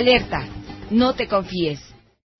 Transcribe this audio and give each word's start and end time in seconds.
Alerta, 0.00 0.48
no 0.90 1.14
te 1.14 1.28
confíes. 1.28 1.78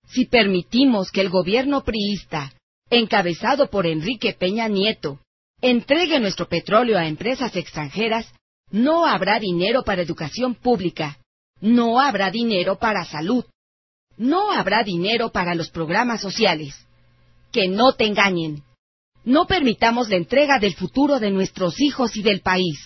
Si 0.07 0.25
permitimos 0.25 1.11
que 1.11 1.21
el 1.21 1.29
gobierno 1.29 1.83
priista, 1.83 2.51
encabezado 2.89 3.69
por 3.69 3.85
Enrique 3.85 4.33
Peña 4.33 4.67
Nieto, 4.67 5.19
entregue 5.61 6.19
nuestro 6.19 6.47
petróleo 6.47 6.97
a 6.97 7.05
empresas 7.05 7.55
extranjeras, 7.55 8.25
no 8.71 9.05
habrá 9.05 9.39
dinero 9.39 9.83
para 9.83 10.01
educación 10.01 10.55
pública, 10.55 11.19
no 11.59 11.99
habrá 11.99 12.31
dinero 12.31 12.79
para 12.79 13.05
salud, 13.05 13.45
no 14.17 14.51
habrá 14.51 14.83
dinero 14.83 15.31
para 15.31 15.53
los 15.53 15.69
programas 15.69 16.19
sociales. 16.19 16.73
Que 17.51 17.67
no 17.67 17.93
te 17.93 18.07
engañen. 18.07 18.63
No 19.23 19.45
permitamos 19.45 20.09
la 20.09 20.15
entrega 20.15 20.57
del 20.57 20.73
futuro 20.73 21.19
de 21.19 21.29
nuestros 21.29 21.79
hijos 21.79 22.17
y 22.17 22.23
del 22.23 22.41
país. 22.41 22.79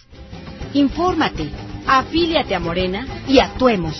Infórmate, 0.74 1.50
afíliate 1.88 2.54
a 2.56 2.60
Morena 2.60 3.24
y 3.26 3.40
actuemos. 3.40 3.96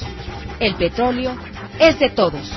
El 0.60 0.76
petróleo 0.76 1.36
es 1.80 2.00
de 2.00 2.10
todos. 2.10 2.52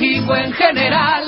México 0.00 0.34
en 0.34 0.52
general. 0.52 1.24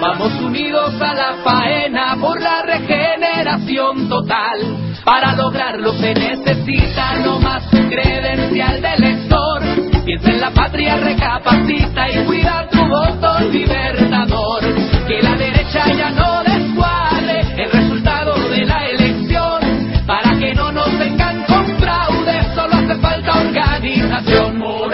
Vamos 0.00 0.32
unidos 0.40 0.94
a 1.00 1.14
la 1.14 1.34
faena 1.42 2.16
por 2.20 2.40
la 2.40 2.62
regeneración 2.62 4.08
total. 4.08 4.58
Para 5.04 5.34
lograrlo 5.34 5.92
se 5.94 6.14
necesita 6.14 7.16
no 7.24 7.40
más 7.40 7.64
credencial 7.70 8.80
de 8.80 8.94
elector. 8.94 9.62
Piensa 10.04 10.30
en 10.30 10.40
la 10.40 10.50
patria, 10.50 10.96
recapacita 10.96 12.10
y 12.10 12.24
cuida 12.24 12.68
tu 12.70 12.86
voto 12.86 13.40
libertador. 13.50 14.62
Que 15.08 15.22
la 15.22 15.34
derecha 15.36 15.84
ya 15.92 16.10
no 16.10 16.42
descuadre 16.44 17.40
el 17.56 17.72
resultado 17.72 18.34
de 18.48 18.64
la 18.64 18.86
elección. 18.86 19.60
Para 20.06 20.38
que 20.38 20.54
no 20.54 20.70
nos 20.70 20.98
vengan 20.98 21.42
con 21.44 21.66
fraude, 21.78 22.54
solo 22.54 22.74
hace 22.76 22.94
falta 22.96 23.40
organización 23.40 24.58
morena. 24.58 24.93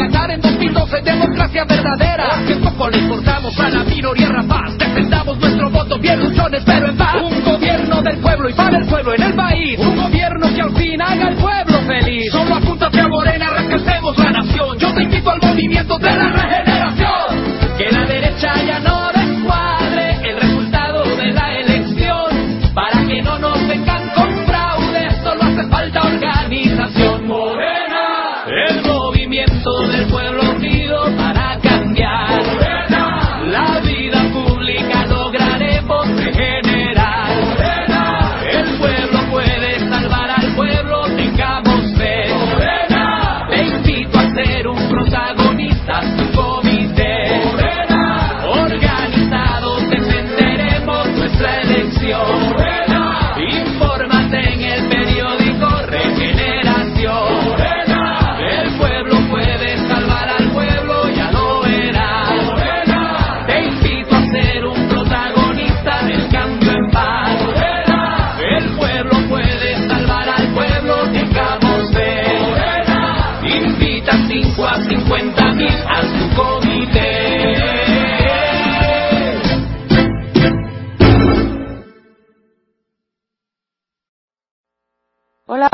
Ganar 0.00 0.30
en 0.30 0.40
2012 0.40 1.02
democracia 1.02 1.64
verdadera. 1.64 2.42
Que 2.46 2.56
poco 2.56 2.88
le 2.90 2.98
importamos 2.98 3.58
a 3.58 3.68
la 3.68 3.84
minoría 3.84 4.28
rapaz. 4.28 4.78
Defendamos 4.78 5.38
nuestro 5.38 5.70
voto 5.70 5.98
bien 5.98 6.20
luchones, 6.20 6.62
pero 6.64 6.88
en 6.88 6.96
paz. 6.96 7.16
Un 7.22 7.44
gobierno 7.44 8.02
del 8.02 8.18
pueblo 8.18 8.48
y 8.48 8.54
para 8.54 8.78
el 8.78 8.86
pueblo 8.86 9.14
en 9.14 9.22
el 9.22 9.34
país. 9.34 9.78
Un 9.78 9.96
gobierno 9.96 10.54
que 10.54 10.60
al 10.60 10.76
fin 10.76 11.02
haga 11.02 11.26
al 11.28 11.36
pueblo 11.36 11.80
feliz. 11.86 12.32
Solo 12.32 12.54
apúntate 12.54 13.00
a 13.00 13.08
Morena, 13.08 13.50
rescatemos 13.50 14.18
la 14.18 14.30
nación. 14.30 14.78
Yo 14.78 14.94
te 14.94 15.02
invito 15.02 15.30
al 15.30 15.40
movimiento 15.42 15.98
de 15.98 16.10
la 16.10 16.28
regeneración. 16.28 16.69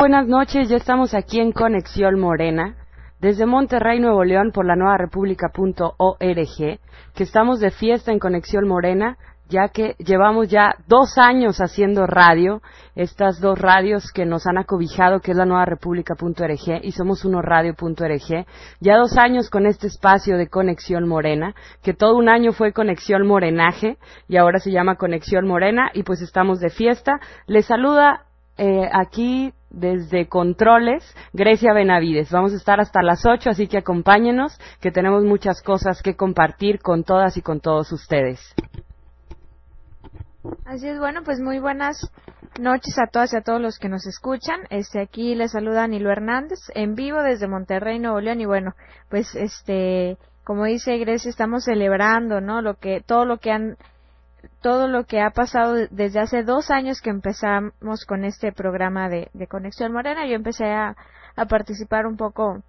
Buenas 0.07 0.27
noches. 0.29 0.69
Ya 0.69 0.77
estamos 0.77 1.13
aquí 1.13 1.41
en 1.41 1.51
Conexión 1.51 2.17
Morena, 2.17 2.77
desde 3.19 3.45
Monterrey, 3.45 3.99
Nuevo 3.99 4.23
León, 4.23 4.53
por 4.53 4.65
la 4.65 4.77
nueva 4.77 4.97
república.org, 4.97 6.79
que 7.13 7.23
estamos 7.23 7.59
de 7.59 7.71
fiesta 7.71 8.13
en 8.13 8.19
Conexión 8.19 8.69
Morena, 8.69 9.17
ya 9.49 9.67
que 9.67 9.97
llevamos 9.99 10.47
ya 10.47 10.75
dos 10.87 11.17
años 11.17 11.57
haciendo 11.57 12.07
radio, 12.07 12.61
estas 12.95 13.41
dos 13.41 13.59
radios 13.59 14.13
que 14.13 14.25
nos 14.25 14.47
han 14.47 14.57
acobijado, 14.57 15.19
que 15.19 15.31
es 15.31 15.37
la 15.37 15.45
nueva 15.45 15.65
república.org 15.65 16.79
y 16.83 16.91
somos 16.93 17.25
uno 17.25 17.41
radio.org, 17.41 18.45
ya 18.79 18.95
dos 18.95 19.17
años 19.17 19.49
con 19.49 19.65
este 19.65 19.87
espacio 19.87 20.37
de 20.37 20.47
Conexión 20.47 21.05
Morena, 21.05 21.53
que 21.83 21.93
todo 21.93 22.15
un 22.15 22.29
año 22.29 22.53
fue 22.53 22.71
Conexión 22.71 23.27
Morenaje 23.27 23.97
y 24.29 24.37
ahora 24.37 24.59
se 24.59 24.71
llama 24.71 24.95
Conexión 24.95 25.45
Morena 25.45 25.91
y 25.93 26.03
pues 26.03 26.21
estamos 26.21 26.61
de 26.61 26.69
fiesta. 26.69 27.19
Les 27.45 27.65
saluda 27.65 28.23
eh, 28.57 28.89
aquí 28.93 29.53
desde 29.69 30.27
Controles, 30.27 31.03
Grecia 31.33 31.73
Benavides. 31.73 32.31
Vamos 32.31 32.53
a 32.53 32.57
estar 32.57 32.79
hasta 32.79 33.01
las 33.01 33.25
8, 33.25 33.49
así 33.49 33.67
que 33.67 33.77
acompáñenos, 33.77 34.57
que 34.81 34.91
tenemos 34.91 35.23
muchas 35.23 35.61
cosas 35.61 36.01
que 36.01 36.15
compartir 36.15 36.79
con 36.79 37.03
todas 37.03 37.37
y 37.37 37.41
con 37.41 37.59
todos 37.59 37.91
ustedes. 37.91 38.39
Así 40.65 40.87
es, 40.87 40.99
bueno, 40.99 41.23
pues 41.23 41.39
muy 41.39 41.59
buenas 41.59 42.09
noches 42.59 42.97
a 42.97 43.07
todas 43.07 43.33
y 43.33 43.37
a 43.37 43.41
todos 43.41 43.61
los 43.61 43.77
que 43.79 43.89
nos 43.89 44.05
escuchan. 44.05 44.61
Este, 44.69 45.01
aquí 45.01 45.35
les 45.35 45.51
saluda 45.51 45.87
Nilo 45.87 46.11
Hernández, 46.11 46.59
en 46.73 46.95
vivo 46.95 47.21
desde 47.21 47.47
Monterrey, 47.47 47.99
Nuevo 47.99 48.21
León, 48.21 48.41
y 48.41 48.45
bueno, 48.45 48.73
pues 49.09 49.35
este, 49.35 50.17
como 50.43 50.65
dice 50.65 50.97
Grecia, 50.97 51.29
estamos 51.29 51.65
celebrando, 51.65 52.41
¿no? 52.41 52.61
Lo 52.61 52.75
que, 52.75 53.01
todo 53.05 53.25
lo 53.25 53.37
que 53.37 53.51
han, 53.51 53.77
todo 54.67 54.89
lo 54.89 55.05
que 55.05 55.21
ha 55.21 55.29
pasado 55.29 55.75
desde 55.91 56.19
hace 56.19 56.43
dos 56.43 56.71
años 56.71 56.99
que 56.99 57.09
empezamos 57.09 58.03
con 58.05 58.25
este 58.25 58.51
programa 58.51 59.07
de, 59.07 59.29
de 59.33 59.47
Conexión 59.47 59.93
Morena. 59.93 60.27
Yo 60.27 60.33
empecé 60.33 60.65
a, 60.65 60.93
a 61.37 61.45
participar 61.45 62.05
un 62.05 62.17
poco 62.17 62.61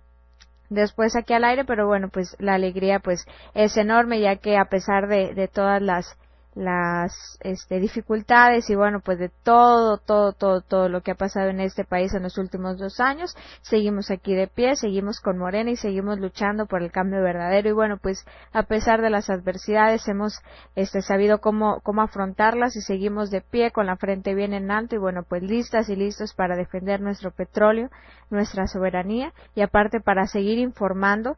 después 0.70 1.16
aquí 1.16 1.34
al 1.34 1.42
aire, 1.42 1.64
pero 1.64 1.88
bueno, 1.88 2.08
pues 2.08 2.36
la 2.38 2.54
alegría 2.54 3.00
pues 3.00 3.26
es 3.52 3.76
enorme 3.76 4.20
ya 4.20 4.36
que 4.36 4.56
a 4.56 4.66
pesar 4.66 5.08
de, 5.08 5.34
de 5.34 5.48
todas 5.48 5.82
las 5.82 6.16
las 6.58 7.38
este, 7.40 7.78
dificultades 7.78 8.68
y 8.68 8.74
bueno 8.74 8.98
pues 9.00 9.20
de 9.20 9.28
todo 9.28 9.98
todo 9.98 10.32
todo 10.32 10.60
todo 10.60 10.88
lo 10.88 11.02
que 11.02 11.12
ha 11.12 11.14
pasado 11.14 11.50
en 11.50 11.60
este 11.60 11.84
país 11.84 12.12
en 12.14 12.24
los 12.24 12.36
últimos 12.36 12.78
dos 12.78 12.98
años 12.98 13.36
seguimos 13.62 14.10
aquí 14.10 14.34
de 14.34 14.48
pie 14.48 14.74
seguimos 14.74 15.20
con 15.20 15.38
Morena 15.38 15.70
y 15.70 15.76
seguimos 15.76 16.18
luchando 16.18 16.66
por 16.66 16.82
el 16.82 16.90
cambio 16.90 17.22
verdadero 17.22 17.68
y 17.68 17.72
bueno 17.72 17.96
pues 17.96 18.26
a 18.52 18.64
pesar 18.64 19.02
de 19.02 19.10
las 19.10 19.30
adversidades 19.30 20.08
hemos 20.08 20.40
este 20.74 21.00
sabido 21.00 21.40
cómo 21.40 21.80
cómo 21.84 22.02
afrontarlas 22.02 22.74
y 22.74 22.80
seguimos 22.80 23.30
de 23.30 23.40
pie 23.40 23.70
con 23.70 23.86
la 23.86 23.96
frente 23.96 24.34
bien 24.34 24.52
en 24.52 24.72
alto 24.72 24.96
y 24.96 24.98
bueno 24.98 25.22
pues 25.22 25.44
listas 25.44 25.88
y 25.88 25.94
listos 25.94 26.34
para 26.34 26.56
defender 26.56 27.00
nuestro 27.00 27.30
petróleo 27.30 27.88
nuestra 28.30 28.66
soberanía 28.66 29.32
y 29.54 29.62
aparte 29.62 30.00
para 30.00 30.26
seguir 30.26 30.58
informando 30.58 31.36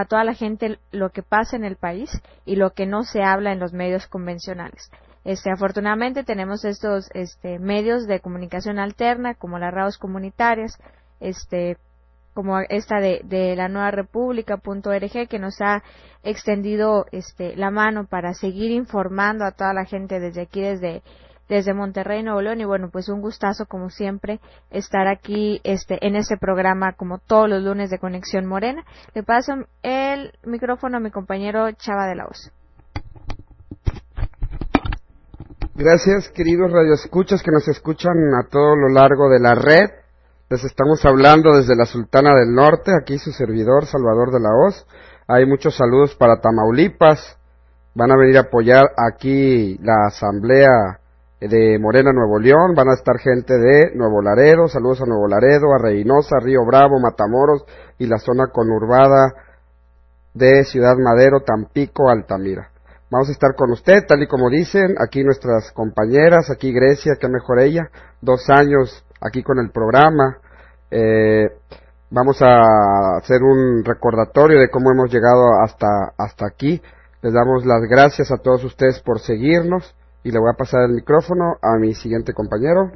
a, 0.00 0.04
toda 0.04 0.24
la 0.24 0.34
gente 0.34 0.78
lo 0.90 1.10
que 1.10 1.22
pasa 1.22 1.56
en 1.56 1.64
el 1.64 1.76
país 1.76 2.10
y 2.44 2.56
lo 2.56 2.70
que 2.70 2.86
no 2.86 3.02
se 3.02 3.22
habla 3.22 3.52
en 3.52 3.60
los 3.60 3.72
medios 3.72 4.06
convencionales. 4.06 4.90
Este, 5.24 5.50
afortunadamente 5.50 6.24
tenemos 6.24 6.64
estos 6.64 7.10
este, 7.14 7.58
medios 7.58 8.06
de 8.06 8.20
comunicación 8.20 8.78
alterna 8.78 9.34
como 9.34 9.58
las 9.58 9.74
radios 9.74 9.98
comunitarias, 9.98 10.78
este, 11.20 11.76
como 12.34 12.60
esta 12.60 13.00
de, 13.00 13.20
de 13.24 13.56
la 13.56 13.68
nueva 13.68 13.90
república.org 13.90 15.28
que 15.28 15.38
nos 15.38 15.60
ha 15.60 15.82
extendido 16.22 17.06
este, 17.12 17.56
la 17.56 17.70
mano 17.70 18.06
para 18.06 18.32
seguir 18.32 18.70
informando 18.70 19.44
a 19.44 19.52
toda 19.52 19.72
la 19.74 19.84
gente 19.84 20.20
desde 20.20 20.42
aquí, 20.42 20.60
desde, 20.60 21.02
desde 21.48 21.74
Monterrey, 21.74 22.22
Nuevo 22.22 22.40
León. 22.40 22.60
Y 22.60 22.64
bueno, 22.64 22.90
pues 22.90 23.08
un 23.08 23.20
gustazo, 23.20 23.66
como 23.66 23.90
siempre, 23.90 24.40
estar 24.70 25.06
aquí 25.06 25.60
este, 25.64 26.04
en 26.06 26.16
este 26.16 26.36
programa, 26.36 26.92
como 26.92 27.18
todos 27.18 27.48
los 27.48 27.62
lunes 27.62 27.90
de 27.90 27.98
Conexión 27.98 28.46
Morena. 28.46 28.84
Le 29.14 29.22
paso 29.22 29.52
el 29.82 30.32
micrófono 30.44 30.98
a 30.98 31.00
mi 31.00 31.10
compañero 31.10 31.70
Chava 31.72 32.06
de 32.06 32.14
la 32.14 32.26
Oz. 32.26 32.52
Gracias, 35.74 36.28
queridos 36.30 36.72
radioescuchas 36.72 37.40
que 37.40 37.52
nos 37.52 37.68
escuchan 37.68 38.12
a 38.34 38.48
todo 38.48 38.74
lo 38.74 38.88
largo 38.88 39.30
de 39.30 39.38
la 39.38 39.54
red. 39.54 39.88
Les 40.50 40.64
estamos 40.64 41.04
hablando 41.04 41.54
desde 41.54 41.76
la 41.76 41.84
Sultana 41.84 42.34
del 42.34 42.52
Norte, 42.52 42.90
aquí 43.00 43.18
su 43.18 43.30
servidor 43.30 43.86
Salvador 43.86 44.32
de 44.32 44.40
la 44.40 44.48
Hoz. 44.48 44.86
Hay 45.28 45.46
muchos 45.46 45.76
saludos 45.76 46.16
para 46.16 46.40
Tamaulipas. 46.40 47.38
Van 47.94 48.10
a 48.10 48.16
venir 48.16 48.38
a 48.38 48.40
apoyar 48.40 48.86
aquí 48.96 49.78
la 49.82 50.06
asamblea 50.06 50.98
de 51.40 51.78
Morena 51.78 52.12
Nuevo 52.12 52.38
León. 52.38 52.74
Van 52.74 52.88
a 52.88 52.94
estar 52.94 53.18
gente 53.18 53.54
de 53.54 53.94
Nuevo 53.94 54.20
Laredo. 54.22 54.66
Saludos 54.68 55.02
a 55.02 55.06
Nuevo 55.06 55.28
Laredo, 55.28 55.72
a 55.72 55.82
Reynosa, 55.82 56.40
Río 56.40 56.64
Bravo, 56.66 56.98
Matamoros 56.98 57.64
y 57.98 58.06
la 58.06 58.18
zona 58.18 58.48
conurbada 58.52 59.34
de 60.34 60.64
Ciudad 60.64 60.96
Madero, 60.96 61.40
Tampico, 61.40 62.08
Altamira. 62.08 62.70
Vamos 63.10 63.28
a 63.28 63.32
estar 63.32 63.54
con 63.56 63.70
usted, 63.70 64.04
tal 64.06 64.22
y 64.22 64.26
como 64.26 64.50
dicen, 64.50 64.94
aquí 64.98 65.24
nuestras 65.24 65.72
compañeras, 65.72 66.50
aquí 66.50 66.72
Grecia, 66.72 67.14
que 67.18 67.28
mejor 67.28 67.60
ella, 67.60 67.88
dos 68.20 68.50
años 68.50 69.04
aquí 69.20 69.42
con 69.42 69.58
el 69.58 69.70
programa. 69.70 70.38
Eh, 70.90 71.48
vamos 72.10 72.42
a 72.42 73.16
hacer 73.16 73.42
un 73.42 73.82
recordatorio 73.84 74.60
de 74.60 74.68
cómo 74.68 74.90
hemos 74.92 75.10
llegado 75.10 75.60
hasta, 75.62 75.86
hasta 76.18 76.46
aquí. 76.46 76.82
Les 77.22 77.32
damos 77.32 77.64
las 77.64 77.82
gracias 77.88 78.30
a 78.30 78.36
todos 78.36 78.62
ustedes 78.64 79.00
por 79.00 79.20
seguirnos 79.20 79.94
y 80.24 80.30
le 80.30 80.38
voy 80.38 80.50
a 80.52 80.56
pasar 80.56 80.82
el 80.88 80.94
micrófono 80.94 81.56
a 81.62 81.78
mi 81.78 81.94
siguiente 81.94 82.32
compañero. 82.32 82.92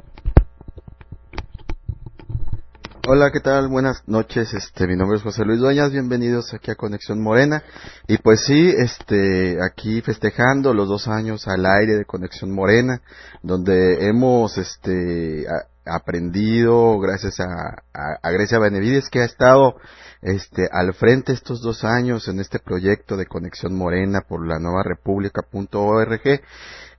Hola, 3.05 3.31
¿qué 3.31 3.41
tal? 3.41 3.67
Buenas 3.67 4.01
noches. 4.07 4.53
Este, 4.53 4.87
mi 4.87 4.95
nombre 4.95 5.17
es 5.17 5.23
José 5.23 5.43
Luis 5.43 5.59
Dueñas. 5.59 5.91
Bienvenidos 5.91 6.53
aquí 6.53 6.71
a 6.71 6.75
Conexión 6.75 7.21
Morena. 7.21 7.61
Y 8.07 8.17
pues 8.17 8.45
sí, 8.45 8.73
este, 8.77 9.57
aquí 9.61 10.01
festejando 10.01 10.73
los 10.73 10.87
dos 10.87 11.09
años 11.09 11.47
al 11.47 11.65
aire 11.65 11.95
de 11.95 12.05
Conexión 12.05 12.51
Morena, 12.51 13.01
donde 13.41 14.07
hemos, 14.07 14.57
este, 14.57 15.45
aprendido 15.85 16.97
gracias 16.99 17.39
a, 17.39 17.83
a, 17.93 18.31
Grecia 18.31 18.59
Benevides 18.59 19.09
que 19.09 19.19
ha 19.19 19.25
estado 19.25 19.75
este 20.21 20.69
al 20.71 20.93
frente 20.93 21.33
estos 21.33 21.61
dos 21.61 21.83
años 21.83 22.27
en 22.29 22.39
este 22.39 22.59
proyecto 22.59 23.17
de 23.17 23.25
conexión 23.25 23.75
morena 23.75 24.21
por 24.21 24.47
la 24.47 24.59
nueva 24.59 24.83
república.org 24.83 26.41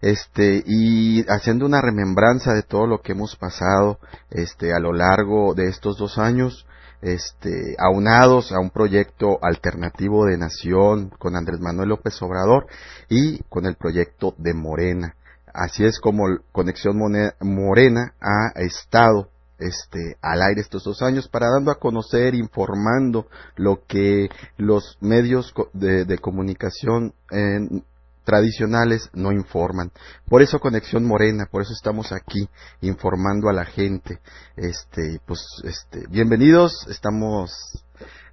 este 0.05 0.63
y 0.67 1.25
haciendo 1.29 1.65
una 1.65 1.81
remembranza 1.81 2.53
de 2.53 2.63
todo 2.63 2.87
lo 2.87 3.01
que 3.01 3.13
hemos 3.13 3.37
pasado 3.37 3.99
este 4.31 4.75
a 4.75 4.79
lo 4.79 4.93
largo 4.93 5.55
de 5.55 5.69
estos 5.69 5.97
dos 5.97 6.19
años 6.19 6.67
este 7.01 7.75
aunados 7.79 8.53
a 8.53 8.61
un 8.61 8.69
proyecto 8.69 9.39
alternativo 9.41 10.27
de 10.27 10.37
nación 10.37 11.09
con 11.19 11.37
Andrés 11.37 11.59
Manuel 11.59 11.89
López 11.89 12.21
Obrador 12.21 12.67
y 13.09 13.39
con 13.45 13.65
el 13.65 13.77
proyecto 13.77 14.35
de 14.37 14.53
Morena. 14.53 15.17
Así 15.55 15.87
es 15.87 15.99
como 16.01 16.25
Conexión 16.53 16.99
Morena 17.41 18.13
ha 18.21 18.61
estado 18.61 19.31
este 19.59 20.17
al 20.21 20.43
aire 20.43 20.61
estos 20.61 20.85
dos 20.85 21.01
años 21.01 21.29
para 21.29 21.49
dando 21.49 21.71
a 21.71 21.79
conocer 21.79 22.35
informando 22.35 23.27
lo 23.57 23.87
que 23.87 24.29
los 24.59 24.99
medios 25.01 25.55
de, 25.73 26.19
comunicación 26.19 27.15
en, 27.31 27.85
tradicionales 28.25 29.11
no 29.13 29.33
informan. 29.33 29.91
Por 30.29 30.43
eso 30.43 30.59
Conexión 30.59 31.07
Morena, 31.07 31.47
por 31.51 31.63
eso 31.63 31.73
estamos 31.73 32.13
aquí 32.13 32.49
informando 32.81 33.49
a 33.49 33.53
la 33.53 33.65
gente. 33.65 34.19
Este, 34.57 35.21
pues, 35.27 35.41
este, 35.65 36.05
bienvenidos, 36.09 36.87
estamos 36.89 37.85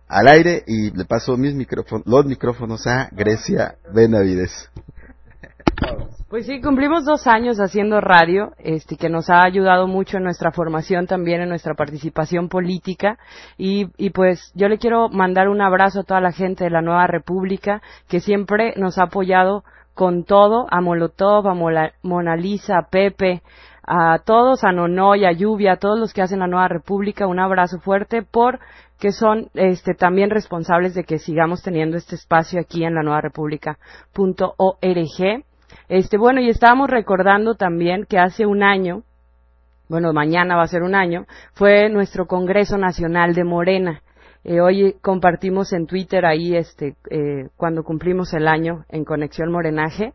al 0.07 0.27
aire 0.27 0.63
y 0.67 0.91
le 0.91 1.05
paso 1.05 1.37
mis 1.37 1.53
micrófonos, 1.53 2.05
los 2.05 2.25
micrófonos 2.25 2.85
a 2.87 3.09
Grecia 3.11 3.75
Benavides. 3.93 4.69
Pues 6.29 6.45
sí, 6.45 6.61
cumplimos 6.61 7.03
dos 7.03 7.27
años 7.27 7.59
haciendo 7.59 7.99
radio, 7.99 8.53
este, 8.57 8.95
que 8.95 9.09
nos 9.09 9.29
ha 9.29 9.43
ayudado 9.43 9.87
mucho 9.87 10.15
en 10.15 10.23
nuestra 10.23 10.51
formación 10.51 11.05
también, 11.05 11.41
en 11.41 11.49
nuestra 11.49 11.73
participación 11.73 12.47
política. 12.47 13.17
Y, 13.57 13.89
y 13.97 14.11
pues 14.11 14.51
yo 14.55 14.69
le 14.69 14.77
quiero 14.77 15.09
mandar 15.09 15.49
un 15.49 15.61
abrazo 15.61 15.99
a 15.99 16.03
toda 16.03 16.21
la 16.21 16.31
gente 16.31 16.63
de 16.63 16.69
la 16.69 16.81
Nueva 16.81 17.05
República, 17.07 17.81
que 18.07 18.21
siempre 18.21 18.73
nos 18.77 18.97
ha 18.97 19.03
apoyado 19.03 19.65
con 19.93 20.23
todo, 20.23 20.67
a 20.69 20.81
Molotov, 20.81 21.47
a 21.47 21.53
Mona 21.53 22.35
Lisa, 22.35 22.77
a 22.77 22.87
Pepe, 22.89 23.41
a 23.83 24.19
todos, 24.19 24.63
a 24.63 24.71
Nonoy, 24.71 25.25
a 25.25 25.31
Lluvia, 25.31 25.73
a 25.73 25.77
todos 25.77 25.99
los 25.99 26.13
que 26.13 26.21
hacen 26.21 26.39
la 26.39 26.47
Nueva 26.47 26.67
República, 26.67 27.27
un 27.27 27.39
abrazo 27.39 27.79
fuerte 27.79 28.21
por 28.21 28.59
que 28.99 29.11
son 29.11 29.49
este, 29.55 29.95
también 29.95 30.29
responsables 30.29 30.93
de 30.93 31.03
que 31.03 31.17
sigamos 31.17 31.63
teniendo 31.63 31.97
este 31.97 32.15
espacio 32.15 32.61
aquí 32.61 32.83
en 32.83 32.93
la 32.93 33.01
Nueva 33.01 33.21
República.org. 33.21 33.73
Este, 35.89 36.17
bueno, 36.17 36.39
y 36.39 36.49
estábamos 36.49 36.89
recordando 36.89 37.55
también 37.55 38.05
que 38.07 38.19
hace 38.19 38.45
un 38.45 38.61
año, 38.61 39.01
bueno, 39.89 40.13
mañana 40.13 40.55
va 40.55 40.63
a 40.63 40.67
ser 40.67 40.83
un 40.83 40.93
año, 40.93 41.25
fue 41.53 41.89
nuestro 41.89 42.27
Congreso 42.27 42.77
Nacional 42.77 43.33
de 43.33 43.43
Morena 43.43 44.03
Eh, 44.43 44.59
hoy 44.59 44.95
compartimos 45.01 45.71
en 45.71 45.85
Twitter 45.85 46.25
ahí, 46.25 46.55
este, 46.55 46.95
eh, 47.11 47.49
cuando 47.57 47.83
cumplimos 47.83 48.33
el 48.33 48.47
año 48.47 48.85
en 48.89 49.05
Conexión 49.05 49.51
Morenaje. 49.51 50.13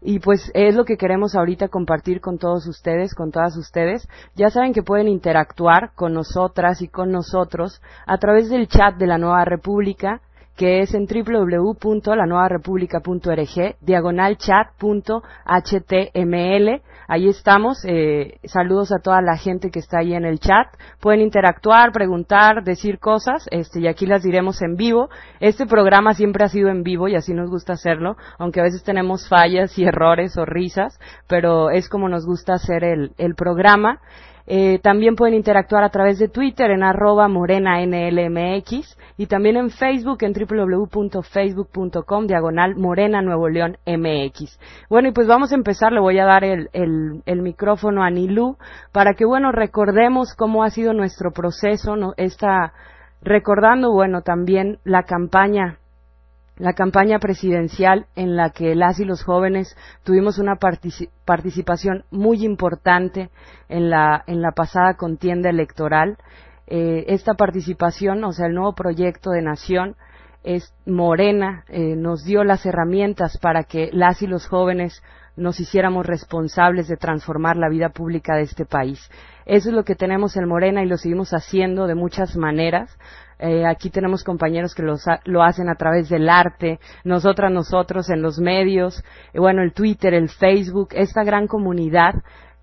Y 0.00 0.20
pues 0.20 0.50
es 0.54 0.74
lo 0.74 0.84
que 0.84 0.96
queremos 0.96 1.34
ahorita 1.34 1.68
compartir 1.68 2.20
con 2.20 2.38
todos 2.38 2.66
ustedes, 2.66 3.14
con 3.14 3.32
todas 3.32 3.56
ustedes. 3.56 4.08
Ya 4.34 4.50
saben 4.50 4.72
que 4.72 4.82
pueden 4.82 5.08
interactuar 5.08 5.92
con 5.94 6.14
nosotras 6.14 6.80
y 6.80 6.88
con 6.88 7.10
nosotros 7.10 7.82
a 8.06 8.16
través 8.18 8.48
del 8.48 8.68
chat 8.68 8.96
de 8.96 9.06
la 9.06 9.18
Nueva 9.18 9.44
República 9.44 10.22
que 10.56 10.80
es 10.80 10.94
en 10.94 11.06
www.lanuevarepublica.org, 11.06 13.76
diagonal 13.82 14.38
chat.html. 14.38 15.20
Ahí 17.08 17.28
estamos. 17.28 17.84
Eh, 17.84 18.38
saludos 18.44 18.92
a 18.92 18.98
toda 19.02 19.22
la 19.22 19.36
gente 19.36 19.70
que 19.70 19.78
está 19.78 19.98
ahí 19.98 20.14
en 20.14 20.24
el 20.24 20.40
chat. 20.40 20.66
Pueden 21.00 21.20
interactuar, 21.20 21.92
preguntar, 21.92 22.64
decir 22.64 22.98
cosas, 22.98 23.46
este, 23.50 23.80
y 23.80 23.88
aquí 23.88 24.06
las 24.06 24.22
diremos 24.22 24.60
en 24.62 24.76
vivo. 24.76 25.08
Este 25.40 25.66
programa 25.66 26.14
siempre 26.14 26.44
ha 26.44 26.48
sido 26.48 26.68
en 26.68 26.82
vivo 26.82 27.08
y 27.08 27.14
así 27.14 27.32
nos 27.32 27.50
gusta 27.50 27.74
hacerlo, 27.74 28.16
aunque 28.38 28.60
a 28.60 28.64
veces 28.64 28.82
tenemos 28.82 29.28
fallas 29.28 29.78
y 29.78 29.84
errores 29.84 30.36
o 30.36 30.44
risas, 30.44 30.98
pero 31.28 31.70
es 31.70 31.88
como 31.88 32.08
nos 32.08 32.26
gusta 32.26 32.54
hacer 32.54 32.84
el, 32.84 33.12
el 33.18 33.34
programa. 33.34 34.00
Eh, 34.46 34.78
también 34.80 35.16
pueden 35.16 35.34
interactuar 35.34 35.82
a 35.82 35.90
través 35.90 36.18
de 36.18 36.28
Twitter 36.28 36.70
en 36.70 36.84
arroba 36.84 37.26
morenanlmx 37.28 38.96
y 39.16 39.26
también 39.26 39.56
en 39.56 39.70
Facebook 39.70 40.18
en 40.22 40.32
www.facebook.com 40.32 42.26
diagonal 42.26 42.76
morena 42.76 43.22
nuevo 43.22 43.48
león 43.48 43.78
mx. 43.86 44.58
Bueno, 44.88 45.08
y 45.08 45.12
pues 45.12 45.26
vamos 45.26 45.52
a 45.52 45.56
empezar, 45.56 45.92
le 45.92 46.00
voy 46.00 46.18
a 46.18 46.24
dar 46.24 46.44
el, 46.44 46.68
el, 46.72 47.22
el 47.26 47.42
micrófono 47.42 48.04
a 48.04 48.10
Nilú 48.10 48.56
para 48.92 49.14
que, 49.14 49.24
bueno, 49.24 49.50
recordemos 49.50 50.34
cómo 50.36 50.62
ha 50.62 50.70
sido 50.70 50.92
nuestro 50.92 51.32
proceso, 51.32 51.96
¿no? 51.96 52.12
Esta, 52.16 52.72
recordando, 53.22 53.92
bueno, 53.92 54.22
también 54.22 54.78
la 54.84 55.02
campaña 55.02 55.78
la 56.58 56.72
campaña 56.72 57.18
presidencial 57.18 58.06
en 58.16 58.36
la 58.36 58.50
que 58.50 58.74
las 58.74 58.98
y 58.98 59.04
los 59.04 59.22
jóvenes 59.22 59.76
tuvimos 60.04 60.38
una 60.38 60.56
participación 60.56 62.04
muy 62.10 62.44
importante 62.44 63.30
en 63.68 63.90
la, 63.90 64.24
en 64.26 64.40
la 64.40 64.52
pasada 64.52 64.94
contienda 64.94 65.50
electoral. 65.50 66.16
Eh, 66.66 67.04
esta 67.08 67.34
participación, 67.34 68.24
o 68.24 68.32
sea, 68.32 68.46
el 68.46 68.54
nuevo 68.54 68.74
proyecto 68.74 69.30
de 69.30 69.42
nación, 69.42 69.96
es 70.42 70.72
Morena, 70.86 71.64
eh, 71.68 71.96
nos 71.96 72.24
dio 72.24 72.44
las 72.44 72.64
herramientas 72.64 73.36
para 73.38 73.64
que 73.64 73.90
las 73.92 74.22
y 74.22 74.28
los 74.28 74.46
jóvenes 74.46 75.02
nos 75.36 75.60
hiciéramos 75.60 76.06
responsables 76.06 76.88
de 76.88 76.96
transformar 76.96 77.56
la 77.56 77.68
vida 77.68 77.90
pública 77.90 78.36
de 78.36 78.42
este 78.42 78.64
país. 78.64 79.10
Eso 79.44 79.68
es 79.68 79.74
lo 79.74 79.84
que 79.84 79.96
tenemos 79.96 80.36
en 80.36 80.48
Morena 80.48 80.82
y 80.82 80.86
lo 80.86 80.96
seguimos 80.96 81.32
haciendo 81.32 81.86
de 81.86 81.94
muchas 81.94 82.36
maneras. 82.36 82.96
Eh, 83.38 83.66
aquí 83.66 83.90
tenemos 83.90 84.24
compañeros 84.24 84.74
que 84.74 84.82
lo 84.82 85.42
hacen 85.42 85.68
a 85.68 85.74
través 85.74 86.08
del 86.08 86.28
arte, 86.28 86.80
nosotras, 87.04 87.52
nosotros 87.52 88.08
en 88.08 88.22
los 88.22 88.38
medios, 88.38 89.04
eh, 89.34 89.38
bueno, 89.38 89.62
el 89.62 89.74
Twitter, 89.74 90.14
el 90.14 90.30
Facebook, 90.30 90.88
esta 90.92 91.22
gran 91.22 91.46
comunidad 91.46 92.14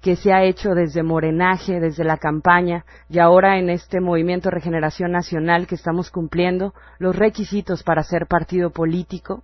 que 0.01 0.15
se 0.17 0.33
ha 0.33 0.43
hecho 0.43 0.71
desde 0.71 1.01
Morenaje, 1.01 1.79
desde 1.79 2.03
la 2.03 2.17
campaña 2.17 2.85
y 3.07 3.19
ahora 3.19 3.57
en 3.57 3.69
este 3.69 4.01
movimiento 4.01 4.49
Regeneración 4.49 5.11
Nacional 5.11 5.65
que 5.65 5.75
estamos 5.75 6.11
cumpliendo 6.11 6.73
los 6.99 7.15
requisitos 7.15 7.83
para 7.83 8.03
ser 8.03 8.27
partido 8.27 8.71
político. 8.71 9.43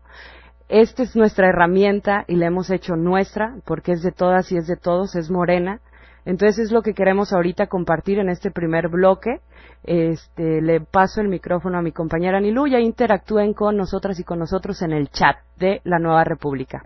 Esta 0.67 1.03
es 1.03 1.15
nuestra 1.15 1.47
herramienta 1.47 2.25
y 2.27 2.35
la 2.35 2.47
hemos 2.47 2.69
hecho 2.71 2.95
nuestra 2.97 3.55
porque 3.65 3.93
es 3.93 4.01
de 4.01 4.11
todas 4.11 4.51
y 4.51 4.57
es 4.57 4.67
de 4.67 4.75
todos, 4.75 5.15
es 5.15 5.31
Morena. 5.31 5.79
Entonces 6.25 6.59
es 6.59 6.71
lo 6.71 6.81
que 6.81 6.93
queremos 6.93 7.31
ahorita 7.31 7.67
compartir 7.67 8.19
en 8.19 8.27
este 8.27 8.51
primer 8.51 8.89
bloque 8.89 9.39
este, 9.83 10.61
le 10.61 10.81
paso 10.81 11.21
el 11.21 11.29
micrófono 11.29 11.77
a 11.77 11.81
mi 11.81 11.91
compañera 11.91 12.39
Nilu 12.39 12.67
y 12.67 12.75
interactúen 12.75 13.53
con 13.53 13.77
nosotras 13.77 14.19
y 14.19 14.23
con 14.23 14.39
nosotros 14.39 14.81
en 14.81 14.91
el 14.91 15.09
chat 15.09 15.37
de 15.57 15.81
la 15.83 15.99
Nueva 15.99 16.23
República. 16.23 16.83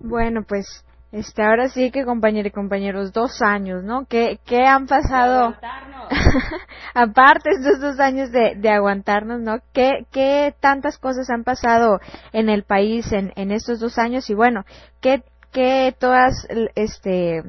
Bueno, 0.00 0.42
pues 0.46 0.84
este, 1.12 1.42
ahora 1.42 1.68
sí 1.68 1.90
que 1.90 2.04
compañeros 2.04 2.50
y 2.50 2.54
compañeros, 2.54 3.12
dos 3.12 3.40
años, 3.40 3.82
¿no? 3.82 4.06
¿Qué, 4.06 4.38
qué 4.44 4.66
han 4.66 4.86
pasado? 4.86 5.54
Aparte 6.94 7.50
estos 7.50 7.80
dos 7.80 8.00
años 8.00 8.30
de, 8.32 8.54
de 8.56 8.70
aguantarnos, 8.70 9.40
¿no? 9.40 9.60
¿Qué, 9.72 10.06
¿Qué 10.10 10.54
tantas 10.60 10.98
cosas 10.98 11.30
han 11.30 11.44
pasado 11.44 12.00
en 12.32 12.48
el 12.48 12.64
país 12.64 13.12
en, 13.12 13.32
en 13.36 13.50
estos 13.50 13.80
dos 13.80 13.98
años? 13.98 14.28
Y 14.30 14.34
bueno, 14.34 14.64
¿qué, 15.00 15.22
qué 15.52 15.94
todas, 15.98 16.46
este, 16.74 17.42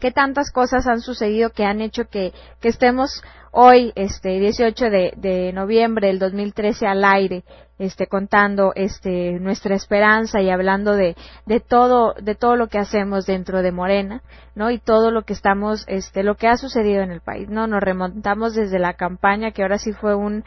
qué 0.00 0.10
tantas 0.10 0.50
cosas 0.50 0.86
han 0.86 1.00
sucedido 1.00 1.50
que 1.50 1.64
han 1.64 1.80
hecho 1.80 2.04
que, 2.08 2.32
que 2.60 2.68
estemos 2.68 3.22
hoy, 3.58 3.92
este 3.94 4.38
18 4.38 4.90
de, 4.90 5.14
de, 5.16 5.52
noviembre 5.52 6.08
del 6.08 6.18
2013 6.18 6.86
al 6.86 7.04
aire, 7.04 7.42
este 7.78 8.06
contando 8.06 8.72
este 8.74 9.32
nuestra 9.40 9.74
esperanza 9.74 10.42
y 10.42 10.50
hablando 10.50 10.94
de, 10.94 11.16
de 11.46 11.60
todo 11.60 12.14
de 12.14 12.34
todo 12.34 12.56
lo 12.56 12.68
que 12.68 12.78
hacemos 12.78 13.24
dentro 13.24 13.62
de 13.62 13.72
Morena, 13.72 14.22
¿no? 14.54 14.70
Y 14.70 14.78
todo 14.78 15.10
lo 15.10 15.22
que 15.22 15.32
estamos 15.32 15.84
este 15.86 16.22
lo 16.22 16.36
que 16.36 16.48
ha 16.48 16.56
sucedido 16.56 17.02
en 17.02 17.10
el 17.10 17.20
país, 17.22 17.48
¿no? 17.48 17.66
Nos 17.66 17.80
remontamos 17.80 18.54
desde 18.54 18.78
la 18.78 18.94
campaña 18.94 19.52
que 19.52 19.62
ahora 19.62 19.78
sí 19.78 19.92
fue 19.92 20.14
un 20.14 20.44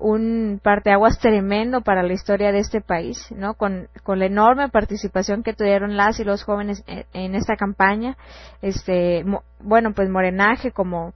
un 0.00 0.60
parteaguas 0.62 1.18
tremendo 1.18 1.82
para 1.82 2.02
la 2.02 2.12
historia 2.12 2.52
de 2.52 2.58
este 2.58 2.80
país, 2.80 3.30
¿no? 3.30 3.54
Con, 3.54 3.88
con 4.02 4.18
la 4.18 4.26
enorme 4.26 4.68
participación 4.68 5.42
que 5.42 5.52
tuvieron 5.52 5.96
las 5.96 6.18
y 6.18 6.24
los 6.24 6.42
jóvenes 6.42 6.82
en, 6.86 7.34
esta 7.34 7.56
campaña, 7.56 8.16
este, 8.62 9.24
bueno, 9.60 9.92
pues 9.92 10.08
Morenaje 10.08 10.72
como, 10.72 11.12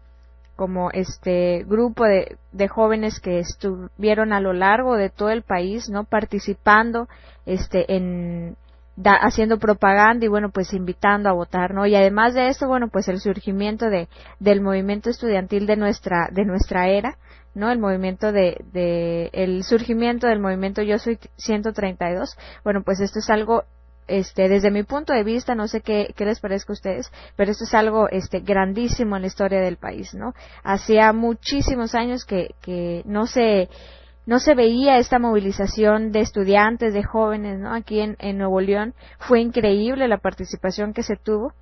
como 0.55 0.91
este 0.91 1.65
grupo 1.67 2.05
de, 2.05 2.37
de 2.53 2.69
jóvenes 2.69 3.21
que 3.21 3.41
estuvieron 3.41 4.33
a 4.33 4.41
lo 4.41 4.53
largo 4.53 4.97
de 4.97 5.11
todo 5.11 5.31
el 5.31 5.43
país, 5.43 5.89
¿no? 5.89 6.05
Participando, 6.05 7.09
este, 7.47 7.97
en, 7.97 8.57
haciendo 9.03 9.59
propaganda 9.59 10.25
y 10.25 10.29
bueno 10.29 10.51
pues 10.51 10.73
invitando 10.73 11.29
a 11.29 11.33
votar 11.33 11.75
no 11.75 11.85
y 11.85 11.97
además 11.97 12.33
de 12.35 12.47
esto 12.47 12.69
bueno 12.69 12.89
pues 12.89 13.09
el 13.09 13.19
surgimiento 13.19 13.91
de 13.91 14.09
del 14.39 14.61
movimiento 14.61 15.11
estudiantil 15.11 15.67
de 15.67 15.77
nuestra 15.77 16.29
de 16.31 16.45
nuestra 16.45 16.87
era 16.89 17.17
¿no? 17.55 17.71
El 17.71 17.79
movimiento 17.79 18.33
de, 18.33 18.57
de, 18.73 19.31
el 19.33 19.65
surgimiento 19.65 20.27
del 20.27 20.41
movimiento 20.41 20.83
Yo 20.83 20.99
Soy 20.99 21.19
132. 21.37 22.37
Bueno, 22.65 22.83
pues 22.83 23.01
esto 23.01 23.21
es 23.21 23.31
algo 23.31 23.65
este, 24.07 24.49
desde 24.49 24.71
mi 24.71 24.83
punto 24.83 25.13
de 25.13 25.25
vista, 25.25 25.55
no 25.55 25.67
sé 25.67 25.81
qué, 25.81 26.13
les 26.19 26.41
parezca 26.41 26.73
a 26.73 26.75
ustedes, 26.75 27.11
pero 27.37 27.51
esto 27.51 27.65
es 27.65 27.75
algo 27.75 28.09
este, 28.11 28.41
grandísimo 28.41 29.17
en 29.17 29.23
la 29.23 29.29
historia 29.29 29.61
del 29.61 29.77
país, 29.77 30.15
¿no? 30.15 30.35
Hacía 30.63 31.13
muchísimos 31.13 31.95
años 31.95 32.25
que, 32.25 32.55
que 32.61 33.03
no 33.07 33.27
se, 33.27 33.69
no 34.27 34.41
se 34.41 34.55
veía 34.55 34.99
esta 34.99 35.19
movilización 35.19 36.13
de 36.13 36.21
estudiantes, 36.21 36.93
de 36.93 37.03
jóvenes, 37.03 37.59
¿no? 37.59 37.73
Aquí 37.73 38.01
en, 38.01 38.17
en 38.19 38.39
Nuevo 38.39 38.61
León 38.61 38.95
fue 39.19 39.41
increíble 39.41 40.07
la 40.07 40.19
participación 40.19 40.93
que 40.93 41.03
se 41.03 41.17
tuvo 41.17 41.55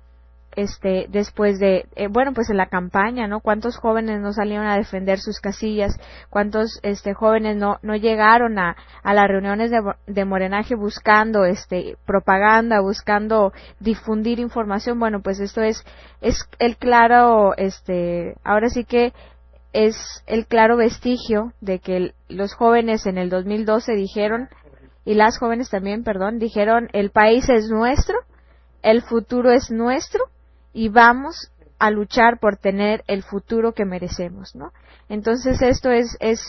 este 0.55 1.07
después 1.09 1.59
de 1.59 1.85
eh, 1.95 2.07
bueno 2.07 2.33
pues 2.33 2.49
en 2.49 2.57
la 2.57 2.67
campaña 2.67 3.27
no 3.27 3.39
cuántos 3.39 3.77
jóvenes 3.77 4.21
no 4.21 4.33
salieron 4.33 4.67
a 4.67 4.77
defender 4.77 5.19
sus 5.19 5.39
casillas 5.39 5.99
cuántos 6.29 6.79
este 6.83 7.13
jóvenes 7.13 7.57
no 7.57 7.79
no 7.81 7.95
llegaron 7.95 8.59
a, 8.59 8.75
a 9.03 9.13
las 9.13 9.27
reuniones 9.27 9.71
de, 10.07 10.25
morenaje 10.25 10.75
buscando 10.75 11.45
este 11.45 11.97
propaganda 12.05 12.81
buscando 12.81 13.53
difundir 13.79 14.39
información 14.39 14.99
bueno 14.99 15.21
pues 15.21 15.39
esto 15.39 15.61
es 15.61 15.83
es 16.21 16.47
el 16.59 16.77
claro 16.77 17.55
este 17.57 18.35
ahora 18.43 18.69
sí 18.69 18.85
que 18.85 19.13
es 19.73 19.95
el 20.27 20.45
claro 20.45 20.77
vestigio 20.77 21.53
de 21.59 21.79
que 21.79 22.13
los 22.29 22.53
jóvenes 22.53 23.05
en 23.05 23.17
el 23.17 23.29
2012 23.29 23.93
dijeron 23.93 24.49
y 25.03 25.15
las 25.15 25.37
jóvenes 25.37 25.69
también 25.69 26.03
perdón 26.03 26.39
dijeron 26.39 26.89
el 26.93 27.09
país 27.09 27.49
es 27.49 27.69
nuestro 27.69 28.15
el 28.83 29.01
futuro 29.01 29.51
es 29.51 29.71
nuestro 29.71 30.25
y 30.73 30.89
vamos 30.89 31.51
a 31.79 31.91
luchar 31.91 32.39
por 32.39 32.57
tener 32.57 33.03
el 33.07 33.23
futuro 33.23 33.73
que 33.73 33.85
merecemos, 33.85 34.55
¿no? 34.55 34.71
Entonces 35.09 35.61
esto 35.61 35.91
es, 35.91 36.17
es, 36.19 36.41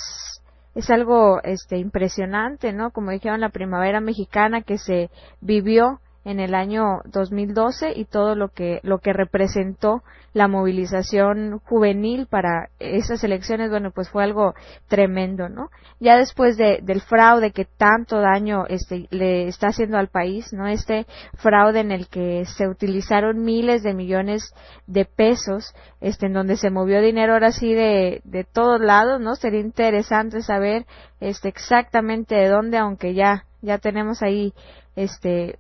es 0.75 0.91
algo 0.91 1.43
este, 1.43 1.77
impresionante, 1.79 2.73
¿no? 2.73 2.91
Como 2.91 3.11
dijeron, 3.11 3.41
la 3.41 3.51
primavera 3.51 4.01
mexicana 4.01 4.63
que 4.63 4.79
se 4.79 5.11
vivió 5.41 6.01
en 6.25 6.41
el 6.41 6.55
año 6.55 7.01
2012 7.05 7.93
y 7.95 8.07
todo 8.07 8.35
lo 8.35 8.49
que 8.49 8.81
lo 8.83 8.99
que 8.99 9.13
representó 9.13 10.03
la 10.33 10.49
movilización 10.49 11.61
juvenil 11.61 12.27
para 12.27 12.71
esas 12.79 13.23
elecciones 13.25 13.71
bueno 13.71 13.91
pues 13.91 14.09
fue 14.09 14.25
algo 14.25 14.55
tremendo 14.89 15.49
no 15.49 15.69
ya 16.01 16.17
después 16.17 16.57
de, 16.57 16.81
del 16.83 17.03
fraude 17.03 17.53
que 17.53 17.67
tanto 17.67 18.21
daño 18.21 18.65
este 18.69 19.07
le 19.11 19.49
está 19.49 19.69
haciendo 19.69 19.99
al 19.99 20.09
país 20.09 20.53
no 20.53 20.67
este 20.67 21.07
fraude 21.35 21.81
en 21.81 21.93
el 21.93 22.09
que 22.09 22.47
se 22.47 22.69
utilizaron 22.69 23.45
miles 23.45 23.83
de 23.83 23.93
millones 23.93 24.55
de 24.87 25.05
pesos 25.05 25.75
este 26.01 26.27
en 26.27 26.33
donde 26.33 26.57
se 26.57 26.71
movió 26.71 27.03
dinero 27.03 27.35
ahora 27.35 27.53
sí 27.53 27.75
de 27.75 28.23
de 28.25 28.45
todos 28.45 28.81
lados 28.81 29.21
no 29.21 29.37
sería 29.37 29.61
interesante 29.61 30.41
saber 30.41 30.87
este 31.21 31.49
exactamente 31.49 32.35
de 32.35 32.49
dónde 32.49 32.79
aunque 32.79 33.13
ya 33.15 33.45
ya 33.61 33.79
tenemos 33.79 34.23
ahí 34.23 34.53
este 34.97 35.59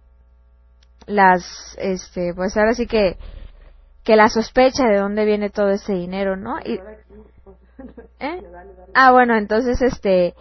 las, 1.06 1.76
este, 1.78 2.34
pues 2.34 2.56
ahora 2.56 2.74
sí 2.74 2.86
que, 2.86 3.16
que 4.02 4.16
la 4.16 4.28
sospecha 4.28 4.86
de 4.86 4.98
dónde 4.98 5.24
viene 5.24 5.50
todo 5.50 5.70
ese 5.70 5.94
dinero, 5.94 6.36
¿no? 6.36 6.58
Y, 6.64 6.78
¿Eh? 8.20 8.42
Ah, 8.94 9.12
bueno, 9.12 9.36
entonces, 9.36 9.82
este, 9.82 10.34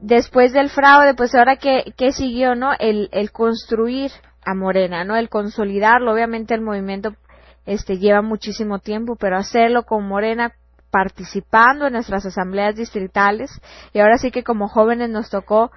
después 0.00 0.52
del 0.52 0.70
fraude, 0.70 1.14
pues 1.14 1.34
ahora 1.34 1.56
que, 1.56 1.92
que 1.96 2.12
siguió, 2.12 2.54
¿no? 2.54 2.72
El, 2.78 3.08
el 3.12 3.32
construir 3.32 4.12
a 4.44 4.54
Morena, 4.54 5.04
¿no? 5.04 5.16
El 5.16 5.28
consolidarlo, 5.28 6.12
obviamente 6.12 6.54
el 6.54 6.60
movimiento, 6.60 7.14
este, 7.66 7.98
lleva 7.98 8.22
muchísimo 8.22 8.78
tiempo, 8.78 9.16
pero 9.16 9.36
hacerlo 9.36 9.82
con 9.82 10.06
Morena 10.06 10.52
participando 10.90 11.86
en 11.86 11.94
nuestras 11.94 12.24
asambleas 12.24 12.76
distritales 12.76 13.50
y 13.92 13.98
ahora 13.98 14.18
sí 14.18 14.30
que 14.30 14.44
como 14.44 14.68
jóvenes 14.68 15.10
nos 15.10 15.28
tocó 15.28 15.70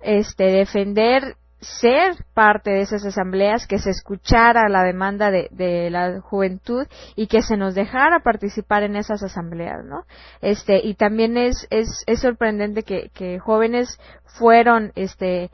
este 0.00 0.44
defender 0.44 1.36
ser 1.64 2.14
parte 2.34 2.70
de 2.70 2.82
esas 2.82 3.04
asambleas, 3.04 3.66
que 3.66 3.78
se 3.78 3.90
escuchara 3.90 4.68
la 4.68 4.82
demanda 4.82 5.30
de, 5.30 5.48
de, 5.50 5.90
la 5.90 6.20
juventud 6.20 6.86
y 7.16 7.26
que 7.26 7.42
se 7.42 7.56
nos 7.56 7.74
dejara 7.74 8.20
participar 8.20 8.82
en 8.82 8.96
esas 8.96 9.22
asambleas, 9.22 9.84
¿no? 9.84 10.04
Este, 10.40 10.80
y 10.84 10.94
también 10.94 11.36
es, 11.36 11.66
es, 11.70 12.04
es 12.06 12.20
sorprendente 12.20 12.82
que, 12.82 13.10
que 13.14 13.38
jóvenes 13.38 13.98
fueron, 14.38 14.92
este, 14.94 15.50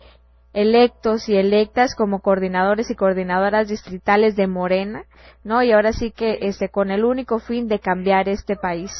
electos 0.52 1.29
y 1.29 1.37
electas 1.37 1.95
como 1.95 2.21
coordinadores 2.21 2.90
y 2.90 2.97
coordinadoras 2.97 3.69
distritales 3.69 4.37
de 4.37 4.47
Morena, 4.47 5.05
¿no? 5.45 5.62
Y 5.62 5.73
ahora 5.73 5.93
sí 5.93 6.11
que, 6.11 6.38
este, 6.43 6.69
con 6.69 6.90
el 6.90 7.05
único 7.05 7.38
fin 7.38 7.69
de 7.69 7.79
cambiar 7.79 8.29
este 8.29 8.57
país. 8.57 8.93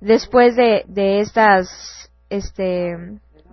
Después 0.00 0.54
de, 0.56 0.84
de 0.86 1.20
estas, 1.20 2.10
este, 2.28 2.94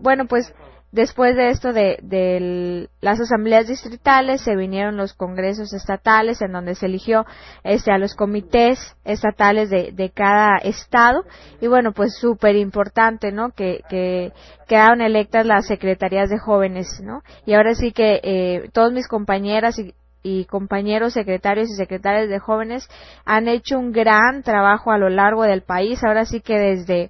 bueno, 0.02 0.25
pues, 0.25 0.54
Después 0.94 1.36
de 1.36 1.50
esto 1.50 1.74
de, 1.74 2.88
las 3.02 3.20
asambleas 3.20 3.68
distritales 3.68 4.42
se 4.42 4.56
vinieron 4.56 4.96
los 4.96 5.14
congresos 5.14 5.74
estatales 5.74 6.40
en 6.44 6.52
donde 6.52 6.76
se 6.76 6.86
eligió 6.86 7.26
este 7.64 7.92
a 7.92 7.98
los 7.98 8.14
comités 8.14 8.96
estatales 9.04 9.72
de, 9.72 9.92
de 9.92 10.12
cada 10.12 10.58
estado. 10.58 11.24
Y 11.62 11.66
bueno 11.66 11.94
pues 11.94 12.16
súper 12.16 12.56
importante 12.56 13.32
no 13.32 13.50
que, 13.50 13.82
que 13.90 14.34
quedaron 14.68 15.02
electas 15.02 15.48
las 15.48 15.66
secretarías 15.66 16.30
de 16.30 16.38
jóvenes 16.38 17.02
no 17.02 17.24
y 17.48 17.56
ahora 17.56 17.74
sí 17.74 17.92
que 17.92 18.22
eh, 18.22 18.70
todos 18.72 18.94
mis 18.94 19.08
compañeras 19.08 19.80
y, 19.80 19.96
y 20.22 20.46
compañeros 20.46 21.14
secretarios 21.14 21.72
y 21.72 21.76
secretarias 21.76 22.30
de 22.30 22.38
jóvenes 22.38 22.88
han 23.26 23.48
hecho 23.48 23.80
un 23.80 23.94
gran 23.94 24.44
trabajo 24.44 24.92
a 24.92 25.00
lo 25.00 25.10
largo 25.10 25.42
del 25.42 25.64
país. 25.64 26.04
Ahora 26.04 26.26
sí 26.26 26.40
que 26.40 26.60
desde 26.60 27.10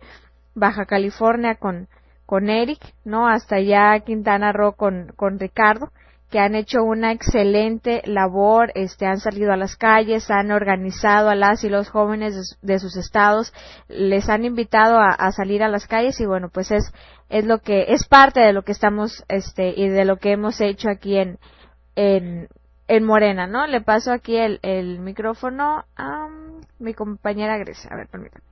Baja 0.56 0.86
California 0.86 1.56
con 1.56 1.90
con 2.26 2.50
Eric, 2.50 2.80
¿no? 3.06 3.28
Hasta 3.28 3.60
ya 3.60 4.00
Quintana 4.00 4.52
Roo 4.52 4.74
con, 4.74 5.12
con 5.16 5.40
Ricardo, 5.40 5.92
que 6.34 6.40
han 6.40 6.56
hecho 6.56 6.84
una 6.84 7.12
excelente 7.12 8.02
labor, 8.06 8.72
este, 8.74 9.06
han 9.06 9.20
salido 9.20 9.54
a 9.54 9.56
las 9.56 9.76
calles, 9.76 10.32
han 10.32 10.52
organizado 10.52 11.30
a 11.30 11.36
las 11.36 11.64
y 11.64 11.70
los 11.70 11.90
jóvenes 11.90 12.58
de, 12.60 12.80
sus 12.80 12.98
estados, 12.98 13.54
les 13.88 14.30
han 14.30 14.44
invitado 14.44 14.98
a, 14.98 15.32
salir 15.32 15.62
a 15.62 15.68
las 15.68 15.86
calles 15.86 16.20
y 16.20 16.26
bueno, 16.26 16.50
pues 16.50 16.72
es, 16.72 16.92
es 17.30 17.46
lo 17.46 17.60
que, 17.60 17.86
es 17.90 18.08
parte 18.08 18.40
de 18.40 18.52
lo 18.52 18.64
que 18.64 18.72
estamos, 18.72 19.24
este, 19.28 19.80
y 19.80 19.90
de 19.90 20.06
lo 20.06 20.18
que 20.18 20.32
hemos 20.32 20.60
hecho 20.60 20.90
aquí 20.90 21.18
en, 21.18 21.38
en, 21.96 22.48
en 22.88 23.04
Morena, 23.04 23.46
¿no? 23.46 23.68
Le 23.68 23.82
paso 23.82 24.12
aquí 24.12 24.36
el, 24.36 24.60
el 24.64 25.00
micrófono 25.02 25.84
a 25.96 26.30
mi 26.80 26.96
compañera 26.96 27.60
Grecia. 27.60 27.92
A 27.94 27.96
ver, 27.96 28.08
permítanme. 28.08 28.46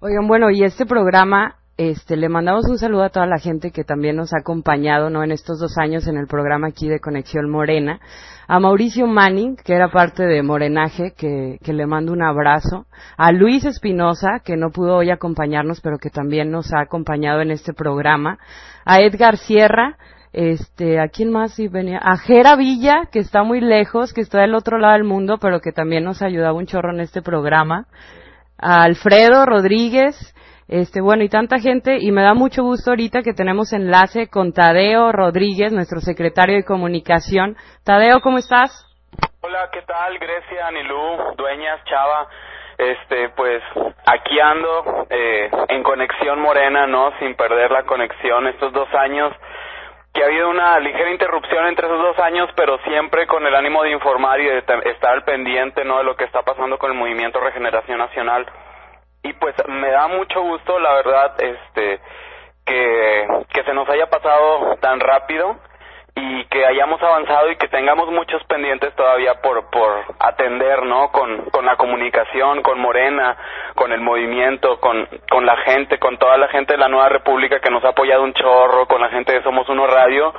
Oigan, 0.00 0.26
bueno, 0.28 0.50
y 0.50 0.64
este 0.64 0.84
programa, 0.84 1.56
este, 1.90 2.16
le 2.16 2.28
mandamos 2.28 2.68
un 2.68 2.78
saludo 2.78 3.02
a 3.04 3.10
toda 3.10 3.26
la 3.26 3.38
gente 3.38 3.70
que 3.70 3.84
también 3.84 4.16
nos 4.16 4.32
ha 4.32 4.38
acompañado, 4.38 5.10
¿no? 5.10 5.24
En 5.24 5.32
estos 5.32 5.58
dos 5.58 5.78
años 5.78 6.06
en 6.06 6.16
el 6.16 6.26
programa 6.26 6.68
aquí 6.68 6.88
de 6.88 7.00
Conexión 7.00 7.50
Morena. 7.50 8.00
A 8.46 8.60
Mauricio 8.60 9.06
Manning, 9.06 9.56
que 9.56 9.74
era 9.74 9.90
parte 9.90 10.24
de 10.24 10.42
Morenaje, 10.42 11.12
que, 11.16 11.58
que 11.62 11.72
le 11.72 11.86
mando 11.86 12.12
un 12.12 12.22
abrazo. 12.22 12.86
A 13.16 13.32
Luis 13.32 13.64
Espinosa, 13.64 14.40
que 14.44 14.56
no 14.56 14.70
pudo 14.70 14.96
hoy 14.96 15.10
acompañarnos, 15.10 15.80
pero 15.80 15.98
que 15.98 16.10
también 16.10 16.50
nos 16.50 16.72
ha 16.72 16.80
acompañado 16.80 17.40
en 17.40 17.50
este 17.50 17.72
programa. 17.72 18.38
A 18.84 19.00
Edgar 19.00 19.36
Sierra, 19.36 19.96
este, 20.32 21.00
¿a 21.00 21.08
quién 21.08 21.30
más 21.30 21.54
sí 21.54 21.68
venía? 21.68 21.98
A 21.98 22.16
Jera 22.16 22.56
Villa, 22.56 23.08
que 23.10 23.18
está 23.18 23.42
muy 23.42 23.60
lejos, 23.60 24.12
que 24.12 24.20
está 24.20 24.40
del 24.40 24.54
otro 24.54 24.78
lado 24.78 24.94
del 24.94 25.04
mundo, 25.04 25.38
pero 25.40 25.60
que 25.60 25.72
también 25.72 26.04
nos 26.04 26.22
ayudaba 26.22 26.52
un 26.52 26.66
chorro 26.66 26.92
en 26.92 27.00
este 27.00 27.22
programa 27.22 27.86
a 28.62 28.84
Alfredo 28.84 29.44
Rodríguez, 29.44 30.16
este, 30.72 31.02
bueno, 31.02 31.22
y 31.22 31.28
tanta 31.28 31.58
gente, 31.58 31.98
y 32.00 32.10
me 32.12 32.22
da 32.22 32.32
mucho 32.32 32.62
gusto 32.62 32.92
ahorita 32.92 33.20
que 33.20 33.34
tenemos 33.34 33.74
enlace 33.74 34.28
con 34.28 34.54
Tadeo 34.54 35.12
Rodríguez, 35.12 35.70
nuestro 35.70 36.00
secretario 36.00 36.56
de 36.56 36.64
comunicación. 36.64 37.56
Tadeo, 37.84 38.22
¿cómo 38.22 38.38
estás? 38.38 38.70
Hola, 39.42 39.68
¿qué 39.70 39.82
tal? 39.82 40.18
Grecia, 40.18 40.68
Anilú, 40.68 41.34
Dueñas, 41.36 41.84
Chava. 41.84 42.26
Este, 42.78 43.28
pues 43.36 43.62
aquí 44.06 44.40
ando 44.40 45.06
eh, 45.10 45.50
en 45.68 45.82
conexión 45.82 46.40
morena, 46.40 46.86
¿no? 46.86 47.12
Sin 47.18 47.34
perder 47.34 47.70
la 47.70 47.82
conexión 47.82 48.46
estos 48.46 48.72
dos 48.72 48.88
años 48.94 49.30
que 50.14 50.22
ha 50.22 50.26
habido 50.26 50.48
una 50.48 50.78
ligera 50.78 51.10
interrupción 51.10 51.66
entre 51.66 51.86
esos 51.86 52.00
dos 52.00 52.18
años, 52.18 52.48
pero 52.56 52.78
siempre 52.78 53.26
con 53.26 53.46
el 53.46 53.54
ánimo 53.54 53.82
de 53.82 53.90
informar 53.90 54.40
y 54.40 54.46
de 54.46 54.58
estar 54.58 55.10
al 55.10 55.24
pendiente 55.24 55.84
¿no? 55.84 55.98
de 55.98 56.04
lo 56.04 56.16
que 56.16 56.24
está 56.24 56.42
pasando 56.42 56.78
con 56.78 56.90
el 56.90 56.98
movimiento 56.98 57.40
Regeneración 57.40 57.98
Nacional. 57.98 58.46
Y 59.22 59.32
pues 59.34 59.54
me 59.68 59.90
da 59.90 60.08
mucho 60.08 60.40
gusto, 60.42 60.78
la 60.78 60.94
verdad, 60.94 61.40
este 61.40 62.00
que, 62.64 63.26
que 63.52 63.64
se 63.64 63.74
nos 63.74 63.88
haya 63.88 64.08
pasado 64.08 64.76
tan 64.80 65.00
rápido 65.00 65.56
y 66.14 66.44
que 66.46 66.66
hayamos 66.66 67.02
avanzado 67.02 67.50
y 67.50 67.56
que 67.56 67.68
tengamos 67.68 68.10
muchos 68.10 68.42
pendientes 68.44 68.94
todavía 68.94 69.40
por, 69.40 69.70
por 69.70 70.04
atender, 70.20 70.82
¿no? 70.84 71.10
Con, 71.10 71.46
con 71.50 71.64
la 71.64 71.76
comunicación, 71.76 72.62
con 72.62 72.78
Morena, 72.78 73.36
con 73.74 73.92
el 73.92 74.00
movimiento, 74.00 74.78
con, 74.78 75.08
con 75.30 75.46
la 75.46 75.56
gente, 75.58 75.98
con 75.98 76.18
toda 76.18 76.36
la 76.36 76.48
gente 76.48 76.74
de 76.74 76.78
la 76.78 76.88
Nueva 76.88 77.08
República 77.08 77.60
que 77.60 77.70
nos 77.70 77.82
ha 77.84 77.90
apoyado 77.90 78.24
un 78.24 78.34
chorro, 78.34 78.86
con 78.86 79.00
la 79.00 79.08
gente 79.08 79.32
de 79.32 79.42
Somos 79.42 79.68
Uno 79.70 79.86
Radio, 79.86 80.34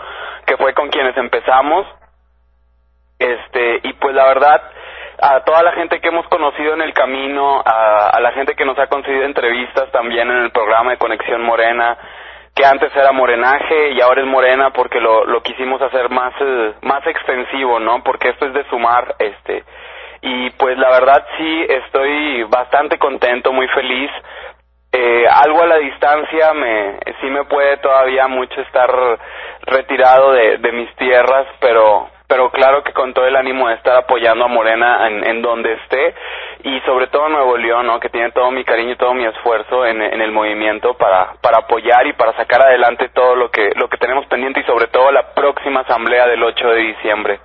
que 0.46 0.58
fue 0.58 0.74
con 0.74 0.90
quienes 0.90 1.18
empezamos. 1.18 1.88
Este, 3.18 3.80
y 3.84 3.94
pues 3.94 4.14
la 4.14 4.26
verdad, 4.26 4.62
a 5.22 5.42
toda 5.42 5.64
la 5.64 5.72
gente 5.74 6.00
que 6.00 6.08
hemos 6.08 6.28
conocido 6.28 6.74
en 6.74 6.82
el 6.82 6.94
camino, 6.94 7.62
a, 7.66 8.20
la 8.20 8.32
gente 8.32 8.56
que 8.56 8.66
nos 8.66 8.78
ha 8.80 8.88
concedido 8.88 9.24
entrevistas 9.24 9.92
también 9.92 10.30
en 10.30 10.38
el 10.44 10.52
programa 10.52 10.92
de 10.92 10.98
Conexión 10.98 11.44
Morena, 11.44 11.98
que 12.56 12.66
antes 12.66 12.96
era 12.96 13.12
morenaje 13.12 13.92
y 13.92 14.02
ahora 14.02 14.22
es 14.22 14.28
morena 14.28 14.72
porque 14.72 15.00
lo, 15.00 15.26
lo 15.26 15.42
quisimos 15.42 15.82
hacer 15.82 16.10
más, 16.10 16.34
eh, 16.40 16.74
más 16.82 17.06
extensivo, 17.08 17.80
¿no? 17.80 18.04
Porque 18.04 18.30
esto 18.30 18.46
es 18.46 18.54
de 18.54 18.64
sumar, 18.70 19.16
este. 19.20 19.64
Y 20.22 20.52
pues 20.52 20.78
la 20.78 20.90
verdad 20.90 21.26
sí 21.38 21.66
estoy 21.68 22.44
bastante 22.44 22.98
contento, 22.98 23.52
muy 23.52 23.68
feliz. 23.70 24.12
Eh, 24.92 25.26
algo 25.28 25.64
a 25.64 25.68
la 25.68 25.78
distancia 25.78 26.54
me, 26.54 27.00
sí 27.20 27.28
me 27.28 27.46
puede 27.46 27.78
todavía 27.78 28.28
mucho 28.28 28.62
estar 28.62 28.90
retirado 29.66 30.32
de, 30.34 30.60
de 30.60 30.72
mis 30.72 30.96
tierras, 30.96 31.48
pero, 31.60 32.08
pero 32.28 32.50
claro 32.52 32.84
que 32.84 32.94
con 32.94 33.14
todo 33.14 33.26
el 33.26 33.36
ánimo 33.36 33.68
de 33.68 33.76
estar 33.76 33.96
apoyando 33.96 34.46
a 34.46 34.48
Morena 34.48 35.08
en, 35.08 35.26
en 35.26 35.42
donde 35.42 35.74
esté 35.74 36.16
y 36.64 36.80
sobre 36.82 37.08
todo 37.08 37.28
Nuevo 37.30 37.58
León, 37.58 37.88
¿no? 37.88 38.00
que 38.00 38.10
tiene 38.10 38.32
todo 38.32 38.50
mi 38.52 38.64
cariño 38.64 38.94
y 38.94 38.98
todo 38.98 39.14
mi 39.14 39.26
esfuerzo 39.26 39.86
en, 39.86 40.02
el 40.02 40.32
movimiento 40.32 40.94
para, 40.96 41.34
para 41.42 41.60
apoyar 41.60 42.08
y 42.08 42.14
para 42.14 42.36
sacar 42.38 42.62
adelante 42.62 43.10
todo 43.14 43.36
lo 43.36 43.52
que, 43.52 43.72
lo 43.76 43.90
que 43.90 43.98
tenemos 43.98 44.26
pendiente 44.28 44.62
y 44.62 44.64
sobre 44.64 44.88
todo 44.88 45.12
la 45.12 45.34
próxima 45.34 45.82
asamblea 45.82 46.26
del 46.28 46.42
8 46.42 46.68
de 46.70 46.80
diciembre. 46.80 47.40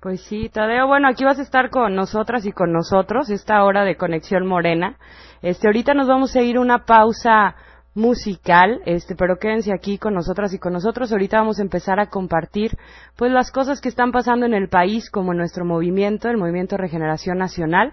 Pues 0.00 0.22
sí, 0.26 0.50
Tadeo, 0.50 0.86
bueno, 0.86 1.08
aquí 1.08 1.24
vas 1.24 1.38
a 1.38 1.42
estar 1.42 1.70
con 1.70 1.94
nosotras 1.94 2.44
y 2.46 2.52
con 2.52 2.72
nosotros 2.72 3.30
esta 3.30 3.64
hora 3.64 3.84
de 3.84 3.96
Conexión 3.96 4.46
Morena. 4.46 4.96
Este, 5.42 5.66
ahorita 5.66 5.94
nos 5.94 6.08
vamos 6.08 6.34
a 6.36 6.42
ir 6.42 6.58
una 6.58 6.84
pausa 6.84 7.54
musical, 7.94 8.80
este, 8.86 9.14
pero 9.14 9.36
quédense 9.36 9.72
aquí 9.72 9.98
con 9.98 10.14
nosotras 10.14 10.52
y 10.52 10.58
con 10.58 10.72
nosotros. 10.72 11.12
Ahorita 11.12 11.38
vamos 11.38 11.58
a 11.58 11.62
empezar 11.62 12.00
a 12.00 12.06
compartir, 12.06 12.72
pues, 13.16 13.30
las 13.32 13.50
cosas 13.50 13.80
que 13.80 13.88
están 13.88 14.12
pasando 14.12 14.46
en 14.46 14.54
el 14.54 14.68
país, 14.68 15.10
como 15.10 15.34
nuestro 15.34 15.64
movimiento, 15.64 16.28
el 16.28 16.36
Movimiento 16.36 16.76
Regeneración 16.76 17.38
Nacional. 17.38 17.92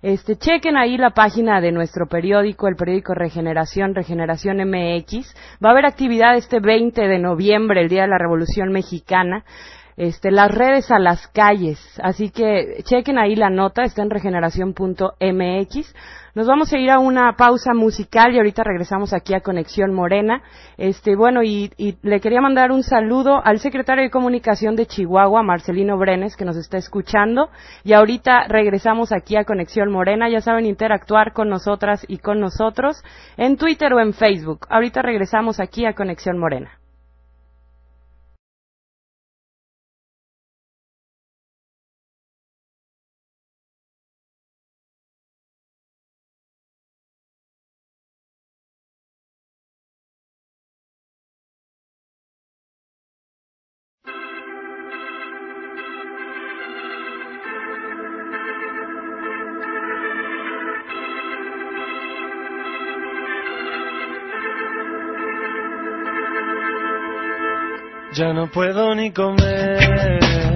Este, 0.00 0.36
chequen 0.36 0.76
ahí 0.76 0.96
la 0.96 1.10
página 1.10 1.60
de 1.60 1.72
nuestro 1.72 2.06
periódico, 2.06 2.68
el 2.68 2.76
periódico 2.76 3.14
Regeneración, 3.14 3.94
Regeneración 3.94 4.58
MX. 4.58 5.34
Va 5.64 5.70
a 5.70 5.72
haber 5.72 5.86
actividad 5.86 6.36
este 6.36 6.60
20 6.60 7.08
de 7.08 7.18
noviembre, 7.18 7.80
el 7.80 7.88
Día 7.88 8.02
de 8.02 8.08
la 8.08 8.18
Revolución 8.18 8.70
Mexicana 8.70 9.44
este, 9.98 10.30
las 10.30 10.50
redes 10.54 10.90
a 10.92 11.00
las 11.00 11.26
calles. 11.26 11.78
Así 12.00 12.30
que 12.30 12.82
chequen 12.84 13.18
ahí 13.18 13.34
la 13.34 13.50
nota, 13.50 13.82
está 13.82 14.02
en 14.02 14.10
regeneración.mx. 14.10 15.94
Nos 16.36 16.46
vamos 16.46 16.72
a 16.72 16.78
ir 16.78 16.88
a 16.88 17.00
una 17.00 17.34
pausa 17.36 17.74
musical 17.74 18.32
y 18.32 18.36
ahorita 18.36 18.62
regresamos 18.62 19.12
aquí 19.12 19.34
a 19.34 19.40
Conexión 19.40 19.92
Morena. 19.92 20.40
Este, 20.76 21.16
bueno, 21.16 21.42
y, 21.42 21.72
y 21.76 21.96
le 22.02 22.20
quería 22.20 22.40
mandar 22.40 22.70
un 22.70 22.84
saludo 22.84 23.44
al 23.44 23.58
secretario 23.58 24.04
de 24.04 24.10
Comunicación 24.10 24.76
de 24.76 24.86
Chihuahua, 24.86 25.42
Marcelino 25.42 25.98
Brenes, 25.98 26.36
que 26.36 26.44
nos 26.44 26.56
está 26.56 26.76
escuchando. 26.76 27.48
Y 27.82 27.92
ahorita 27.92 28.46
regresamos 28.46 29.10
aquí 29.10 29.34
a 29.34 29.42
Conexión 29.42 29.90
Morena. 29.90 30.30
Ya 30.30 30.40
saben 30.40 30.66
interactuar 30.66 31.32
con 31.32 31.48
nosotras 31.48 32.04
y 32.06 32.18
con 32.18 32.38
nosotros 32.38 33.02
en 33.36 33.56
Twitter 33.56 33.92
o 33.92 33.98
en 33.98 34.12
Facebook. 34.12 34.60
Ahorita 34.70 35.02
regresamos 35.02 35.58
aquí 35.58 35.86
a 35.86 35.94
Conexión 35.94 36.38
Morena. 36.38 36.77
No 68.38 68.46
puedo 68.52 68.94
ni 68.94 69.10
comer. 69.10 70.47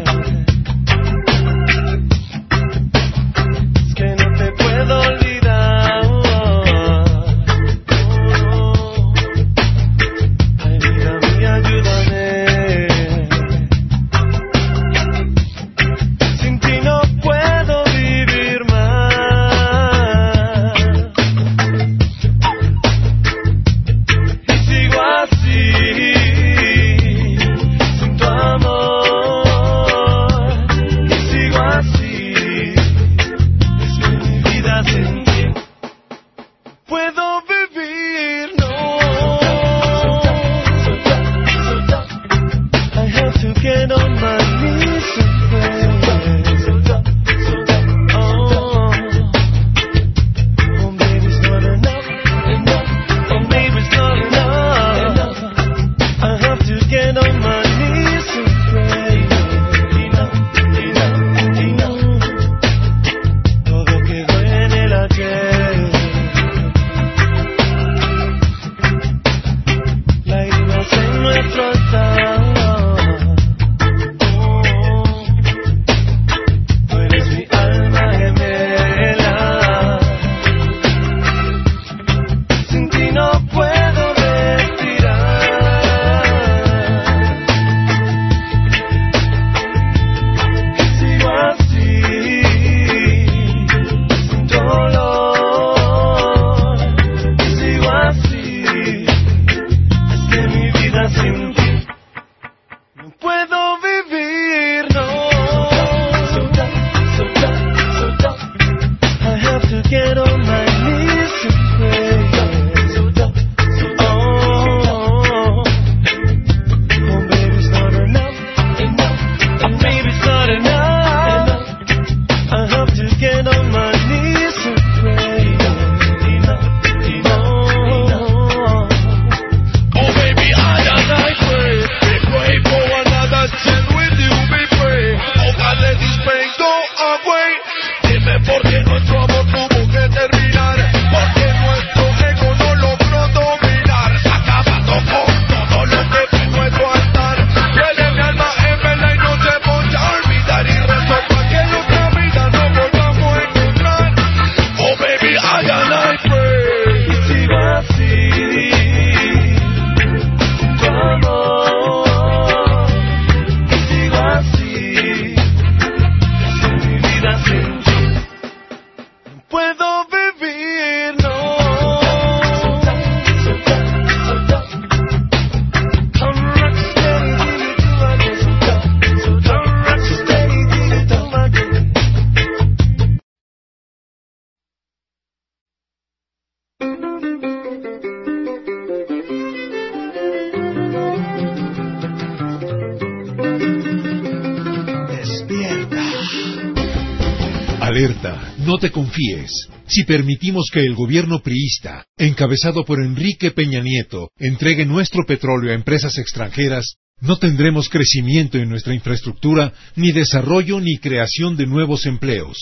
Si 199.87 200.05
permitimos 200.05 200.71
que 200.73 200.81
el 200.81 200.95
gobierno 200.95 201.41
priista, 201.41 202.07
encabezado 202.17 202.85
por 202.85 203.01
Enrique 203.01 203.51
Peña 203.51 203.81
Nieto, 203.81 204.31
entregue 204.39 204.87
nuestro 204.87 205.25
petróleo 205.27 205.73
a 205.73 205.75
empresas 205.75 206.17
extranjeras, 206.19 206.97
no 207.21 207.39
tendremos 207.39 207.89
crecimiento 207.89 208.59
en 208.59 208.69
nuestra 208.69 208.95
infraestructura, 208.95 209.73
ni 209.97 210.13
desarrollo 210.13 210.81
ni 210.81 210.97
creación 210.99 211.57
de 211.57 211.67
nuevos 211.67 212.07
empleos. 212.07 212.57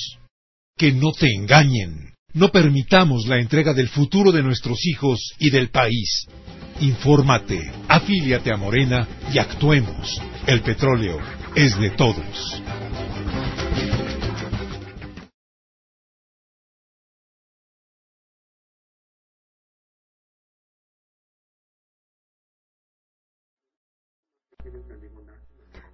Que 0.76 0.92
no 0.92 1.12
te 1.12 1.32
engañen. 1.32 2.10
No 2.32 2.50
permitamos 2.50 3.26
la 3.26 3.38
entrega 3.38 3.72
del 3.72 3.88
futuro 3.88 4.32
de 4.32 4.42
nuestros 4.42 4.86
hijos 4.86 5.32
y 5.38 5.50
del 5.50 5.70
país. 5.70 6.26
Infórmate, 6.80 7.72
afíliate 7.88 8.52
a 8.52 8.56
Morena 8.56 9.06
y 9.32 9.38
actuemos. 9.38 10.20
El 10.46 10.60
petróleo 10.62 11.18
es 11.54 11.78
de 11.78 11.90
todos. 11.90 12.62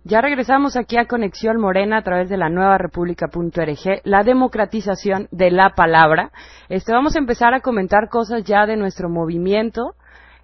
Ya 0.05 0.21
regresamos 0.21 0.77
aquí 0.77 0.97
a 0.99 1.07
Conexión 1.07 1.61
Morena 1.61 1.99
a 1.99 2.03
través 2.03 2.29
de 2.29 2.37
la 2.37 2.49
nueva 2.49 2.79
república.org, 2.79 4.03
la 4.05 4.23
democratización 4.23 5.27
de 5.33 5.51
la 5.51 5.71
palabra. 5.71 6.31
Este, 6.69 6.93
vamos 6.93 7.17
a 7.17 7.19
empezar 7.19 7.55
a 7.55 7.61
comentar 7.61 8.09
cosas 8.09 8.45
ya 8.45 8.67
de 8.67 8.77
nuestro 8.77 9.09
movimiento. 9.09 9.95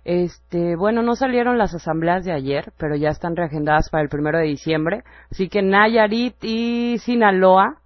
Este, 0.04 0.74
bueno, 0.74 1.02
no 1.02 1.14
salieron 1.14 1.58
las 1.58 1.76
asambleas 1.76 2.24
de 2.24 2.32
ayer, 2.32 2.72
pero 2.76 2.96
ya 2.96 3.10
están 3.10 3.36
reagendadas 3.36 3.88
para 3.88 4.02
el 4.02 4.08
primero 4.08 4.38
de 4.38 4.46
diciembre. 4.46 5.04
Así 5.30 5.48
que 5.48 5.62
Nayarit 5.62 6.42
y 6.42 6.98
Sinaloa, 6.98 7.76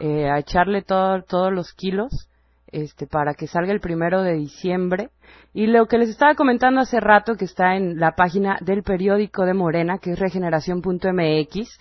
eh, 0.00 0.30
a 0.30 0.38
echarle 0.38 0.80
todo- 0.80 1.22
todos 1.24 1.52
los 1.52 1.74
kilos, 1.74 2.29
este, 2.72 3.06
para 3.06 3.34
que 3.34 3.46
salga 3.46 3.72
el 3.72 3.80
primero 3.80 4.22
de 4.22 4.34
diciembre. 4.34 5.10
Y 5.52 5.66
lo 5.66 5.86
que 5.86 5.98
les 5.98 6.08
estaba 6.08 6.34
comentando 6.34 6.80
hace 6.80 7.00
rato, 7.00 7.34
que 7.34 7.44
está 7.44 7.76
en 7.76 7.98
la 7.98 8.12
página 8.12 8.58
del 8.60 8.82
periódico 8.82 9.44
de 9.44 9.54
Morena, 9.54 9.98
que 9.98 10.12
es 10.12 10.18
regeneración.mx, 10.18 11.78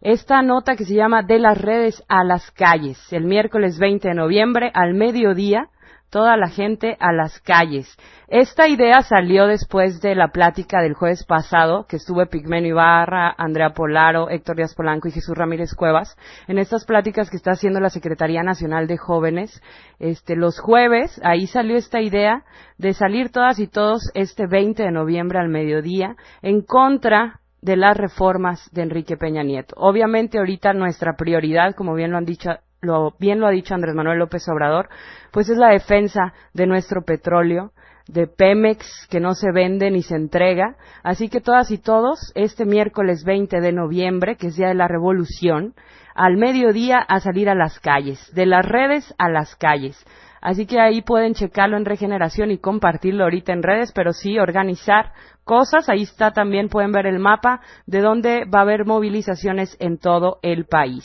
esta 0.00 0.42
nota 0.42 0.76
que 0.76 0.84
se 0.84 0.94
llama 0.94 1.22
De 1.22 1.38
las 1.38 1.58
redes 1.58 2.04
a 2.08 2.22
las 2.22 2.50
calles, 2.52 2.98
el 3.12 3.24
miércoles 3.24 3.78
20 3.78 4.08
de 4.08 4.14
noviembre 4.14 4.70
al 4.72 4.94
mediodía, 4.94 5.68
toda 6.10 6.36
la 6.36 6.48
gente 6.48 6.96
a 7.00 7.12
las 7.12 7.40
calles. 7.40 7.96
Esta 8.28 8.68
idea 8.68 9.02
salió 9.02 9.46
después 9.46 10.00
de 10.00 10.14
la 10.14 10.28
plática 10.28 10.80
del 10.82 10.94
jueves 10.94 11.24
pasado, 11.24 11.86
que 11.86 11.96
estuvo 11.96 12.24
Pigmenio 12.26 12.70
Ibarra, 12.70 13.34
Andrea 13.36 13.70
Polaro, 13.70 14.28
Héctor 14.28 14.56
Díaz 14.56 14.74
Polanco 14.74 15.08
y 15.08 15.12
Jesús 15.12 15.36
Ramírez 15.36 15.74
Cuevas, 15.74 16.16
en 16.46 16.58
estas 16.58 16.84
pláticas 16.84 17.30
que 17.30 17.36
está 17.36 17.52
haciendo 17.52 17.80
la 17.80 17.90
Secretaría 17.90 18.42
Nacional 18.42 18.86
de 18.86 18.98
Jóvenes. 18.98 19.62
Este, 19.98 20.36
los 20.36 20.60
jueves, 20.60 21.20
ahí 21.24 21.46
salió 21.46 21.76
esta 21.76 22.00
idea 22.00 22.44
de 22.76 22.92
salir 22.92 23.30
todas 23.30 23.58
y 23.58 23.66
todos 23.66 24.10
este 24.14 24.46
20 24.46 24.82
de 24.82 24.92
noviembre 24.92 25.38
al 25.38 25.48
mediodía 25.48 26.16
en 26.42 26.62
contra 26.62 27.40
de 27.60 27.76
las 27.76 27.96
reformas 27.96 28.70
de 28.72 28.82
Enrique 28.82 29.16
Peña 29.16 29.42
Nieto. 29.42 29.74
Obviamente 29.78 30.38
ahorita 30.38 30.72
nuestra 30.72 31.14
prioridad, 31.16 31.74
como 31.74 31.94
bien 31.94 32.12
lo 32.12 32.18
han 32.18 32.24
dicho, 32.24 32.50
lo, 32.80 33.14
bien 33.18 33.40
lo 33.40 33.46
ha 33.46 33.50
dicho 33.50 33.74
Andrés 33.74 33.94
Manuel 33.94 34.18
López 34.18 34.48
Obrador, 34.48 34.88
pues 35.32 35.48
es 35.48 35.58
la 35.58 35.70
defensa 35.70 36.32
de 36.54 36.66
nuestro 36.66 37.02
petróleo, 37.02 37.72
de 38.08 38.26
Pemex 38.26 39.06
que 39.10 39.20
no 39.20 39.34
se 39.34 39.52
vende 39.52 39.90
ni 39.90 40.02
se 40.02 40.16
entrega. 40.16 40.76
Así 41.02 41.28
que 41.28 41.40
todas 41.40 41.70
y 41.70 41.78
todos, 41.78 42.32
este 42.34 42.64
miércoles 42.64 43.22
20 43.24 43.60
de 43.60 43.72
noviembre, 43.72 44.36
que 44.36 44.48
es 44.48 44.56
Día 44.56 44.68
de 44.68 44.74
la 44.74 44.88
Revolución, 44.88 45.74
al 46.14 46.36
mediodía 46.36 46.98
a 46.98 47.20
salir 47.20 47.48
a 47.48 47.54
las 47.54 47.78
calles, 47.78 48.34
de 48.34 48.46
las 48.46 48.64
redes 48.64 49.14
a 49.18 49.28
las 49.28 49.54
calles. 49.56 50.04
Así 50.40 50.66
que 50.66 50.80
ahí 50.80 51.02
pueden 51.02 51.34
checarlo 51.34 51.76
en 51.76 51.84
regeneración 51.84 52.50
y 52.50 52.58
compartirlo 52.58 53.24
ahorita 53.24 53.52
en 53.52 53.62
redes, 53.62 53.92
pero 53.92 54.12
sí 54.12 54.38
organizar 54.38 55.12
cosas. 55.44 55.88
Ahí 55.88 56.02
está 56.02 56.32
también, 56.32 56.68
pueden 56.68 56.92
ver 56.92 57.06
el 57.06 57.18
mapa 57.18 57.60
de 57.86 58.00
dónde 58.00 58.44
va 58.44 58.60
a 58.60 58.62
haber 58.62 58.84
movilizaciones 58.84 59.76
en 59.80 59.98
todo 59.98 60.38
el 60.42 60.66
país. 60.66 61.04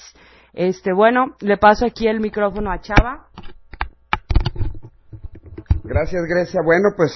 Este, 0.54 0.94
bueno, 0.94 1.36
le 1.39 1.58
paso 1.58 1.88
aquí 1.88 2.08
el 2.08 2.20
micrófono 2.20 2.72
a 2.72 2.80
Chava. 2.80 3.28
Gracias, 5.84 6.24
Grecia. 6.30 6.62
Bueno, 6.63 6.89
pues 6.96 7.12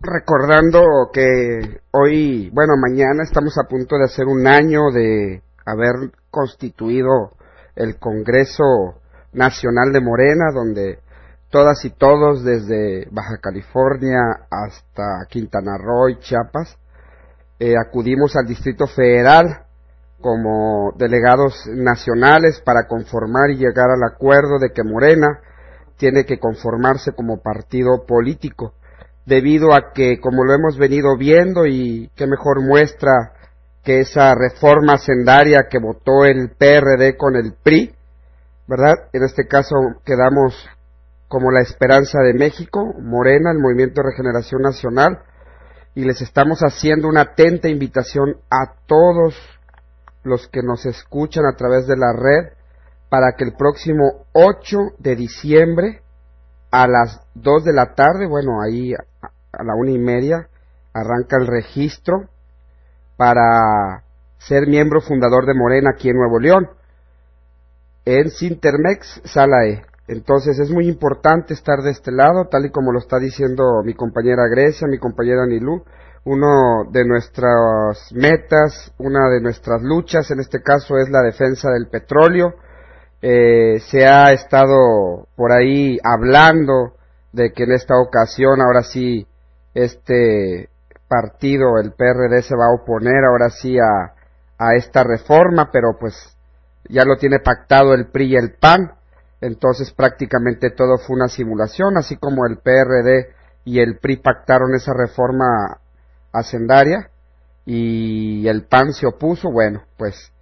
recordando 0.00 0.80
que 1.12 1.80
hoy, 1.90 2.48
bueno, 2.50 2.74
mañana 2.80 3.24
estamos 3.24 3.58
a 3.58 3.68
punto 3.68 3.96
de 3.96 4.04
hacer 4.04 4.26
un 4.26 4.46
año 4.46 4.90
de 4.92 5.42
haber 5.66 6.12
constituido 6.30 7.32
el 7.74 7.98
Congreso 7.98 9.00
Nacional 9.32 9.92
de 9.92 10.00
Morena, 10.00 10.52
donde 10.54 11.00
todas 11.50 11.84
y 11.84 11.90
todos, 11.90 12.44
desde 12.44 13.08
Baja 13.10 13.38
California 13.42 14.20
hasta 14.48 15.26
Quintana 15.28 15.76
Roo 15.76 16.08
y 16.08 16.20
Chiapas, 16.20 16.78
eh, 17.58 17.74
acudimos 17.76 18.36
al 18.36 18.46
Distrito 18.46 18.86
Federal 18.86 19.66
como 20.20 20.92
delegados 20.96 21.66
nacionales 21.66 22.60
para 22.64 22.86
conformar 22.86 23.50
y 23.50 23.56
llegar 23.56 23.90
al 23.90 24.02
acuerdo 24.04 24.58
de 24.58 24.70
que 24.70 24.84
Morena 24.84 25.40
tiene 25.96 26.24
que 26.24 26.38
conformarse 26.38 27.12
como 27.12 27.42
partido 27.42 28.06
político, 28.06 28.74
debido 29.26 29.74
a 29.74 29.92
que, 29.92 30.18
como 30.20 30.44
lo 30.44 30.54
hemos 30.54 30.78
venido 30.78 31.16
viendo, 31.16 31.66
y 31.66 32.10
qué 32.16 32.26
mejor 32.26 32.62
muestra 32.62 33.32
que 33.84 34.00
esa 34.00 34.34
reforma 34.34 34.98
sendaria 34.98 35.66
que 35.70 35.78
votó 35.78 36.24
el 36.24 36.50
PRD 36.56 37.16
con 37.16 37.36
el 37.36 37.54
PRI, 37.62 37.94
¿verdad? 38.66 38.94
En 39.12 39.24
este 39.24 39.46
caso 39.46 39.74
quedamos 40.04 40.54
como 41.28 41.50
la 41.50 41.60
Esperanza 41.60 42.18
de 42.20 42.34
México, 42.34 42.94
Morena, 43.00 43.52
el 43.52 43.58
Movimiento 43.58 44.02
de 44.02 44.10
Regeneración 44.10 44.62
Nacional, 44.62 45.20
y 45.94 46.04
les 46.04 46.20
estamos 46.22 46.60
haciendo 46.60 47.08
una 47.08 47.22
atenta 47.22 47.68
invitación 47.68 48.36
a 48.50 48.74
todos 48.86 49.34
los 50.22 50.48
que 50.48 50.62
nos 50.62 50.86
escuchan 50.86 51.44
a 51.46 51.56
través 51.56 51.86
de 51.86 51.96
la 51.96 52.12
red 52.12 52.52
para 53.08 53.32
que 53.36 53.44
el 53.44 53.54
próximo 53.54 54.26
8 54.32 54.78
de 54.98 55.16
diciembre 55.16 56.02
a 56.70 56.86
las 56.86 57.20
2 57.34 57.64
de 57.64 57.72
la 57.72 57.94
tarde, 57.94 58.26
bueno, 58.26 58.60
ahí 58.62 58.94
a 58.94 59.64
la 59.64 59.74
una 59.74 59.90
y 59.90 59.98
media, 59.98 60.48
arranca 60.92 61.36
el 61.38 61.46
registro 61.46 62.28
para 63.16 64.04
ser 64.38 64.66
miembro 64.66 65.00
fundador 65.00 65.46
de 65.46 65.54
Morena 65.54 65.90
aquí 65.94 66.08
en 66.08 66.16
Nuevo 66.16 66.38
León, 66.38 66.70
en 68.04 68.30
Sintermex, 68.30 69.22
Sala 69.24 69.66
E. 69.66 69.82
Entonces 70.08 70.58
es 70.58 70.70
muy 70.70 70.88
importante 70.88 71.54
estar 71.54 71.82
de 71.82 71.90
este 71.90 72.10
lado, 72.10 72.46
tal 72.50 72.66
y 72.66 72.70
como 72.70 72.92
lo 72.92 72.98
está 72.98 73.18
diciendo 73.18 73.62
mi 73.84 73.94
compañera 73.94 74.48
Grecia, 74.50 74.88
mi 74.88 74.98
compañera 74.98 75.46
Nilú, 75.46 75.84
uno 76.24 76.84
de 76.90 77.04
nuestras 77.04 78.12
metas, 78.12 78.92
una 78.98 79.28
de 79.30 79.40
nuestras 79.40 79.82
luchas, 79.82 80.30
en 80.30 80.40
este 80.40 80.62
caso 80.62 80.98
es 80.98 81.08
la 81.10 81.22
defensa 81.22 81.70
del 81.70 81.88
petróleo. 81.88 82.54
Eh, 83.22 83.80
se 83.80 84.06
ha 84.06 84.32
estado 84.32 85.28
por 85.36 85.52
ahí 85.52 85.98
hablando 86.02 86.94
de 87.32 87.52
que 87.52 87.64
en 87.64 87.72
esta 87.72 87.94
ocasión, 87.98 88.60
ahora 88.60 88.82
sí, 88.82 89.26
este 89.74 90.68
partido, 91.08 91.78
el 91.82 91.92
PRD, 91.92 92.42
se 92.42 92.56
va 92.56 92.66
a 92.66 92.74
oponer 92.74 93.24
ahora 93.24 93.50
sí 93.50 93.78
a, 93.78 94.14
a 94.58 94.74
esta 94.76 95.04
reforma, 95.04 95.70
pero 95.72 95.96
pues 95.98 96.14
ya 96.88 97.04
lo 97.04 97.16
tiene 97.16 97.40
pactado 97.40 97.94
el 97.94 98.06
PRI 98.06 98.32
y 98.32 98.36
el 98.36 98.54
PAN 98.54 98.92
entonces 99.40 99.92
prácticamente 99.92 100.70
todo 100.70 100.98
fue 100.98 101.16
una 101.16 101.28
simulación, 101.28 101.96
así 101.96 102.16
como 102.16 102.46
el 102.46 102.58
PRD 102.58 103.32
y 103.64 103.80
el 103.80 103.98
PRI 103.98 104.18
pactaron 104.18 104.74
esa 104.74 104.92
reforma 104.94 105.78
hacendaria 106.32 107.10
y 107.64 108.46
el 108.48 108.64
PAN 108.64 108.92
se 108.92 109.06
opuso, 109.06 109.50
bueno, 109.50 109.82
pues 109.96 110.32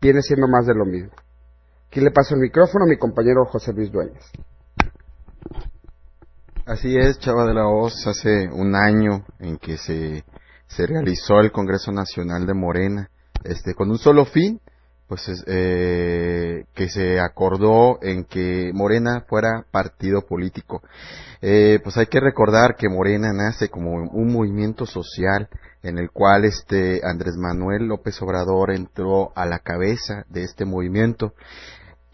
viene 0.00 0.22
siendo 0.22 0.48
más 0.48 0.66
de 0.66 0.74
lo 0.74 0.84
mismo. 0.84 1.12
Aquí 1.88 2.00
le 2.00 2.10
paso 2.10 2.34
el 2.34 2.40
micrófono 2.40 2.84
a 2.84 2.88
mi 2.88 2.96
compañero 2.96 3.44
José 3.44 3.72
Luis 3.72 3.92
Dueñas. 3.92 4.30
Así 6.64 6.96
es, 6.96 7.18
Chava 7.18 7.44
de 7.46 7.54
la 7.54 7.66
Hoz, 7.66 8.06
hace 8.06 8.48
un 8.48 8.74
año 8.74 9.24
en 9.40 9.58
que 9.58 9.76
se, 9.76 10.24
se 10.68 10.86
realizó 10.86 11.40
el 11.40 11.52
Congreso 11.52 11.92
Nacional 11.92 12.46
de 12.46 12.54
Morena, 12.54 13.10
este, 13.44 13.74
con 13.74 13.90
un 13.90 13.98
solo 13.98 14.24
fin, 14.24 14.60
pues 15.12 15.44
eh, 15.46 16.64
que 16.74 16.88
se 16.88 17.20
acordó 17.20 17.98
en 18.00 18.24
que 18.24 18.70
Morena 18.72 19.26
fuera 19.28 19.66
partido 19.70 20.22
político. 20.22 20.80
Eh, 21.42 21.80
pues 21.84 21.98
hay 21.98 22.06
que 22.06 22.18
recordar 22.18 22.76
que 22.76 22.88
Morena 22.88 23.30
nace 23.34 23.68
como 23.68 23.92
un 23.92 24.32
movimiento 24.32 24.86
social 24.86 25.50
en 25.82 25.98
el 25.98 26.10
cual 26.10 26.46
este 26.46 27.02
Andrés 27.04 27.34
Manuel 27.36 27.88
López 27.88 28.22
Obrador 28.22 28.70
entró 28.70 29.32
a 29.36 29.44
la 29.44 29.58
cabeza 29.58 30.24
de 30.30 30.44
este 30.44 30.64
movimiento. 30.64 31.34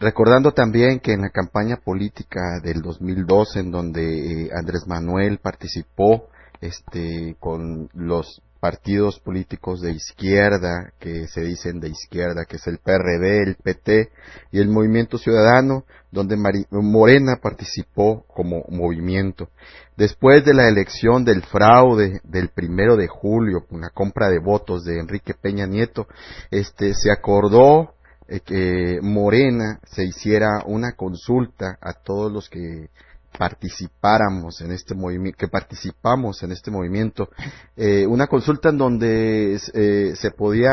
Recordando 0.00 0.50
también 0.50 0.98
que 0.98 1.12
en 1.12 1.20
la 1.20 1.30
campaña 1.30 1.76
política 1.76 2.58
del 2.64 2.82
2012 2.82 3.60
en 3.60 3.70
donde 3.70 4.46
eh, 4.46 4.50
Andrés 4.52 4.88
Manuel 4.88 5.38
participó 5.38 6.30
este 6.60 7.36
con 7.38 7.90
los 7.94 8.42
partidos 8.60 9.20
políticos 9.20 9.80
de 9.80 9.92
izquierda, 9.92 10.92
que 10.98 11.26
se 11.28 11.42
dicen 11.42 11.80
de 11.80 11.88
izquierda, 11.88 12.44
que 12.44 12.56
es 12.56 12.66
el 12.66 12.78
PRD, 12.78 13.42
el 13.42 13.56
PT 13.56 14.10
y 14.52 14.58
el 14.58 14.68
Movimiento 14.68 15.18
Ciudadano, 15.18 15.84
donde 16.10 16.36
Morena 16.70 17.36
participó 17.42 18.24
como 18.26 18.64
movimiento. 18.68 19.50
Después 19.96 20.44
de 20.44 20.54
la 20.54 20.68
elección 20.68 21.24
del 21.24 21.42
fraude 21.42 22.20
del 22.24 22.48
primero 22.48 22.96
de 22.96 23.08
julio, 23.08 23.66
una 23.70 23.90
compra 23.90 24.28
de 24.28 24.38
votos 24.38 24.84
de 24.84 24.98
Enrique 24.98 25.34
Peña 25.34 25.66
Nieto, 25.66 26.06
este, 26.50 26.94
se 26.94 27.10
acordó 27.10 27.94
eh, 28.28 28.40
que 28.40 28.98
Morena 29.02 29.80
se 29.84 30.04
hiciera 30.04 30.62
una 30.66 30.92
consulta 30.92 31.78
a 31.80 31.94
todos 31.94 32.30
los 32.32 32.48
que 32.48 32.90
participáramos 33.38 34.60
en 34.60 34.72
este 34.72 34.94
movimiento, 34.94 35.38
que 35.38 35.48
participamos 35.48 36.42
en 36.42 36.50
este 36.50 36.72
movimiento, 36.72 37.28
eh, 37.76 38.04
una 38.06 38.26
consulta 38.26 38.70
en 38.70 38.78
donde 38.78 39.54
eh, 39.54 40.16
se 40.16 40.30
podía, 40.32 40.72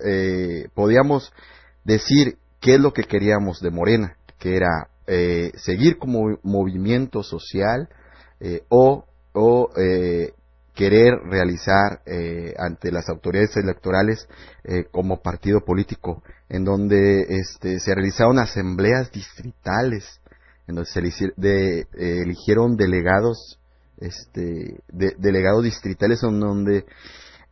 eh, 0.00 0.68
podíamos 0.74 1.30
decir 1.84 2.38
qué 2.60 2.76
es 2.76 2.80
lo 2.80 2.94
que 2.94 3.04
queríamos 3.04 3.60
de 3.60 3.70
Morena, 3.70 4.16
que 4.38 4.56
era 4.56 4.88
seguir 5.54 5.96
como 5.96 6.38
movimiento 6.42 7.22
social 7.22 7.88
o, 8.68 9.06
o 9.32 9.70
querer 10.74 11.14
realizar 11.30 12.02
ante 12.58 12.92
las 12.92 13.08
autoridades 13.08 13.56
electorales 13.56 14.28
como 14.90 15.22
partido 15.22 15.64
político, 15.64 16.22
en 16.50 16.66
donde 16.66 17.22
este, 17.22 17.80
se 17.80 17.94
realizaron 17.94 18.38
asambleas 18.38 19.10
distritales 19.10 20.20
en 20.68 20.74
donde 20.74 20.90
se 20.90 21.32
de, 21.36 21.80
eh, 21.80 21.86
eligieron 22.22 22.76
delegados, 22.76 23.58
este, 23.96 24.80
de, 24.88 25.14
delegados 25.18 25.64
distritales 25.64 26.22
en 26.22 26.38
donde 26.38 26.84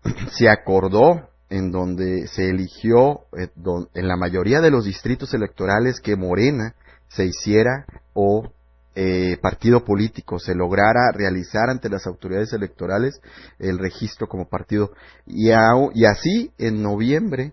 se 0.33 0.49
acordó, 0.49 1.31
en 1.49 1.71
donde 1.71 2.27
se 2.29 2.51
eligió 2.51 3.21
eh, 3.37 3.49
en 3.95 4.09
la 4.09 4.17
mayoría 4.17 4.61
de 4.61 4.71
los 4.71 4.85
distritos 4.85 5.33
electorales 5.33 6.01
que 6.01 6.17
Morena 6.17 6.75
se 7.09 7.25
hiciera 7.25 7.87
o 8.13 8.53
eh, 8.95 9.39
partido 9.41 9.85
político. 9.85 10.39
Se 10.39 10.55
lograra 10.55 11.13
realizar 11.15 11.71
ante 11.71 11.89
las 11.89 12.07
autoridades 12.07 12.53
electorales 12.53 13.21
el 13.59 13.79
registro 13.79 14.27
como 14.27 14.49
partido. 14.49 14.91
Y, 15.27 15.51
y 15.51 16.05
así 16.05 16.51
en 16.59 16.83
noviembre 16.83 17.53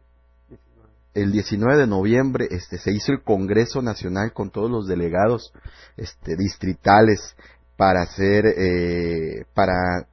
el 1.13 1.31
19 1.31 1.77
de 1.77 1.87
noviembre 1.87 2.47
este, 2.49 2.77
se 2.77 2.91
hizo 2.91 3.11
el 3.11 3.23
Congreso 3.23 3.81
Nacional 3.81 4.33
con 4.33 4.49
todos 4.49 4.69
los 4.69 4.87
delegados 4.87 5.53
este, 5.97 6.35
distritales 6.35 7.35
para 7.77 8.01
hacer, 8.01 8.45
eh, 8.45 9.45
para 9.53 10.07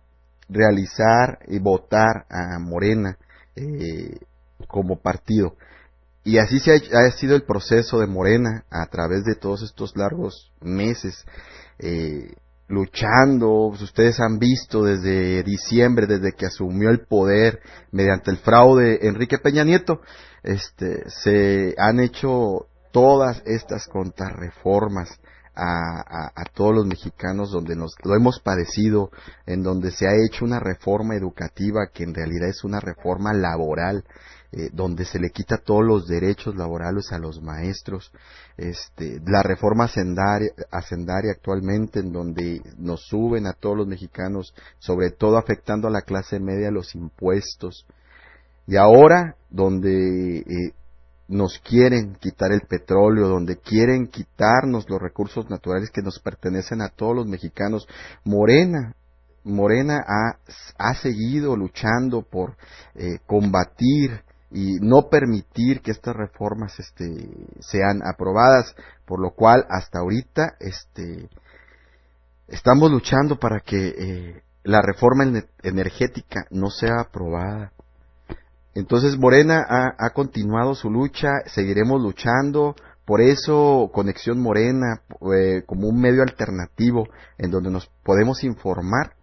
realizar 0.49 1.39
y 1.49 1.59
votar 1.59 2.27
a 2.29 2.59
Morena 2.59 3.17
eh, 3.57 4.19
como 4.67 5.01
partido. 5.01 5.57
Y 6.23 6.39
así 6.39 6.61
se 6.61 6.73
ha, 6.73 7.11
sido 7.13 7.35
el 7.35 7.45
proceso 7.45 7.99
de 7.99 8.07
Morena 8.07 8.65
a 8.71 8.87
través 8.87 9.25
de 9.25 9.35
todos 9.35 9.63
estos 9.63 9.97
largos 9.97 10.53
meses. 10.61 11.25
Eh, 11.79 12.35
luchando, 12.71 13.67
ustedes 13.67 14.21
han 14.21 14.39
visto 14.39 14.85
desde 14.85 15.43
diciembre, 15.43 16.07
desde 16.07 16.33
que 16.33 16.47
asumió 16.47 16.91
el 16.91 17.01
poder 17.01 17.61
mediante 17.91 18.31
el 18.31 18.39
fraude 18.39 19.07
Enrique 19.07 19.39
Peña 19.39 19.65
Nieto, 19.65 20.01
este, 20.43 21.03
se 21.09 21.75
han 21.77 22.01
hecho 22.01 22.67
todas 22.93 23.43
estas 23.45 23.87
contrarreformas 23.89 25.21
a, 25.55 26.31
a, 26.35 26.45
todos 26.55 26.75
los 26.75 26.87
mexicanos 26.87 27.51
donde 27.51 27.77
nos 27.77 27.95
lo 28.05 28.15
hemos 28.15 28.41
padecido, 28.41 29.11
en 29.47 29.63
donde 29.63 29.91
se 29.91 30.07
ha 30.07 30.13
hecho 30.25 30.45
una 30.45 30.61
reforma 30.61 31.17
educativa 31.17 31.89
que 31.93 32.05
en 32.05 32.15
realidad 32.15 32.49
es 32.49 32.65
una 32.65 32.81
reforma 32.81 33.35
laboral, 33.35 34.05
eh, 34.53 34.69
donde 34.73 35.05
se 35.05 35.21
le 35.21 35.31
quita 35.31 35.59
todos 35.59 35.85
los 35.85 36.09
derechos 36.09 36.57
laborales 36.57 37.13
a 37.13 37.19
los 37.19 37.41
maestros, 37.41 38.11
este, 38.57 39.21
la 39.25 39.45
reforma 39.45 39.85
hacendaria, 39.85 41.31
actualmente 41.31 42.01
en 42.01 42.13
donde 42.13 42.61
nos 42.77 43.07
suben 43.07 43.47
a 43.47 43.53
todos 43.53 43.77
los 43.77 43.87
mexicanos, 43.87 44.53
sobre 44.81 45.13
todo 45.13 45.39
afectando 45.39 45.87
a 45.87 45.93
la 45.93 46.03
clase 46.03 46.41
media 46.41 46.73
los 46.73 46.97
impuestos, 46.97 47.87
y 48.67 48.77
ahora 48.77 49.37
donde 49.51 50.39
eh, 50.39 50.75
nos 51.29 51.61
quieren 51.61 52.17
quitar 52.17 52.51
el 52.51 52.63
petróleo, 52.63 53.29
donde 53.29 53.57
quieren 53.59 54.09
quitarnos 54.09 54.91
los 54.91 55.01
recursos 55.01 55.49
naturales 55.49 55.91
que 55.91 56.03
nos 56.03 56.19
pertenecen 56.19 56.83
a 56.83 56.89
todos 56.89 57.15
los 57.15 57.27
mexicanos. 57.29 57.87
Morena, 58.25 58.97
Morena 59.45 60.01
ha, 60.05 60.39
ha 60.77 60.95
seguido 60.95 61.57
luchando 61.57 62.23
por 62.23 62.57
eh, 62.97 63.19
combatir 63.27 64.23
y 64.51 64.81
no 64.81 65.09
permitir 65.11 65.81
que 65.81 65.93
estas 65.93 66.17
reformas 66.17 66.79
este, 66.81 67.29
sean 67.61 68.01
aprobadas, 68.05 68.75
por 69.07 69.21
lo 69.21 69.31
cual 69.31 69.65
hasta 69.69 70.01
ahorita 70.01 70.57
este, 70.59 71.29
estamos 72.49 72.91
luchando 72.91 73.39
para 73.39 73.61
que 73.61 73.89
eh, 73.89 74.43
la 74.65 74.83
reforma 74.83 75.25
energética 75.63 76.47
no 76.51 76.71
sea 76.71 77.01
aprobada. 77.01 77.73
Entonces 78.75 79.19
Morena 79.19 79.65
ha, 79.99 80.11
continuado 80.11 80.75
su 80.75 80.91
lucha, 80.91 81.29
seguiremos 81.47 82.01
luchando, 82.01 82.77
por 83.05 83.21
eso 83.21 83.91
Conexión 83.93 84.41
Morena 84.41 85.03
eh, 85.35 85.63
como 85.67 85.89
un 85.89 86.01
medio 86.01 86.23
alternativo 86.23 87.09
en 87.39 87.51
donde 87.51 87.71
nos 87.71 87.89
podemos 88.05 88.45
informar, 88.45 89.15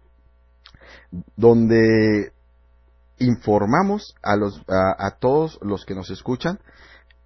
donde 1.36 2.32
informamos 3.20 4.14
a, 4.22 4.36
los, 4.36 4.62
a, 4.68 5.18
todos 5.18 5.58
los 5.62 5.84
que 5.84 5.94
nos 5.94 6.10
escuchan 6.10 6.58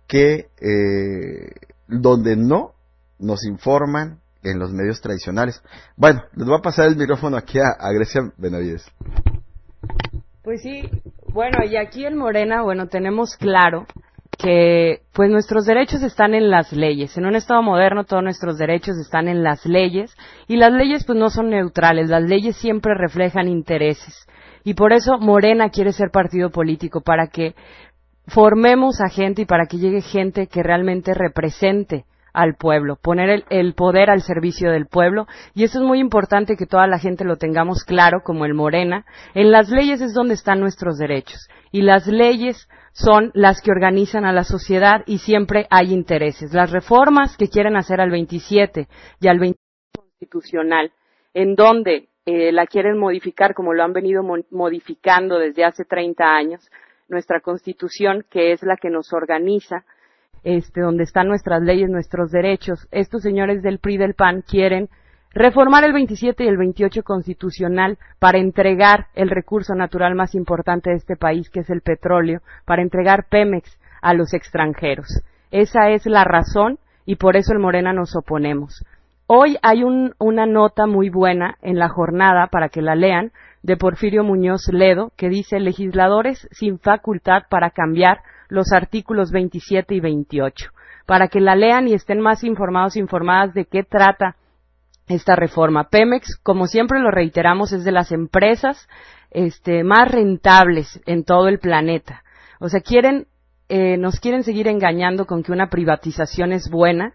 que 0.06 0.48
eh, 0.60 1.54
donde 1.88 2.36
no 2.36 2.74
nos 3.18 3.44
informan 3.44 4.20
en 4.42 4.58
los 4.58 4.72
medios 4.72 5.00
tradicionales. 5.00 5.62
Bueno, 5.96 6.22
les 6.34 6.46
voy 6.46 6.58
a 6.58 6.62
pasar 6.62 6.88
el 6.88 6.96
micrófono 6.96 7.36
aquí 7.36 7.58
a, 7.58 7.76
a 7.78 7.92
Grecia 7.92 8.32
Benavides. 8.36 8.84
Pues 10.42 10.62
sí, 10.62 10.90
bueno, 11.32 11.58
y 11.64 11.76
aquí 11.76 12.04
en 12.04 12.16
Morena, 12.16 12.62
bueno, 12.62 12.88
tenemos 12.88 13.36
claro 13.36 13.86
que 14.38 15.02
pues 15.12 15.30
nuestros 15.30 15.66
derechos 15.66 16.02
están 16.02 16.34
en 16.34 16.50
las 16.50 16.72
leyes. 16.72 17.16
En 17.16 17.26
un 17.26 17.36
Estado 17.36 17.62
moderno 17.62 18.04
todos 18.04 18.22
nuestros 18.22 18.58
derechos 18.58 18.96
están 18.98 19.28
en 19.28 19.44
las 19.44 19.64
leyes 19.66 20.14
y 20.48 20.56
las 20.56 20.72
leyes 20.72 21.04
pues 21.04 21.16
no 21.16 21.30
son 21.30 21.50
neutrales, 21.50 22.08
las 22.08 22.24
leyes 22.24 22.56
siempre 22.56 22.94
reflejan 22.94 23.46
intereses. 23.46 24.26
Y 24.64 24.74
por 24.74 24.92
eso 24.92 25.18
Morena 25.18 25.70
quiere 25.70 25.92
ser 25.92 26.10
partido 26.10 26.50
político, 26.50 27.00
para 27.00 27.28
que 27.28 27.54
formemos 28.26 29.00
a 29.00 29.08
gente 29.08 29.42
y 29.42 29.46
para 29.46 29.66
que 29.66 29.78
llegue 29.78 30.00
gente 30.00 30.46
que 30.46 30.62
realmente 30.62 31.14
represente 31.14 32.04
al 32.32 32.54
pueblo, 32.54 32.96
poner 32.96 33.44
el, 33.50 33.74
poder 33.74 34.10
al 34.10 34.22
servicio 34.22 34.70
del 34.70 34.86
pueblo. 34.86 35.26
Y 35.54 35.64
eso 35.64 35.80
es 35.80 35.84
muy 35.84 35.98
importante 35.98 36.56
que 36.56 36.66
toda 36.66 36.86
la 36.86 36.98
gente 36.98 37.24
lo 37.24 37.36
tengamos 37.36 37.84
claro, 37.84 38.22
como 38.24 38.44
el 38.44 38.54
Morena. 38.54 39.04
En 39.34 39.50
las 39.50 39.68
leyes 39.68 40.00
es 40.00 40.14
donde 40.14 40.34
están 40.34 40.60
nuestros 40.60 40.96
derechos. 40.96 41.48
Y 41.70 41.82
las 41.82 42.06
leyes 42.06 42.68
son 42.92 43.30
las 43.34 43.60
que 43.60 43.70
organizan 43.70 44.24
a 44.24 44.32
la 44.32 44.44
sociedad 44.44 45.02
y 45.06 45.18
siempre 45.18 45.66
hay 45.70 45.92
intereses. 45.92 46.52
Las 46.52 46.70
reformas 46.70 47.36
que 47.36 47.48
quieren 47.48 47.76
hacer 47.76 48.00
al 48.00 48.10
27 48.10 48.88
y 49.20 49.28
al 49.28 49.38
28 49.38 49.58
constitucional, 49.94 50.92
en 51.34 51.54
donde 51.54 52.08
eh, 52.24 52.52
la 52.52 52.66
quieren 52.66 52.98
modificar 52.98 53.54
como 53.54 53.74
lo 53.74 53.82
han 53.82 53.92
venido 53.92 54.22
modificando 54.50 55.38
desde 55.38 55.64
hace 55.64 55.84
30 55.84 56.24
años, 56.24 56.70
nuestra 57.08 57.40
constitución, 57.40 58.24
que 58.30 58.52
es 58.52 58.62
la 58.62 58.76
que 58.76 58.90
nos 58.90 59.12
organiza, 59.12 59.84
este, 60.44 60.80
donde 60.80 61.04
están 61.04 61.28
nuestras 61.28 61.62
leyes, 61.62 61.88
nuestros 61.88 62.30
derechos. 62.30 62.88
Estos 62.90 63.22
señores 63.22 63.62
del 63.62 63.78
PRI 63.78 63.96
del 63.96 64.14
PAN 64.14 64.42
quieren 64.42 64.88
reformar 65.34 65.84
el 65.84 65.92
27 65.92 66.44
y 66.44 66.48
el 66.48 66.56
28 66.56 67.02
constitucional 67.02 67.98
para 68.18 68.38
entregar 68.38 69.06
el 69.14 69.30
recurso 69.30 69.74
natural 69.74 70.14
más 70.14 70.34
importante 70.34 70.90
de 70.90 70.96
este 70.96 71.16
país, 71.16 71.48
que 71.50 71.60
es 71.60 71.70
el 71.70 71.80
petróleo, 71.80 72.40
para 72.64 72.82
entregar 72.82 73.26
Pemex 73.28 73.78
a 74.00 74.14
los 74.14 74.34
extranjeros. 74.34 75.22
Esa 75.50 75.90
es 75.90 76.06
la 76.06 76.24
razón 76.24 76.78
y 77.04 77.16
por 77.16 77.36
eso 77.36 77.52
el 77.52 77.58
Morena 77.58 77.92
nos 77.92 78.14
oponemos. 78.16 78.84
Hoy 79.34 79.56
hay 79.62 79.82
una 79.82 80.44
nota 80.44 80.86
muy 80.86 81.08
buena 81.08 81.56
en 81.62 81.78
la 81.78 81.88
jornada 81.88 82.48
para 82.48 82.68
que 82.68 82.82
la 82.82 82.94
lean 82.94 83.32
de 83.62 83.78
Porfirio 83.78 84.24
Muñoz 84.24 84.68
Ledo 84.70 85.10
que 85.16 85.30
dice 85.30 85.58
legisladores 85.58 86.46
sin 86.50 86.78
facultad 86.78 87.44
para 87.48 87.70
cambiar 87.70 88.20
los 88.50 88.72
artículos 88.72 89.30
27 89.30 89.94
y 89.94 90.00
28, 90.00 90.70
para 91.06 91.28
que 91.28 91.40
la 91.40 91.56
lean 91.56 91.88
y 91.88 91.94
estén 91.94 92.20
más 92.20 92.44
informados, 92.44 92.94
informadas 92.94 93.54
de 93.54 93.64
qué 93.64 93.84
trata 93.84 94.36
esta 95.08 95.34
reforma. 95.34 95.88
Pemex, 95.88 96.36
como 96.42 96.66
siempre 96.66 97.00
lo 97.00 97.10
reiteramos, 97.10 97.72
es 97.72 97.84
de 97.84 97.92
las 97.92 98.12
empresas 98.12 98.86
este, 99.30 99.82
más 99.82 100.12
rentables 100.12 101.00
en 101.06 101.24
todo 101.24 101.48
el 101.48 101.58
planeta. 101.58 102.22
O 102.60 102.68
sea, 102.68 102.82
quieren, 102.82 103.26
eh, 103.70 103.96
nos 103.96 104.20
quieren 104.20 104.42
seguir 104.42 104.68
engañando 104.68 105.24
con 105.24 105.42
que 105.42 105.52
una 105.52 105.70
privatización 105.70 106.52
es 106.52 106.68
buena. 106.68 107.14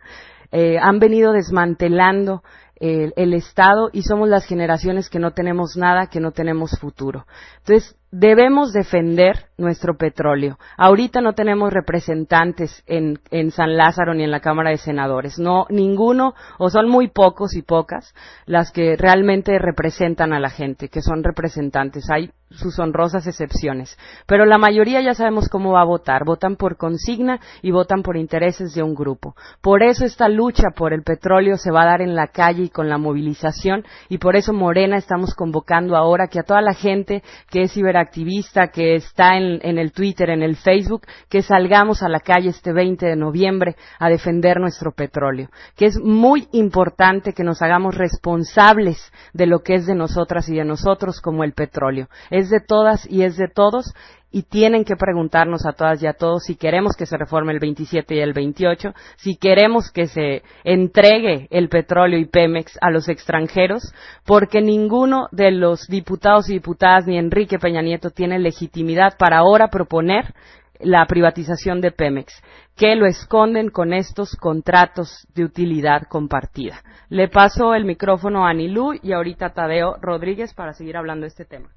Eh, 0.52 0.78
han 0.80 1.00
venido 1.00 1.34
desmantelando 1.34 2.43
el, 2.76 3.14
el, 3.16 3.34
Estado 3.34 3.89
y 3.91 4.04
somos 4.04 4.30
las 4.30 4.45
generaciones 4.45 5.10
que 5.10 5.20
no 5.20 5.32
tenemos 5.32 5.76
nada, 5.76 6.08
que 6.08 6.20
no 6.20 6.32
tenemos 6.32 6.72
futuro. 6.80 7.26
Entonces, 7.60 7.95
debemos 8.12 8.74
defender 8.74 9.47
nuestro 9.58 9.97
petróleo. 9.97 10.58
Ahorita 10.78 11.20
no 11.22 11.34
tenemos 11.34 11.74
representantes 11.74 12.84
en, 12.86 13.20
en, 13.32 13.51
San 13.51 13.76
Lázaro 13.76 14.14
ni 14.14 14.24
en 14.24 14.32
la 14.32 14.39
Cámara 14.39 14.70
de 14.70 14.78
Senadores. 14.78 15.39
No, 15.39 15.66
ninguno, 15.70 16.34
o 16.58 16.70
son 16.70 16.89
muy 16.89 17.10
pocos 17.10 17.55
y 17.55 17.62
pocas 17.62 18.14
las 18.45 18.72
que 18.72 18.95
realmente 18.95 19.58
representan 19.60 20.34
a 20.34 20.39
la 20.39 20.49
gente, 20.49 20.89
que 20.89 21.01
son 21.01 21.24
representantes. 21.24 22.10
Hay 22.10 22.32
sus 22.49 22.80
honrosas 22.80 23.28
excepciones. 23.28 23.97
Pero 24.26 24.45
la 24.45 24.58
mayoría 24.58 25.01
ya 25.01 25.14
sabemos 25.14 25.49
cómo 25.49 25.74
va 25.74 25.82
a 25.82 25.86
votar. 25.86 26.24
Votan 26.24 26.55
por 26.55 26.78
consigna 26.78 27.39
y 27.62 27.72
votan 27.72 28.03
por 28.03 28.16
intereses 28.16 28.74
de 28.74 28.84
un 28.84 28.95
grupo. 28.95 29.36
Por 29.62 29.84
eso 29.84 30.05
esta 30.05 30.30
lucha 30.30 30.70
por 30.76 30.93
el 30.93 31.03
petróleo 31.03 31.58
se 31.58 31.72
va 31.72 31.82
a 31.82 31.88
dar 31.88 32.01
en 32.01 32.16
la 32.16 32.28
calle 32.28 32.64
y 32.64 32.70
con 32.70 32.89
la 32.89 32.97
movilización 32.97 33.86
y 34.10 34.18
por 34.18 34.36
eso 34.36 34.53
Morena 34.53 34.97
estamos 34.97 35.34
convocando 35.36 35.97
ahora 35.97 36.28
que 36.28 36.39
a 36.39 36.43
toda 36.43 36.62
la 36.62 36.74
gente 36.74 37.22
que 37.49 37.64
es 37.64 37.76
ciberactivista, 37.98 38.68
que 38.68 38.95
está 38.95 39.38
en, 39.38 39.60
en 39.62 39.78
el 39.78 39.91
Twitter, 39.91 40.30
en 40.30 40.43
el 40.43 40.56
Facebook, 40.56 41.02
que 41.30 41.41
salgamos 41.41 42.04
a 42.04 42.10
la 42.10 42.20
calle 42.20 42.50
este 42.50 42.74
20 42.74 43.06
de 43.06 43.16
noviembre 43.16 43.76
a 44.00 44.10
defender 44.10 44.60
nuestro 44.60 44.91
petróleo. 44.91 45.50
Que 45.76 45.86
es 45.86 46.00
muy 46.00 46.48
importante 46.52 47.34
que 47.34 47.43
nos 47.43 47.62
hagamos 47.62 47.95
responsables 47.95 49.12
de 49.34 49.48
lo 49.48 49.60
que 49.60 49.76
es 49.76 49.86
de 49.86 49.95
nosotras 49.95 50.48
y 50.50 50.56
de 50.56 50.66
nosotros 50.66 51.22
como 51.22 51.43
el 51.43 51.54
petróleo 51.54 52.08
es 52.30 52.50
de 52.50 52.60
todas 52.60 53.10
y 53.10 53.24
es 53.24 53.38
de 53.38 53.48
todos 53.48 53.93
y 54.32 54.43
tienen 54.43 54.84
que 54.84 54.95
preguntarnos 54.95 55.65
a 55.65 55.73
todas 55.73 56.01
y 56.03 56.07
a 56.07 56.13
todos 56.13 56.43
si 56.43 56.55
queremos 56.55 56.95
que 56.97 57.05
se 57.05 57.17
reforme 57.17 57.53
el 57.53 57.59
27 57.59 58.15
y 58.15 58.19
el 58.19 58.34
28, 58.34 58.93
si 59.15 59.38
queremos 59.38 59.91
que 59.91 60.07
se 60.07 60.43
entregue 60.63 61.47
el 61.49 61.69
petróleo 61.69 62.19
y 62.19 62.25
Pemex 62.25 62.78
a 62.82 62.91
los 62.91 63.07
extranjeros, 63.07 63.93
porque 64.25 64.61
ninguno 64.61 65.28
de 65.32 65.51
los 65.51 65.88
diputados 65.88 66.49
y 66.49 66.53
diputadas 66.53 67.07
ni 67.07 67.17
Enrique 67.17 67.59
Peña 67.59 67.82
Nieto 67.82 68.09
tiene 68.09 68.39
legitimidad 68.39 69.17
para 69.17 69.38
ahora 69.38 69.69
proponer 69.69 70.34
la 70.80 71.05
privatización 71.05 71.82
de 71.82 71.91
Pemex, 71.91 72.34
que 72.75 72.95
lo 72.95 73.07
esconden 73.07 73.69
con 73.69 73.93
estos 73.93 74.36
contratos 74.36 75.28
de 75.34 75.43
utilidad 75.43 76.03
compartida. 76.07 76.84
Le 77.09 77.30
paso 77.30 77.73
el 77.73 77.86
micrófono 77.86 78.45
a 78.45 78.51
Anilú 78.51 78.93
y 79.01 79.13
ahorita 79.13 79.47
a 79.47 79.53
Tadeo 79.53 79.95
Rodríguez 80.01 80.53
para 80.53 80.73
seguir 80.73 80.97
hablando 80.97 81.23
de 81.23 81.30
este 81.30 81.45
tema. 81.45 81.69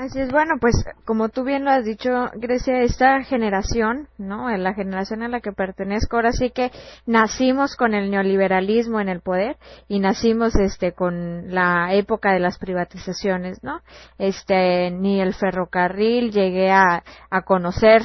Así 0.00 0.18
es, 0.18 0.32
bueno, 0.32 0.54
pues 0.58 0.74
como 1.04 1.28
tú 1.28 1.44
bien 1.44 1.66
lo 1.66 1.70
has 1.70 1.84
dicho, 1.84 2.30
Grecia, 2.32 2.80
esta 2.80 3.22
generación, 3.22 4.08
¿no? 4.16 4.48
En 4.48 4.62
la 4.62 4.72
generación 4.72 5.22
a 5.22 5.28
la 5.28 5.40
que 5.40 5.52
pertenezco, 5.52 6.16
ahora 6.16 6.32
sí 6.32 6.48
que 6.48 6.70
nacimos 7.04 7.76
con 7.76 7.92
el 7.92 8.10
neoliberalismo 8.10 8.98
en 8.98 9.10
el 9.10 9.20
poder 9.20 9.58
y 9.88 9.98
nacimos 9.98 10.56
este 10.56 10.92
con 10.92 11.52
la 11.52 11.92
época 11.92 12.32
de 12.32 12.40
las 12.40 12.56
privatizaciones, 12.56 13.62
¿no? 13.62 13.82
Este, 14.16 14.90
ni 14.90 15.20
el 15.20 15.34
ferrocarril 15.34 16.32
llegué 16.32 16.70
a, 16.70 17.02
a 17.28 17.42
conocer 17.42 18.00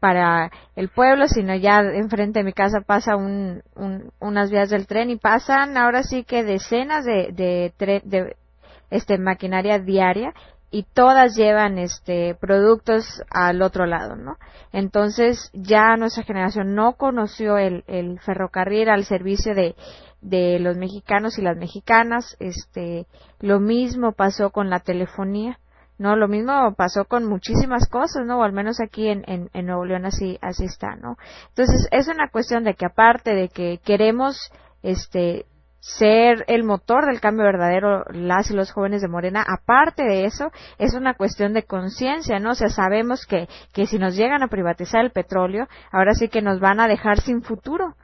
para 0.00 0.50
el 0.74 0.88
pueblo, 0.88 1.28
sino 1.28 1.54
ya 1.54 1.78
enfrente 1.78 2.40
de 2.40 2.44
mi 2.44 2.54
casa 2.54 2.80
pasa 2.84 3.14
un, 3.14 3.62
un, 3.76 4.10
unas 4.18 4.50
vías 4.50 4.70
del 4.70 4.88
tren 4.88 5.10
y 5.10 5.16
pasan 5.16 5.76
ahora 5.76 6.02
sí 6.02 6.24
que 6.24 6.42
decenas 6.42 7.04
de, 7.04 7.30
de, 7.32 7.72
de 8.04 8.36
este 8.90 9.18
maquinaria 9.18 9.78
diaria 9.78 10.32
y 10.70 10.82
todas 10.82 11.36
llevan 11.36 11.78
este 11.78 12.34
productos 12.34 13.22
al 13.30 13.62
otro 13.62 13.86
lado, 13.86 14.16
¿no? 14.16 14.36
Entonces 14.72 15.50
ya 15.52 15.96
nuestra 15.96 16.24
generación 16.24 16.74
no 16.74 16.94
conoció 16.94 17.56
el, 17.58 17.84
el 17.86 18.18
ferrocarril 18.20 18.88
al 18.88 19.04
servicio 19.04 19.54
de, 19.54 19.76
de 20.20 20.58
los 20.58 20.76
mexicanos 20.76 21.38
y 21.38 21.42
las 21.42 21.56
mexicanas, 21.56 22.36
este, 22.40 23.06
lo 23.40 23.60
mismo 23.60 24.12
pasó 24.12 24.50
con 24.50 24.70
la 24.70 24.80
telefonía, 24.80 25.58
¿no? 25.98 26.16
Lo 26.16 26.28
mismo 26.28 26.74
pasó 26.76 27.04
con 27.04 27.24
muchísimas 27.24 27.88
cosas, 27.88 28.26
¿no? 28.26 28.40
O 28.40 28.42
al 28.42 28.52
menos 28.52 28.80
aquí 28.80 29.08
en, 29.08 29.24
en, 29.26 29.50
en 29.54 29.66
Nuevo 29.66 29.84
León 29.84 30.04
así, 30.04 30.38
así 30.42 30.64
está, 30.64 30.96
¿no? 30.96 31.16
Entonces 31.48 31.88
es 31.90 32.08
una 32.08 32.28
cuestión 32.28 32.64
de 32.64 32.74
que 32.74 32.86
aparte 32.86 33.34
de 33.34 33.48
que 33.48 33.78
queremos, 33.84 34.50
este, 34.82 35.46
ser 35.86 36.44
el 36.48 36.64
motor 36.64 37.06
del 37.06 37.20
cambio 37.20 37.44
verdadero 37.44 38.04
las 38.10 38.50
y 38.50 38.54
los 38.54 38.72
jóvenes 38.72 39.02
de 39.02 39.08
Morena. 39.08 39.44
Aparte 39.46 40.02
de 40.02 40.24
eso, 40.24 40.50
es 40.78 40.94
una 40.94 41.14
cuestión 41.14 41.52
de 41.52 41.62
conciencia, 41.62 42.40
¿no? 42.40 42.50
O 42.50 42.54
sea, 42.54 42.68
sabemos 42.68 43.24
que, 43.24 43.48
que 43.72 43.86
si 43.86 43.98
nos 43.98 44.16
llegan 44.16 44.42
a 44.42 44.48
privatizar 44.48 45.04
el 45.04 45.12
petróleo, 45.12 45.68
ahora 45.92 46.14
sí 46.14 46.28
que 46.28 46.42
nos 46.42 46.58
van 46.58 46.80
a 46.80 46.88
dejar 46.88 47.20
sin 47.20 47.42
futuro. 47.42 47.94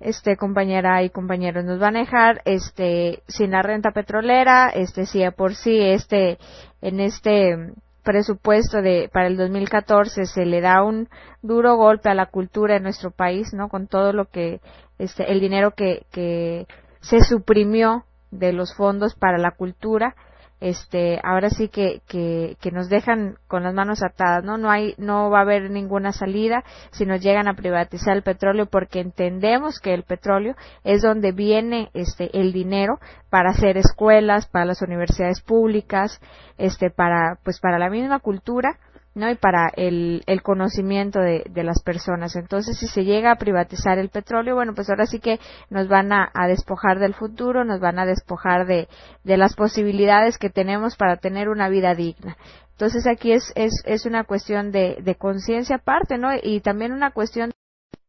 Este, 0.00 0.36
compañera 0.36 1.02
y 1.02 1.08
compañeros, 1.08 1.64
nos 1.64 1.78
van 1.78 1.96
a 1.96 2.00
dejar, 2.00 2.42
este, 2.44 3.22
sin 3.26 3.52
la 3.52 3.62
renta 3.62 3.92
petrolera, 3.92 4.68
este, 4.68 5.06
si 5.06 5.22
por 5.30 5.54
sí, 5.54 5.80
este, 5.80 6.36
en 6.82 7.00
este 7.00 7.72
presupuesto 8.02 8.82
de, 8.82 9.08
para 9.10 9.28
el 9.28 9.38
2014 9.38 10.26
se 10.26 10.44
le 10.44 10.60
da 10.60 10.82
un 10.82 11.08
duro 11.40 11.76
golpe 11.76 12.10
a 12.10 12.14
la 12.14 12.26
cultura 12.26 12.76
en 12.76 12.82
nuestro 12.82 13.12
país, 13.12 13.54
¿no? 13.54 13.68
Con 13.68 13.86
todo 13.86 14.12
lo 14.12 14.26
que, 14.26 14.60
este, 14.98 15.32
el 15.32 15.40
dinero 15.40 15.70
que, 15.70 16.04
que 16.12 16.66
se 17.04 17.20
suprimió 17.20 18.04
de 18.30 18.52
los 18.52 18.74
fondos 18.74 19.14
para 19.14 19.38
la 19.38 19.52
cultura 19.52 20.14
este 20.60 21.20
ahora 21.22 21.50
sí 21.50 21.68
que, 21.68 22.00
que, 22.08 22.56
que, 22.60 22.70
nos 22.70 22.88
dejan 22.88 23.36
con 23.48 23.64
las 23.64 23.74
manos 23.74 24.02
atadas 24.02 24.44
no 24.44 24.56
no 24.56 24.70
hay 24.70 24.94
no 24.98 25.28
va 25.28 25.40
a 25.40 25.42
haber 25.42 25.70
ninguna 25.70 26.12
salida 26.12 26.64
si 26.92 27.04
nos 27.04 27.20
llegan 27.20 27.48
a 27.48 27.54
privatizar 27.54 28.16
el 28.16 28.22
petróleo 28.22 28.66
porque 28.66 29.00
entendemos 29.00 29.78
que 29.78 29.92
el 29.92 30.04
petróleo 30.04 30.54
es 30.84 31.02
donde 31.02 31.32
viene 31.32 31.90
este 31.92 32.30
el 32.38 32.52
dinero 32.52 32.98
para 33.30 33.50
hacer 33.50 33.76
escuelas 33.76 34.46
para 34.46 34.64
las 34.64 34.80
universidades 34.80 35.42
públicas 35.42 36.20
este 36.56 36.90
para 36.90 37.38
pues 37.44 37.60
para 37.60 37.78
la 37.78 37.90
misma 37.90 38.20
cultura 38.20 38.78
¿no? 39.14 39.30
y 39.30 39.36
para 39.36 39.70
el, 39.76 40.22
el 40.26 40.42
conocimiento 40.42 41.20
de, 41.20 41.44
de, 41.48 41.62
las 41.62 41.82
personas. 41.82 42.34
Entonces, 42.36 42.78
si 42.78 42.88
se 42.88 43.04
llega 43.04 43.32
a 43.32 43.36
privatizar 43.36 43.98
el 43.98 44.08
petróleo, 44.08 44.56
bueno, 44.56 44.74
pues 44.74 44.90
ahora 44.90 45.06
sí 45.06 45.20
que 45.20 45.38
nos 45.70 45.88
van 45.88 46.12
a, 46.12 46.30
a 46.34 46.46
despojar 46.48 46.98
del 46.98 47.14
futuro, 47.14 47.64
nos 47.64 47.80
van 47.80 47.98
a 47.98 48.06
despojar 48.06 48.66
de, 48.66 48.88
de, 49.22 49.36
las 49.36 49.54
posibilidades 49.54 50.38
que 50.38 50.50
tenemos 50.50 50.96
para 50.96 51.16
tener 51.16 51.48
una 51.48 51.68
vida 51.68 51.94
digna. 51.94 52.36
Entonces, 52.72 53.06
aquí 53.06 53.32
es, 53.32 53.52
es, 53.54 53.72
es 53.84 54.04
una 54.04 54.24
cuestión 54.24 54.72
de, 54.72 54.98
de 55.00 55.14
conciencia 55.14 55.76
aparte, 55.76 56.18
¿no? 56.18 56.30
Y 56.42 56.60
también 56.60 56.92
una 56.92 57.12
cuestión 57.12 57.52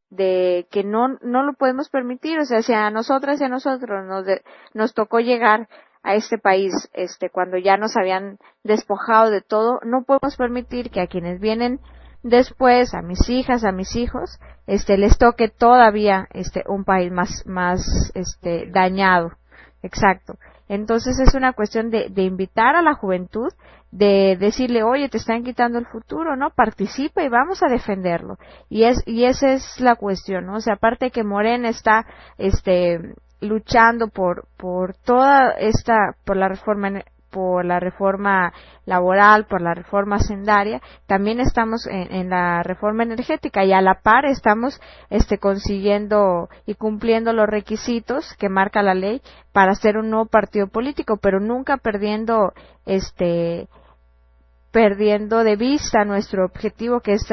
de 0.10 0.68
que 0.72 0.84
no, 0.84 1.18
no 1.22 1.44
lo 1.44 1.54
podemos 1.54 1.90
permitir, 1.90 2.40
o 2.40 2.46
sea, 2.46 2.62
si 2.62 2.74
a 2.74 2.90
nosotras 2.90 3.40
y 3.42 3.44
a 3.44 3.50
nosotros 3.50 4.06
nos, 4.06 4.26
nos 4.74 4.94
tocó 4.94 5.20
llegar 5.20 5.68
a 6.06 6.14
este 6.14 6.38
país 6.38 6.72
este 6.94 7.30
cuando 7.30 7.58
ya 7.58 7.78
nos 7.78 7.98
habían 7.98 8.38
despojado 8.64 9.32
de 9.32 9.42
todo 9.42 9.80
no 9.84 10.04
podemos 10.04 10.38
permitir 10.38 10.92
que 10.92 11.02
a 11.02 11.08
quienes 11.08 11.40
vienen 11.40 11.80
después 12.22 12.94
a 12.94 13.02
mis 13.02 13.28
hijas 13.28 13.66
a 13.66 13.72
mis 13.72 13.96
hijos 13.96 14.40
este 14.68 14.98
les 14.98 15.18
toque 15.18 15.50
todavía 15.50 16.28
este 16.32 16.64
un 16.68 16.86
país 16.86 17.12
más 17.12 17.44
más 17.46 18.12
este 18.14 18.68
dañado. 18.72 19.32
Exacto. 19.82 20.36
Entonces 20.68 21.20
es 21.20 21.36
una 21.36 21.54
cuestión 21.54 21.92
de, 21.92 22.10
de 22.10 22.24
invitar 22.24 22.76
a 22.76 22.82
la 22.82 22.96
juventud 22.96 23.50
de 23.92 24.36
decirle 24.40 24.84
oye 24.84 25.10
te 25.10 25.18
están 25.18 25.44
quitando 25.44 25.80
el 25.80 25.86
futuro 25.86 26.36
no 26.36 26.50
participa 26.50 27.24
y 27.24 27.30
vamos 27.30 27.64
a 27.64 27.68
defenderlo 27.68 28.38
y 28.68 28.84
es 28.84 29.02
y 29.06 29.26
esa 29.26 29.54
es 29.54 29.80
la 29.80 29.96
cuestión 29.96 30.48
no 30.48 30.56
o 30.56 30.60
sea 30.60 30.74
aparte 30.74 31.12
que 31.12 31.24
Morena 31.24 31.70
está 31.70 32.06
este 32.38 33.00
luchando 33.42 34.08
por 34.08 34.48
por 34.58 34.96
toda 34.96 35.52
esta 35.52 36.16
por 36.26 36.38
la 36.38 36.48
reforma 36.48 37.02
por 37.36 37.66
la 37.66 37.82
reforma 37.82 38.54
laboral, 38.86 39.46
por 39.46 39.62
la 39.62 39.74
reforma 39.74 40.20
sendaria, 40.20 40.82
también 41.06 41.42
estamos 41.42 41.86
en, 41.86 42.30
la 42.30 42.64
reforma 42.64 43.04
energética 43.04 43.66
y 43.66 43.74
a 43.74 43.82
la 43.82 43.96
par 43.96 44.26
estamos 44.26 44.80
este, 45.10 45.38
consiguiendo 45.38 46.48
y 46.66 46.76
cumpliendo 46.76 47.34
los 47.34 47.48
requisitos 47.48 48.34
que 48.40 48.48
marca 48.48 48.82
la 48.82 48.94
ley 48.94 49.22
para 49.52 49.76
ser 49.76 49.98
un 49.98 50.12
nuevo 50.12 50.28
partido 50.28 50.68
político, 50.68 51.18
pero 51.18 51.42
nunca 51.42 51.76
perdiendo 51.76 52.54
este 52.86 53.68
perdiendo 54.72 55.44
de 55.44 55.58
vista 55.58 56.06
nuestro 56.06 56.46
objetivo 56.46 57.02
que 57.02 57.14
es 57.14 57.26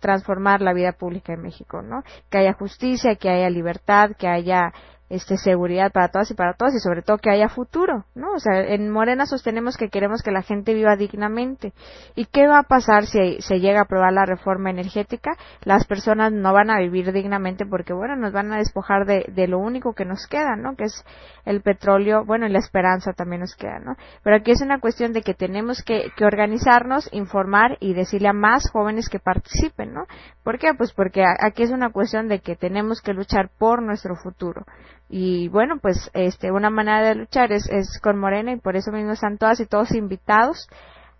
transformar 0.00 0.60
la 0.60 0.72
vida 0.72 0.92
pública 0.92 1.32
en 1.32 1.42
México, 1.42 1.82
¿no? 1.82 2.02
Que 2.28 2.38
haya 2.38 2.54
justicia, 2.54 3.14
que 3.16 3.28
haya 3.28 3.50
libertad, 3.50 4.10
que 4.18 4.26
haya 4.26 4.72
este, 5.10 5.36
seguridad 5.38 5.90
para 5.90 6.08
todas 6.08 6.30
y 6.30 6.34
para 6.34 6.52
todos 6.54 6.74
y 6.74 6.80
sobre 6.80 7.02
todo 7.02 7.18
que 7.18 7.30
haya 7.30 7.48
futuro, 7.48 8.04
¿no? 8.14 8.32
O 8.32 8.38
sea, 8.38 8.60
en 8.60 8.90
Morena 8.90 9.26
sostenemos 9.26 9.76
que 9.76 9.88
queremos 9.88 10.22
que 10.22 10.30
la 10.30 10.42
gente 10.42 10.74
viva 10.74 10.96
dignamente. 10.96 11.72
¿Y 12.14 12.26
qué 12.26 12.46
va 12.46 12.60
a 12.60 12.62
pasar 12.64 13.06
si 13.06 13.40
se 13.40 13.60
llega 13.60 13.80
a 13.80 13.82
aprobar 13.82 14.12
la 14.12 14.26
reforma 14.26 14.70
energética? 14.70 15.32
Las 15.64 15.86
personas 15.86 16.32
no 16.32 16.52
van 16.52 16.70
a 16.70 16.78
vivir 16.78 17.12
dignamente 17.12 17.64
porque, 17.64 17.92
bueno, 17.92 18.16
nos 18.16 18.32
van 18.32 18.52
a 18.52 18.58
despojar 18.58 19.06
de, 19.06 19.24
de 19.34 19.48
lo 19.48 19.58
único 19.58 19.94
que 19.94 20.04
nos 20.04 20.26
queda, 20.26 20.56
¿no? 20.56 20.76
Que 20.76 20.84
es 20.84 21.04
el 21.44 21.62
petróleo, 21.62 22.24
bueno, 22.26 22.46
y 22.46 22.50
la 22.50 22.58
esperanza 22.58 23.12
también 23.12 23.40
nos 23.40 23.54
queda, 23.56 23.78
¿no? 23.78 23.96
Pero 24.22 24.36
aquí 24.36 24.50
es 24.50 24.60
una 24.60 24.78
cuestión 24.80 25.12
de 25.12 25.22
que 25.22 25.32
tenemos 25.32 25.82
que, 25.82 26.10
que 26.16 26.26
organizarnos, 26.26 27.08
informar 27.12 27.78
y 27.80 27.94
decirle 27.94 28.28
a 28.28 28.34
más 28.34 28.70
jóvenes 28.70 29.08
que 29.08 29.18
participen, 29.18 29.94
¿no? 29.94 30.04
¿Por 30.44 30.58
qué? 30.58 30.74
Pues 30.76 30.92
porque 30.92 31.24
aquí 31.24 31.62
es 31.62 31.70
una 31.70 31.90
cuestión 31.90 32.28
de 32.28 32.40
que 32.40 32.56
tenemos 32.56 33.00
que 33.00 33.14
luchar 33.14 33.50
por 33.58 33.82
nuestro 33.82 34.14
futuro 34.16 34.66
y 35.08 35.48
bueno 35.48 35.78
pues 35.80 36.10
este 36.12 36.52
una 36.52 36.70
manera 36.70 37.08
de 37.08 37.14
luchar 37.14 37.52
es, 37.52 37.68
es 37.70 37.98
con 38.02 38.18
Morena 38.18 38.52
y 38.52 38.60
por 38.60 38.76
eso 38.76 38.92
mismo 38.92 39.12
están 39.12 39.38
todas 39.38 39.58
y 39.60 39.66
todos 39.66 39.92
invitados 39.94 40.68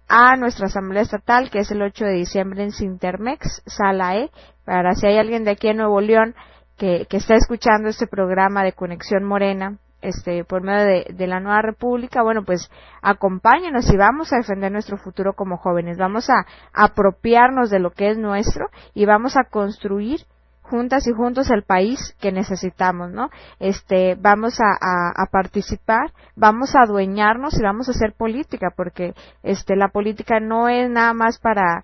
a 0.09 0.37
nuestra 0.37 0.67
asamblea 0.67 1.03
estatal 1.03 1.51
que 1.51 1.61
es 1.61 1.71
el 1.71 1.83
8 1.83 2.05
de 2.05 2.13
diciembre 2.13 2.63
en 2.63 2.73
Sintermex 2.73 3.63
sala 3.67 4.17
E. 4.17 4.31
Para 4.65 4.95
si 4.95 5.07
hay 5.07 5.19
alguien 5.19 5.45
de 5.45 5.53
aquí 5.53 5.69
en 5.69 5.79
Nuevo 5.79 6.01
León 6.01 6.35
que, 6.77 7.07
que 7.09 7.17
está 7.17 7.35
escuchando 7.35 7.89
este 7.89 8.07
programa 8.07 8.63
de 8.63 8.73
conexión 8.73 9.25
Morena 9.25 9.79
este 10.03 10.45
por 10.45 10.63
medio 10.63 11.05
de, 11.09 11.27
la 11.27 11.41
nueva 11.41 11.63
república 11.63 12.23
bueno 12.23 12.45
pues 12.45 12.71
acompáñenos 13.03 13.91
y 13.93 13.97
vamos 13.97 14.33
a 14.33 14.37
defender 14.37 14.71
nuestro 14.71 14.99
futuro 14.99 15.33
como 15.33 15.57
jóvenes. 15.57 15.99
Vamos 15.99 16.29
a 16.31 16.47
apropiarnos 16.73 17.71
de 17.71 17.81
lo 17.81 17.91
que 17.91 18.11
es 18.11 18.19
nuestro 18.19 18.67
y 18.95 19.07
vamos 19.07 19.37
a 19.37 19.45
construir 19.45 20.21
juntas 20.69 21.07
y 21.07 21.13
juntos 21.13 21.51
el 21.51 21.63
país 21.63 22.15
que 22.21 22.33
necesitamos, 22.33 23.11
¿no? 23.11 23.31
Este, 23.59 24.17
vamos 24.17 24.59
a, 24.61 25.27
participar, 25.31 26.13
vamos 26.37 26.75
a 26.75 26.83
adueñarnos 26.83 27.59
y 27.59 27.63
vamos 27.63 27.89
a 27.89 27.93
hacer 27.93 28.13
política, 28.17 28.69
porque 28.77 29.15
este, 29.43 29.77
la 29.77 29.89
política 29.89 30.41
no 30.41 30.69
es 30.69 30.91
nada 30.91 31.13
más 31.15 31.39
para 31.39 31.83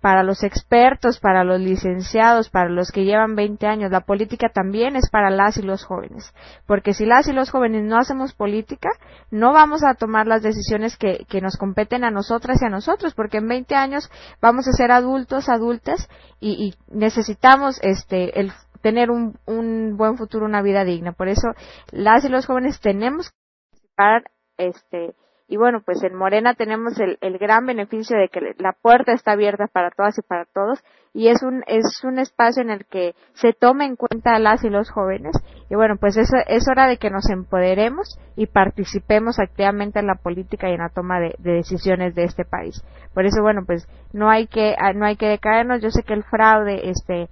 para 0.00 0.22
los 0.22 0.42
expertos, 0.42 1.20
para 1.20 1.44
los 1.44 1.60
licenciados, 1.60 2.48
para 2.48 2.70
los 2.70 2.90
que 2.90 3.04
llevan 3.04 3.36
20 3.36 3.66
años. 3.66 3.90
La 3.90 4.00
política 4.00 4.48
también 4.48 4.96
es 4.96 5.10
para 5.10 5.30
las 5.30 5.58
y 5.58 5.62
los 5.62 5.84
jóvenes. 5.84 6.32
Porque 6.66 6.94
si 6.94 7.04
las 7.04 7.28
y 7.28 7.32
los 7.32 7.50
jóvenes 7.50 7.84
no 7.84 7.98
hacemos 7.98 8.32
política, 8.32 8.90
no 9.30 9.52
vamos 9.52 9.82
a 9.84 9.94
tomar 9.94 10.26
las 10.26 10.42
decisiones 10.42 10.96
que, 10.96 11.26
que 11.28 11.40
nos 11.40 11.56
competen 11.56 12.04
a 12.04 12.10
nosotras 12.10 12.60
y 12.62 12.66
a 12.66 12.70
nosotros, 12.70 13.14
porque 13.14 13.38
en 13.38 13.48
20 13.48 13.74
años 13.74 14.10
vamos 14.40 14.66
a 14.68 14.72
ser 14.72 14.90
adultos, 14.90 15.48
adultas, 15.48 16.08
y, 16.40 16.52
y 16.52 16.94
necesitamos 16.94 17.78
este, 17.82 18.32
tener 18.80 19.10
un, 19.10 19.38
un 19.46 19.96
buen 19.96 20.16
futuro, 20.16 20.46
una 20.46 20.62
vida 20.62 20.84
digna. 20.84 21.12
Por 21.12 21.28
eso 21.28 21.48
las 21.90 22.24
y 22.24 22.28
los 22.28 22.46
jóvenes 22.46 22.80
tenemos 22.80 23.30
que 23.30 23.36
participar 23.96 24.22
este, 24.56 25.14
y 25.50 25.56
bueno, 25.56 25.82
pues 25.84 26.00
en 26.04 26.14
Morena 26.14 26.54
tenemos 26.54 26.98
el, 27.00 27.18
el 27.20 27.36
gran 27.36 27.66
beneficio 27.66 28.16
de 28.16 28.28
que 28.28 28.54
la 28.58 28.72
puerta 28.72 29.12
está 29.12 29.32
abierta 29.32 29.66
para 29.66 29.90
todas 29.90 30.16
y 30.16 30.22
para 30.22 30.44
todos 30.44 30.78
y 31.12 31.26
es 31.26 31.42
un, 31.42 31.64
es 31.66 32.04
un 32.04 32.20
espacio 32.20 32.62
en 32.62 32.70
el 32.70 32.86
que 32.86 33.16
se 33.34 33.52
tome 33.52 33.84
en 33.84 33.96
cuenta 33.96 34.36
a 34.36 34.38
las 34.38 34.62
y 34.62 34.70
los 34.70 34.90
jóvenes 34.90 35.36
y 35.68 35.74
bueno, 35.74 35.96
pues 35.98 36.16
es, 36.16 36.30
es 36.46 36.68
hora 36.68 36.86
de 36.86 36.98
que 36.98 37.10
nos 37.10 37.28
empoderemos 37.28 38.16
y 38.36 38.46
participemos 38.46 39.40
activamente 39.40 39.98
en 39.98 40.06
la 40.06 40.14
política 40.14 40.70
y 40.70 40.74
en 40.74 40.82
la 40.82 40.88
toma 40.88 41.18
de, 41.18 41.34
de 41.40 41.54
decisiones 41.54 42.14
de 42.14 42.24
este 42.24 42.44
país. 42.44 42.80
Por 43.12 43.26
eso, 43.26 43.42
bueno, 43.42 43.62
pues 43.66 43.88
no 44.12 44.30
hay 44.30 44.46
que, 44.46 44.76
no 44.94 45.04
hay 45.04 45.16
que 45.16 45.26
decaernos. 45.26 45.82
Yo 45.82 45.90
sé 45.90 46.04
que 46.04 46.14
el 46.14 46.22
fraude, 46.22 46.90
este, 46.90 47.28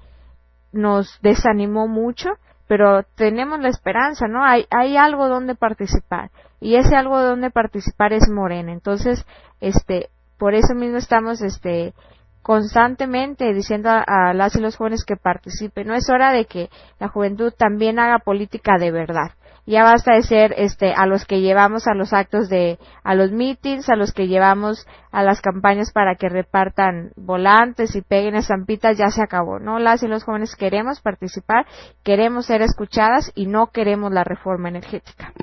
nos 0.72 1.20
desanimó 1.22 1.86
mucho, 1.86 2.30
pero 2.66 3.04
tenemos 3.16 3.60
la 3.60 3.68
esperanza, 3.68 4.26
¿no? 4.26 4.44
Hay, 4.44 4.66
hay 4.70 4.96
algo 4.96 5.28
donde 5.28 5.54
participar 5.54 6.30
y 6.60 6.76
ese 6.76 6.96
algo 6.96 7.20
donde 7.20 7.50
participar 7.50 8.12
es 8.12 8.28
Morena. 8.28 8.72
Entonces, 8.72 9.24
este, 9.60 10.08
por 10.38 10.54
eso 10.54 10.74
mismo 10.74 10.96
estamos, 10.96 11.40
este, 11.42 11.94
constantemente 12.42 13.52
diciendo 13.52 13.90
a, 13.90 14.02
a, 14.06 14.34
las 14.34 14.56
y 14.56 14.60
los 14.60 14.76
jóvenes 14.76 15.04
que 15.04 15.16
participen. 15.16 15.86
No 15.86 15.94
es 15.94 16.08
hora 16.08 16.32
de 16.32 16.46
que 16.46 16.70
la 16.98 17.08
juventud 17.08 17.52
también 17.56 17.98
haga 17.98 18.18
política 18.18 18.78
de 18.78 18.90
verdad 18.90 19.32
ya 19.68 19.84
basta 19.84 20.14
de 20.14 20.22
ser 20.22 20.54
este 20.56 20.94
a 20.94 21.06
los 21.06 21.26
que 21.26 21.42
llevamos 21.42 21.86
a 21.86 21.94
los 21.94 22.14
actos 22.14 22.48
de 22.48 22.78
a 23.04 23.14
los 23.14 23.32
meetings, 23.32 23.90
a 23.90 23.96
los 23.96 24.12
que 24.12 24.26
llevamos 24.26 24.86
a 25.12 25.22
las 25.22 25.42
campañas 25.42 25.92
para 25.92 26.14
que 26.14 26.30
repartan 26.30 27.10
volantes 27.16 27.94
y 27.94 28.00
peguen 28.00 28.34
estampitas, 28.34 28.96
ya 28.96 29.10
se 29.10 29.22
acabó, 29.22 29.58
¿no? 29.58 29.78
Las 29.78 30.02
y 30.02 30.08
los 30.08 30.24
jóvenes 30.24 30.56
queremos 30.56 31.02
participar, 31.02 31.66
queremos 32.02 32.46
ser 32.46 32.62
escuchadas 32.62 33.30
y 33.34 33.46
no 33.46 33.66
queremos 33.66 34.10
la 34.10 34.24
reforma 34.24 34.70
energética. 34.70 35.34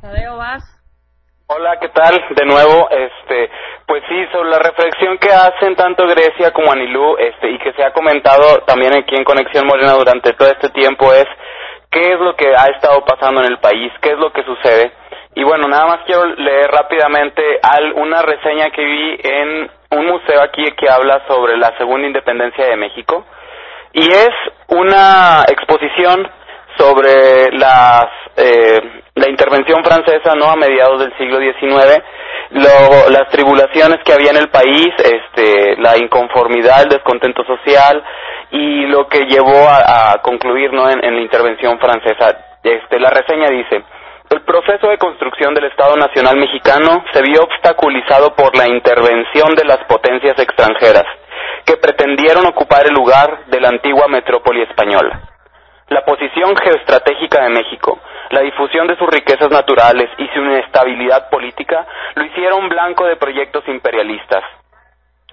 Tadeo, 0.00 0.36
vas. 0.36 0.64
Hola, 1.46 1.78
¿qué 1.80 1.88
tal? 1.88 2.20
De 2.30 2.46
nuevo, 2.46 2.88
este, 2.90 3.50
pues 3.86 4.02
sí, 4.08 4.26
sobre 4.32 4.50
la 4.50 4.58
reflexión 4.58 5.18
que 5.18 5.28
hacen 5.28 5.76
tanto 5.76 6.06
Grecia 6.06 6.50
como 6.52 6.72
Anilú, 6.72 7.16
este, 7.18 7.50
y 7.50 7.58
que 7.58 7.72
se 7.74 7.84
ha 7.84 7.92
comentado 7.92 8.62
también 8.66 8.94
aquí 8.94 9.14
en 9.14 9.24
Conexión 9.24 9.66
Morena 9.66 9.92
durante 9.92 10.32
todo 10.32 10.48
este 10.48 10.70
tiempo 10.70 11.12
es 11.12 11.26
qué 11.90 12.14
es 12.14 12.18
lo 12.18 12.34
que 12.34 12.48
ha 12.48 12.66
estado 12.74 13.04
pasando 13.04 13.42
en 13.42 13.52
el 13.52 13.58
país, 13.58 13.92
qué 14.00 14.10
es 14.12 14.18
lo 14.18 14.32
que 14.32 14.42
sucede. 14.44 14.92
Y 15.34 15.44
bueno, 15.44 15.68
nada 15.68 15.86
más 15.86 16.00
quiero 16.06 16.24
leer 16.26 16.70
rápidamente 16.70 17.42
una 17.94 18.22
reseña 18.22 18.70
que 18.70 18.84
vi 18.84 19.18
en 19.22 19.70
un 19.90 20.06
museo 20.06 20.42
aquí 20.42 20.64
que 20.72 20.90
habla 20.90 21.22
sobre 21.28 21.56
la 21.56 21.76
segunda 21.78 22.06
independencia 22.06 22.66
de 22.66 22.76
México. 22.76 23.24
Y 23.92 24.08
es 24.08 24.30
una 24.68 25.44
exposición 25.48 26.28
sobre 26.76 27.50
las, 27.52 28.06
eh, 28.36 28.80
la 29.14 29.28
intervención 29.28 29.84
francesa 29.84 30.34
no 30.34 30.50
a 30.50 30.56
mediados 30.56 31.00
del 31.00 31.16
siglo 31.18 31.38
XIX, 31.38 32.02
luego 32.50 33.10
las 33.10 33.28
tribulaciones 33.30 33.98
que 34.04 34.12
había 34.12 34.30
en 34.30 34.38
el 34.38 34.48
país, 34.48 34.88
este, 34.98 35.76
la 35.76 35.96
inconformidad, 35.98 36.82
el 36.82 36.88
descontento 36.88 37.44
social, 37.44 38.02
y 38.50 38.86
lo 38.86 39.08
que 39.08 39.24
llevó 39.24 39.68
a, 39.68 40.20
concluir 40.22 40.72
¿no? 40.72 40.88
en, 40.88 41.00
la 41.00 41.20
intervención 41.20 41.78
francesa. 41.78 42.58
Este, 42.62 43.00
la 43.00 43.10
reseña 43.10 43.48
dice, 43.48 43.82
el 44.30 44.42
proceso 44.42 44.88
de 44.88 44.98
construcción 44.98 45.54
del 45.54 45.64
Estado 45.64 45.96
Nacional 45.96 46.36
mexicano 46.36 47.04
se 47.12 47.22
vio 47.22 47.40
obstaculizado 47.42 48.34
por 48.34 48.56
la 48.56 48.68
intervención 48.68 49.54
de 49.54 49.64
las 49.64 49.78
potencias 49.88 50.38
extranjeras, 50.38 51.04
que 51.64 51.76
pretendieron 51.76 52.46
ocupar 52.46 52.86
el 52.86 52.94
lugar 52.94 53.46
de 53.46 53.60
la 53.60 53.68
antigua 53.68 54.06
metrópoli 54.08 54.62
española. 54.62 55.31
La 55.92 56.06
posición 56.06 56.56
geoestratégica 56.56 57.42
de 57.42 57.50
México, 57.50 58.00
la 58.30 58.40
difusión 58.40 58.86
de 58.86 58.96
sus 58.96 59.06
riquezas 59.10 59.50
naturales 59.50 60.08
y 60.16 60.26
su 60.28 60.38
inestabilidad 60.38 61.28
política 61.28 61.86
lo 62.14 62.24
hicieron 62.24 62.70
blanco 62.70 63.04
de 63.04 63.16
proyectos 63.16 63.62
imperialistas. 63.68 64.42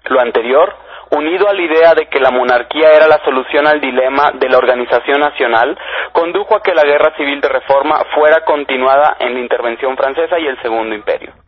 Lo 0.10 0.20
anterior 0.20 0.76
unido 1.12 1.48
a 1.48 1.54
la 1.54 1.62
idea 1.62 1.96
de 1.96 2.08
que 2.08 2.20
la 2.20 2.32
monarquía 2.32 2.90
era 2.92 3.08
la 3.08 3.24
solución 3.24 3.68
al 3.68 3.80
dilema 3.80 4.32
de 4.34 4.50
la 4.50 4.58
organización 4.58 5.22
nacional, 5.22 5.80
condujo 6.12 6.58
a 6.58 6.62
que 6.62 6.76
la 6.76 6.84
guerra 6.84 7.16
civil 7.16 7.40
de 7.40 7.48
reforma 7.48 8.04
fuera 8.14 8.44
continuada 8.44 9.16
en 9.18 9.36
la 9.36 9.40
intervención 9.40 9.96
francesa 9.96 10.38
y 10.40 10.46
el 10.46 10.62
Segundo 10.62 10.94
Imperio. 10.94 11.39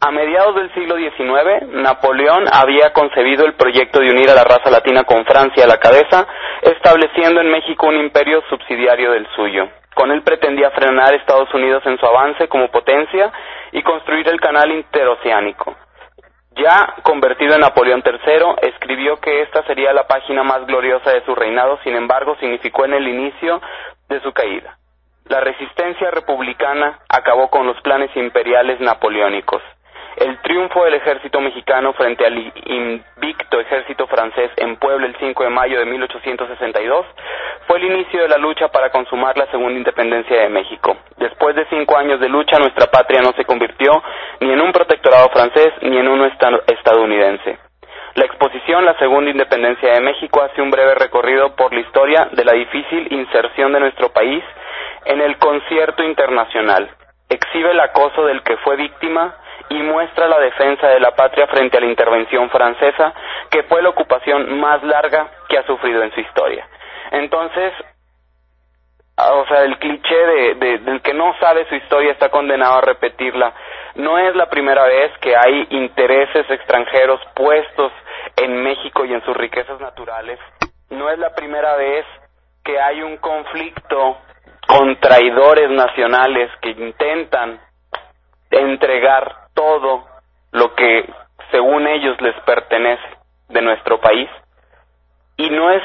A 0.00 0.12
mediados 0.12 0.54
del 0.54 0.72
siglo 0.74 0.96
XIX, 0.96 1.66
Napoleón 1.72 2.44
había 2.52 2.92
concebido 2.92 3.44
el 3.44 3.54
proyecto 3.54 3.98
de 3.98 4.12
unir 4.12 4.30
a 4.30 4.34
la 4.34 4.44
raza 4.44 4.70
latina 4.70 5.02
con 5.02 5.24
Francia 5.24 5.64
a 5.64 5.66
la 5.66 5.78
cabeza, 5.78 6.24
estableciendo 6.62 7.40
en 7.40 7.50
México 7.50 7.88
un 7.88 7.96
imperio 7.96 8.40
subsidiario 8.48 9.10
del 9.10 9.26
suyo. 9.34 9.68
Con 9.96 10.12
él 10.12 10.22
pretendía 10.22 10.70
frenar 10.70 11.14
Estados 11.14 11.52
Unidos 11.52 11.82
en 11.86 11.98
su 11.98 12.06
avance 12.06 12.46
como 12.46 12.70
potencia 12.70 13.32
y 13.72 13.82
construir 13.82 14.28
el 14.28 14.40
canal 14.40 14.70
interoceánico. 14.70 15.74
Ya 16.54 16.94
convertido 17.02 17.54
en 17.54 17.62
Napoleón 17.62 18.04
III, 18.06 18.68
escribió 18.70 19.16
que 19.16 19.42
esta 19.42 19.64
sería 19.64 19.92
la 19.92 20.06
página 20.06 20.44
más 20.44 20.64
gloriosa 20.64 21.10
de 21.10 21.24
su 21.24 21.34
reinado, 21.34 21.76
sin 21.82 21.96
embargo, 21.96 22.36
significó 22.38 22.84
en 22.84 22.94
el 22.94 23.08
inicio 23.08 23.60
de 24.08 24.20
su 24.20 24.32
caída. 24.32 24.78
La 25.24 25.40
resistencia 25.40 26.12
republicana 26.12 27.00
acabó 27.08 27.50
con 27.50 27.66
los 27.66 27.80
planes 27.82 28.10
imperiales 28.16 28.80
napoleónicos. 28.80 29.60
El 30.18 30.36
triunfo 30.42 30.84
del 30.84 30.94
ejército 30.94 31.40
mexicano 31.40 31.92
frente 31.92 32.26
al 32.26 32.36
invicto 32.66 33.60
ejército 33.60 34.08
francés 34.08 34.50
en 34.56 34.74
Puebla 34.74 35.06
el 35.06 35.14
5 35.16 35.44
de 35.44 35.48
mayo 35.48 35.78
de 35.78 35.84
1862 35.84 37.06
fue 37.68 37.78
el 37.78 37.84
inicio 37.84 38.22
de 38.22 38.28
la 38.28 38.36
lucha 38.36 38.66
para 38.66 38.90
consumar 38.90 39.38
la 39.38 39.46
segunda 39.52 39.78
independencia 39.78 40.40
de 40.40 40.48
México. 40.48 40.96
Después 41.18 41.54
de 41.54 41.66
cinco 41.70 41.96
años 41.96 42.18
de 42.18 42.28
lucha, 42.28 42.58
nuestra 42.58 42.90
patria 42.90 43.20
no 43.22 43.30
se 43.36 43.44
convirtió 43.44 43.92
ni 44.40 44.50
en 44.50 44.60
un 44.60 44.72
protectorado 44.72 45.28
francés 45.28 45.72
ni 45.82 45.96
en 45.96 46.08
uno 46.08 46.26
estadounidense. 46.66 47.56
La 48.16 48.24
exposición 48.24 48.84
La 48.84 48.98
Segunda 48.98 49.30
Independencia 49.30 49.92
de 49.92 50.00
México 50.00 50.42
hace 50.42 50.60
un 50.60 50.72
breve 50.72 50.96
recorrido 50.96 51.54
por 51.54 51.72
la 51.72 51.78
historia 51.78 52.28
de 52.32 52.44
la 52.44 52.54
difícil 52.54 53.06
inserción 53.12 53.72
de 53.72 53.78
nuestro 53.78 54.08
país 54.08 54.42
en 55.04 55.20
el 55.20 55.38
concierto 55.38 56.02
internacional. 56.02 56.90
Exhibe 57.28 57.70
el 57.70 57.78
acoso 57.78 58.24
del 58.24 58.42
que 58.42 58.56
fue 58.56 58.74
víctima, 58.74 59.36
y 59.70 59.82
muestra 59.82 60.28
la 60.28 60.38
defensa 60.38 60.88
de 60.88 61.00
la 61.00 61.12
patria 61.12 61.46
frente 61.46 61.76
a 61.76 61.80
la 61.80 61.86
intervención 61.86 62.50
francesa, 62.50 63.12
que 63.50 63.62
fue 63.64 63.82
la 63.82 63.90
ocupación 63.90 64.58
más 64.58 64.82
larga 64.82 65.28
que 65.48 65.58
ha 65.58 65.66
sufrido 65.66 66.02
en 66.02 66.12
su 66.12 66.20
historia. 66.20 66.66
Entonces, 67.10 67.72
o 69.16 69.46
sea, 69.46 69.64
el 69.64 69.78
cliché 69.78 70.16
de, 70.16 70.78
del 70.78 71.02
que 71.02 71.12
no 71.12 71.34
sabe 71.40 71.66
su 71.68 71.74
historia 71.74 72.12
está 72.12 72.28
condenado 72.28 72.78
a 72.78 72.80
repetirla. 72.80 73.52
No 73.96 74.18
es 74.18 74.34
la 74.36 74.48
primera 74.48 74.84
vez 74.84 75.10
que 75.20 75.34
hay 75.36 75.66
intereses 75.70 76.48
extranjeros 76.48 77.20
puestos 77.34 77.92
en 78.36 78.62
México 78.62 79.04
y 79.04 79.12
en 79.12 79.24
sus 79.24 79.36
riquezas 79.36 79.80
naturales. 79.80 80.38
No 80.90 81.10
es 81.10 81.18
la 81.18 81.34
primera 81.34 81.74
vez 81.76 82.06
que 82.64 82.78
hay 82.80 83.02
un 83.02 83.16
conflicto 83.16 84.18
con 84.68 85.00
traidores 85.00 85.70
nacionales 85.70 86.50
que 86.60 86.70
intentan 86.70 87.60
entregar 88.50 89.47
todo 89.58 90.04
lo 90.52 90.72
que 90.76 91.04
según 91.50 91.88
ellos 91.88 92.20
les 92.20 92.38
pertenece 92.42 93.02
de 93.48 93.60
nuestro 93.60 94.00
país. 94.00 94.28
Y 95.36 95.50
no 95.50 95.70
es 95.72 95.82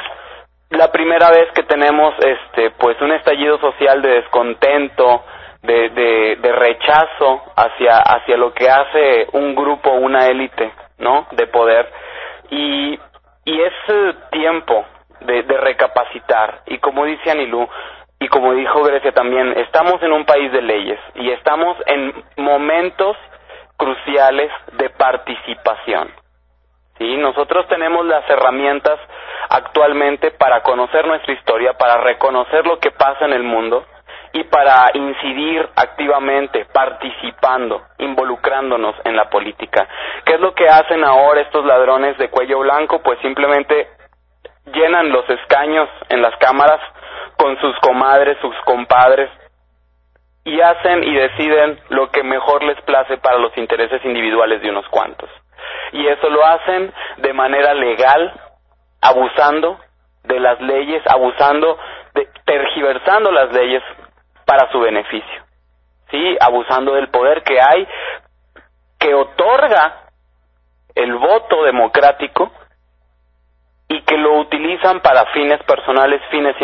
la 0.69 0.91
primera 0.91 1.32
vez 1.32 1.51
que 1.53 1.63
tenemos 1.63 2.13
este 2.19 2.69
pues 2.71 3.01
un 3.01 3.11
estallido 3.13 3.57
social 3.59 4.01
de 4.03 4.09
descontento 4.09 5.24
de, 5.63 5.89
de, 6.41 6.51
rechazo 6.51 7.41
hacia 7.55 7.97
hacia 7.97 8.38
lo 8.38 8.53
que 8.53 8.69
hace 8.69 9.28
un 9.32 9.55
grupo 9.55 9.91
una 9.91 10.28
élite 10.28 10.71
no 10.99 11.28
de 11.32 11.47
poder. 11.47 11.91
Y 12.51 12.99
y 13.45 13.61
es 13.61 13.74
tiempo 14.32 14.86
de, 15.21 15.43
de 15.43 15.57
recapacitar. 15.57 16.61
Y 16.67 16.78
como 16.78 17.05
dice 17.05 17.32
Anilú 17.32 17.67
y 18.19 18.28
como 18.28 18.53
dijo 18.53 18.84
Grecia 18.84 19.11
también 19.13 19.57
estamos 19.57 20.01
en 20.03 20.11
un 20.11 20.26
país 20.26 20.51
de 20.51 20.61
leyes 20.61 20.99
y 21.15 21.32
estamos 21.32 21.76
en 21.88 22.13
momentos 22.38 23.17
cruciales 23.78 24.51
de 24.74 24.89
participación. 24.89 26.11
¿sí? 26.97 27.17
Nosotros 27.17 27.67
tenemos 27.67 28.05
las 28.05 28.28
herramientas 28.30 28.99
actualmente 29.49 30.32
para 30.32 30.61
conocer 30.61 31.05
nuestra 31.05 31.34
historia, 31.34 31.74
para 31.74 31.97
reconocer 31.97 32.65
lo 32.65 32.80
que 32.80 32.91
pasa 32.91 33.26
en 33.26 33.34
el 33.34 33.43
mundo 33.43 33.86
y 34.34 34.43
para 34.45 34.89
incidir 34.93 35.69
activamente, 35.76 36.65
participando, 36.65 37.84
involucrándonos 37.99 38.95
en 39.03 39.15
la 39.15 39.30
política. 39.30 39.88
¿Qué 40.26 40.36
es 40.36 40.39
lo 40.39 40.55
que 40.55 40.67
hacen 40.67 41.03
ahora 41.03 41.41
estos 41.41 41.63
ladrones 41.65 42.17
de 42.17 42.30
cuello 42.30 42.59
blanco? 42.59 43.01
Pues 43.03 43.19
simplemente 43.19 43.89
llenan 44.74 45.11
los 45.11 45.30
escaños 45.30 45.88
en 46.09 46.21
las 46.21 46.36
cámaras 46.38 46.80
con 47.38 47.59
sus 47.59 47.78
comadres, 47.80 48.38
sus 48.41 48.55
compadres, 48.65 49.30
y 50.46 50.60
hacen 50.60 51.04
y 51.04 51.16
deciden 51.16 51.80
lo 51.89 52.10
que 52.12 52.24
mejor 52.24 52.64
les 52.64 52.80
place 52.82 53.18
para 53.18 53.38
los 53.38 53.56
intereses 53.58 54.04
individuales 54.04 54.62
de 54.62 54.70
unos 54.70 54.88
cuantos. 54.89 55.30
Y 55.94 56.06
eso 56.08 56.30
lo 56.30 56.46
hacen 56.46 56.94
de 57.18 57.34
manera 57.34 57.74
legal, 57.74 58.34
abusando 59.02 59.80
de 60.24 60.39
las 60.39 60.60
leyes, 60.62 61.02
abusando, 61.08 61.78
de, 62.14 62.28
tergiversando 62.46 63.32
las 63.32 63.54
leyes 63.54 63.84
para 64.46 64.70
su 64.72 64.80
beneficio. 64.80 65.44
sí, 66.12 66.38
abusando 66.39 66.94
del 66.94 67.10
poder 67.10 67.41
que 67.41 67.60
hay, 67.60 67.88
que 69.00 69.16
otorga 69.16 70.04
el 70.94 71.16
voto 71.16 71.64
democrático 71.64 72.52
y 73.88 74.02
que 74.02 74.18
lo 74.18 74.39
utilizan 74.39 75.00
para 75.02 75.26
fines 75.34 75.62
personales, 75.64 76.22
fines 76.30 76.56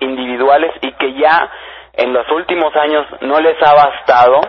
individuales 0.00 0.72
y 0.80 0.92
que 0.92 1.14
ya 1.14 1.50
en 1.96 2.12
los 2.12 2.28
últimos 2.30 2.74
años 2.76 3.06
no 3.20 3.40
les 3.40 3.56
ha 3.62 3.74
bastado 3.74 4.40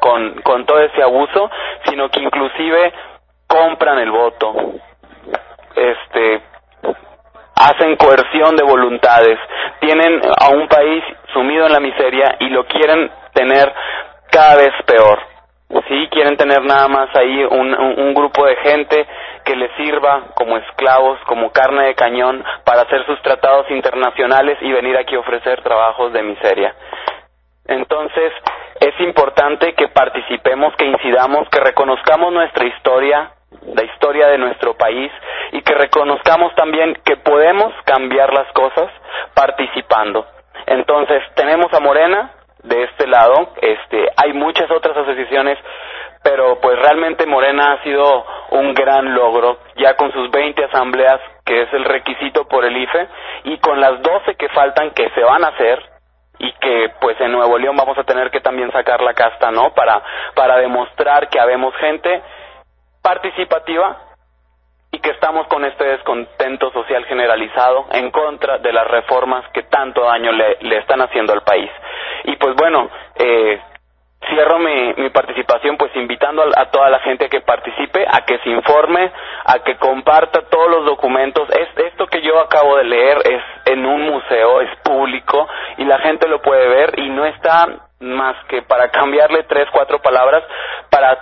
con, 0.00 0.40
con 0.42 0.64
todo 0.66 0.80
ese 0.80 1.02
abuso, 1.02 1.50
sino 1.84 2.08
que 2.08 2.20
inclusive 2.20 2.92
compran 3.46 3.98
el 3.98 4.10
voto, 4.10 4.54
este, 5.74 6.42
hacen 7.56 7.96
coerción 7.96 8.56
de 8.56 8.64
voluntades, 8.64 9.38
tienen 9.80 10.20
a 10.24 10.50
un 10.50 10.68
país 10.68 11.04
sumido 11.32 11.66
en 11.66 11.72
la 11.72 11.80
miseria 11.80 12.36
y 12.40 12.48
lo 12.48 12.64
quieren 12.66 13.10
tener 13.34 13.72
cada 14.30 14.56
vez 14.56 14.72
peor. 14.86 15.18
Sí, 15.88 16.08
quieren 16.10 16.36
tener 16.36 16.62
nada 16.62 16.88
más 16.88 17.14
ahí 17.14 17.44
un, 17.44 17.74
un, 17.74 18.12
grupo 18.14 18.44
de 18.44 18.56
gente 18.56 19.06
que 19.50 19.56
les 19.56 19.72
sirva 19.72 20.26
como 20.36 20.58
esclavos, 20.58 21.18
como 21.26 21.50
carne 21.50 21.86
de 21.86 21.96
cañón 21.96 22.44
para 22.64 22.82
hacer 22.82 23.04
sus 23.04 23.20
tratados 23.20 23.68
internacionales 23.68 24.56
y 24.60 24.70
venir 24.70 24.96
aquí 24.96 25.16
a 25.16 25.18
ofrecer 25.18 25.60
trabajos 25.62 26.12
de 26.12 26.22
miseria. 26.22 26.72
Entonces, 27.66 28.32
es 28.78 29.00
importante 29.00 29.74
que 29.74 29.88
participemos, 29.88 30.72
que 30.76 30.84
incidamos, 30.84 31.48
que 31.48 31.58
reconozcamos 31.58 32.32
nuestra 32.32 32.64
historia, 32.64 33.32
la 33.74 33.82
historia 33.82 34.28
de 34.28 34.38
nuestro 34.38 34.74
país 34.74 35.10
y 35.50 35.62
que 35.62 35.74
reconozcamos 35.74 36.54
también 36.54 36.96
que 37.04 37.16
podemos 37.16 37.74
cambiar 37.84 38.32
las 38.32 38.52
cosas 38.52 38.88
participando. 39.34 40.26
Entonces, 40.66 41.24
tenemos 41.34 41.74
a 41.74 41.80
Morena 41.80 42.30
de 42.62 42.84
este 42.84 43.08
lado, 43.08 43.50
este, 43.60 44.10
hay 44.16 44.32
muchas 44.32 44.70
otras 44.70 44.96
asociaciones, 44.96 45.58
pero 46.22 46.60
pues 46.60 46.78
realmente 46.78 47.26
Morena 47.26 47.72
ha 47.72 47.82
sido 47.82 48.24
un 48.50 48.74
gran 48.74 49.14
logro, 49.14 49.58
ya 49.76 49.96
con 49.96 50.12
sus 50.12 50.30
20 50.30 50.64
asambleas, 50.64 51.20
que 51.44 51.62
es 51.62 51.72
el 51.72 51.84
requisito 51.84 52.46
por 52.46 52.64
el 52.64 52.76
IFE, 52.76 53.08
y 53.44 53.58
con 53.58 53.80
las 53.80 54.02
12 54.02 54.34
que 54.34 54.48
faltan 54.50 54.90
que 54.90 55.08
se 55.10 55.22
van 55.22 55.44
a 55.44 55.48
hacer, 55.48 55.82
y 56.38 56.52
que 56.52 56.92
pues 57.00 57.20
en 57.20 57.32
Nuevo 57.32 57.58
León 57.58 57.76
vamos 57.76 57.96
a 57.98 58.04
tener 58.04 58.30
que 58.30 58.40
también 58.40 58.72
sacar 58.72 59.02
la 59.02 59.14
casta, 59.14 59.50
¿no? 59.50 59.74
Para, 59.74 60.02
para 60.34 60.56
demostrar 60.56 61.28
que 61.28 61.38
habemos 61.38 61.74
gente 61.76 62.22
participativa 63.02 63.98
y 64.90 64.98
que 64.98 65.10
estamos 65.10 65.46
con 65.48 65.64
este 65.64 65.84
descontento 65.84 66.70
social 66.72 67.04
generalizado 67.04 67.86
en 67.92 68.10
contra 68.10 68.58
de 68.58 68.72
las 68.72 68.86
reformas 68.88 69.44
que 69.52 69.64
tanto 69.64 70.02
daño 70.02 70.32
le, 70.32 70.56
le 70.60 70.78
están 70.78 71.00
haciendo 71.02 71.32
al 71.32 71.42
país. 71.42 71.70
Y 72.24 72.36
pues 72.36 72.56
bueno, 72.56 72.90
eh, 73.16 73.60
cierro 74.28 74.58
mi, 74.58 74.94
mi, 74.94 75.10
participación 75.10 75.76
pues 75.76 75.94
invitando 75.96 76.42
a, 76.42 76.62
a, 76.62 76.70
toda 76.70 76.90
la 76.90 77.00
gente 77.00 77.26
a 77.26 77.28
que 77.28 77.40
participe, 77.40 78.04
a 78.06 78.24
que 78.24 78.38
se 78.38 78.50
informe, 78.50 79.10
a 79.44 79.60
que 79.60 79.76
comparta 79.76 80.42
todos 80.42 80.70
los 80.70 80.84
documentos. 80.84 81.48
Es, 81.50 81.68
esto 81.86 82.06
que 82.06 82.22
yo 82.22 82.38
acabo 82.40 82.76
de 82.76 82.84
leer 82.84 83.18
es 83.24 83.42
en 83.66 83.86
un 83.86 84.02
museo, 84.02 84.60
es 84.60 84.70
público 84.84 85.48
y 85.78 85.84
la 85.84 85.98
gente 85.98 86.28
lo 86.28 86.42
puede 86.42 86.68
ver 86.68 86.98
y 86.98 87.08
no 87.08 87.24
está 87.24 87.66
más 88.00 88.36
que 88.48 88.62
para 88.62 88.90
cambiarle 88.90 89.44
tres, 89.44 89.68
cuatro 89.72 90.00
palabras 90.00 90.42
para 90.90 91.18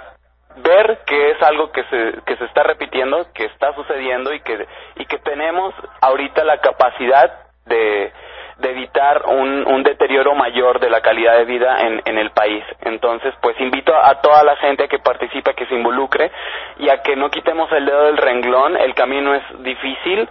ver 0.56 1.00
que 1.06 1.30
es 1.30 1.42
algo 1.42 1.70
que 1.70 1.84
se, 1.84 2.22
que 2.26 2.36
se 2.36 2.44
está 2.46 2.62
repitiendo, 2.64 3.26
que 3.32 3.44
está 3.44 3.74
sucediendo 3.74 4.32
y 4.32 4.40
que, 4.40 4.66
y 4.96 5.06
que 5.06 5.18
tenemos 5.18 5.74
ahorita 6.00 6.44
la 6.44 6.58
capacidad 6.58 7.32
de, 7.66 8.12
de 8.58 8.70
evitar 8.70 9.24
un, 9.26 9.66
un, 9.66 9.82
deterioro 9.82 10.34
mayor 10.34 10.80
de 10.80 10.90
la 10.90 11.00
calidad 11.00 11.36
de 11.36 11.44
vida 11.44 11.80
en, 11.80 12.02
en 12.04 12.18
el 12.18 12.30
país. 12.30 12.64
Entonces, 12.82 13.32
pues 13.40 13.58
invito 13.60 13.94
a, 13.94 14.20
toda 14.20 14.42
la 14.42 14.56
gente 14.56 14.84
a 14.84 14.88
que 14.88 14.98
participe, 14.98 15.50
a 15.50 15.54
que 15.54 15.66
se 15.66 15.74
involucre 15.74 16.30
y 16.78 16.88
a 16.88 17.00
que 17.02 17.14
no 17.14 17.30
quitemos 17.30 17.70
el 17.72 17.86
dedo 17.86 18.04
del 18.04 18.16
renglón. 18.16 18.76
El 18.76 18.94
camino 18.94 19.34
es 19.34 19.42
difícil. 19.62 20.28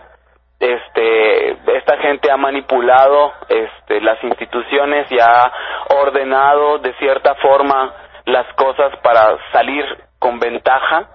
Este, 0.60 1.52
esta 1.78 1.98
gente 2.00 2.32
ha 2.32 2.38
manipulado 2.38 3.32
este, 3.48 4.02
las 4.02 4.22
instituciones 4.24 5.10
y 5.12 5.20
ha 5.20 5.52
ordenado 6.02 6.80
de 6.80 6.94
cierta 6.96 7.36
forma 7.36 7.94
las 8.26 8.52
cosas 8.56 8.98
para 9.02 9.38
salir 9.54 9.86
con 10.20 10.40
ventaja, 10.40 11.08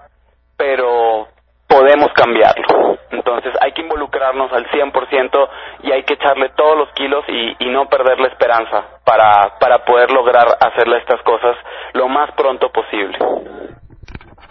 pero 0.57 1.27
podemos 1.73 2.13
cambiarlo. 2.13 2.99
Entonces 3.09 3.53
hay 3.59 3.71
que 3.73 3.81
involucrarnos 3.81 4.51
al 4.53 4.65
100% 4.69 5.49
y 5.81 5.91
hay 5.91 6.03
que 6.03 6.13
echarle 6.13 6.49
todos 6.55 6.77
los 6.77 6.89
kilos 6.93 7.25
y, 7.27 7.53
no 7.73 7.87
perder 7.89 8.19
la 8.19 8.27
esperanza 8.27 8.99
para, 9.03 9.57
para 9.59 9.83
poder 9.83 10.11
lograr 10.11 10.45
hacerle 10.61 10.99
estas 10.99 11.19
cosas 11.23 11.57
lo 11.93 12.07
más 12.07 12.29
pronto 12.35 12.71
posible. 12.71 13.17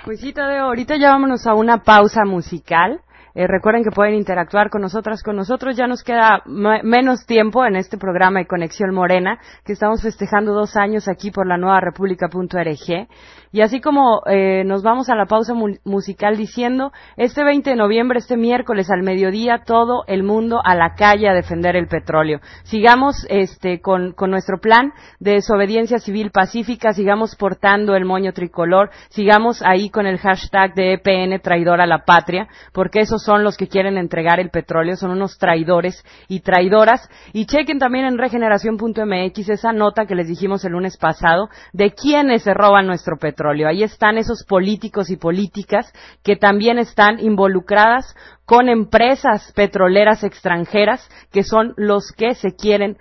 Pues 0.05 0.21
sí, 0.21 0.33
Tadeo, 0.33 0.65
ahorita 0.65 0.97
ya 0.97 1.11
vámonos 1.11 1.47
a 1.47 1.55
una 1.55 1.85
pausa 1.85 2.25
musical. 2.25 2.99
Eh, 3.35 3.47
recuerden 3.47 3.85
que 3.85 3.91
pueden 3.91 4.15
interactuar 4.15 4.71
con 4.71 4.83
nosotras, 4.83 5.23
con 5.23 5.37
nosotros. 5.37 5.77
Ya 5.77 5.87
nos 5.87 6.03
queda 6.03 6.43
menos 6.47 7.27
tiempo 7.27 7.65
en 7.65 7.77
este 7.77 7.99
programa 7.99 8.41
de 8.41 8.47
Conexión 8.47 8.95
Morena, 8.95 9.39
que 9.65 9.73
estamos 9.73 10.03
festejando 10.03 10.53
dos 10.53 10.77
años 10.77 11.09
aquí 11.09 11.31
por 11.31 11.47
la 11.47 11.57
nueva 11.57 11.81
república.org. 11.81 13.09
Y 13.55 13.61
así 13.61 13.83
como 13.83 14.23
eh, 14.27 14.65
nos 14.65 14.83
vamos 14.83 15.11
a 15.11 15.15
la 15.15 15.27
pausa 15.27 15.53
musical 15.85 16.39
diciendo, 16.39 16.91
este 17.19 17.45
20 17.45 17.69
de 17.69 17.77
noviembre, 17.77 18.19
este 18.19 18.39
miércoles 18.39 18.91
al 18.91 19.03
mediodía, 19.03 19.63
todo 19.67 20.05
el 20.07 20.23
mundo 20.23 20.61
a 20.65 20.75
la 20.75 20.95
calle 20.95 21.29
a 21.29 21.35
defender 21.35 21.77
el 21.77 21.87
petróleo. 21.87 22.41
Sigamos 22.63 23.27
este, 23.29 23.83
con, 23.83 24.15
nuestro 24.29 24.59
plan 24.59 24.93
de 25.21 25.33
desobediencia 25.33 25.99
civil 25.99 26.31
pacífica, 26.31 26.95
sigamos 26.95 27.37
portando 27.37 27.95
el 27.95 28.07
moño 28.07 28.33
tricolor, 28.33 28.91
sigamos 29.11 29.63
ahí 29.63 29.91
con 29.91 30.07
el 30.07 30.19
hashtag 30.19 30.75
de 30.75 30.95
EPN 30.95 31.39
traidor 31.43 31.83
a 31.83 31.87
la 31.87 32.07
patria, 32.07 32.49
porque 32.73 33.01
esos 33.01 33.22
son 33.25 33.45
los 33.45 33.57
que 33.57 33.69
quieren 33.69 33.97
entregar 33.97 34.41
el 34.41 34.51
petróleo, 34.51 34.97
son 34.97 35.11
unos 35.11 35.39
traidores 35.39 36.05
y 36.29 36.41
traidoras. 36.41 37.09
Y 37.33 37.47
chequen 37.47 37.79
también 37.79 38.05
en 38.05 38.19
regeneración.mx 38.19 39.49
esa 39.49 39.73
nota 39.73 40.07
que 40.07 40.15
les 40.15 40.29
dijimos 40.29 40.65
el 40.65 40.73
lunes 40.73 40.97
pasado 40.97 41.49
de 41.73 41.93
quiénes 41.93 42.43
se 42.43 42.55
roban 42.55 42.87
nuestro 42.87 43.17
petróleo 43.19 43.53
Ahí 43.69 43.83
están 43.83 44.19
esos 44.19 44.45
políticos 44.45 45.11
y 45.11 45.17
políticas 45.17 45.93
que 46.23 46.37
también 46.37 46.79
están 46.79 47.19
involucradas 47.21 48.15
con 48.45 48.69
empresas 48.69 49.53
petroleras 49.55 50.25
extranjeras 50.25 51.09
que 51.31 51.43
son 51.43 51.75
los 51.77 52.13
que 52.17 52.35
se 52.35 52.55
quieren 52.55 52.99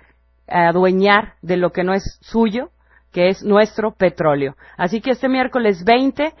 adueñar 0.48 1.34
de 1.42 1.56
lo 1.56 1.70
que 1.70 1.84
no 1.84 1.94
es 1.94 2.18
suyo, 2.20 2.70
que 3.12 3.28
es 3.28 3.42
nuestro 3.42 3.92
petróleo. 3.92 4.56
Así 4.76 5.00
que 5.00 5.10
este 5.10 5.28
miércoles 5.28 5.84
20, 5.84 6.32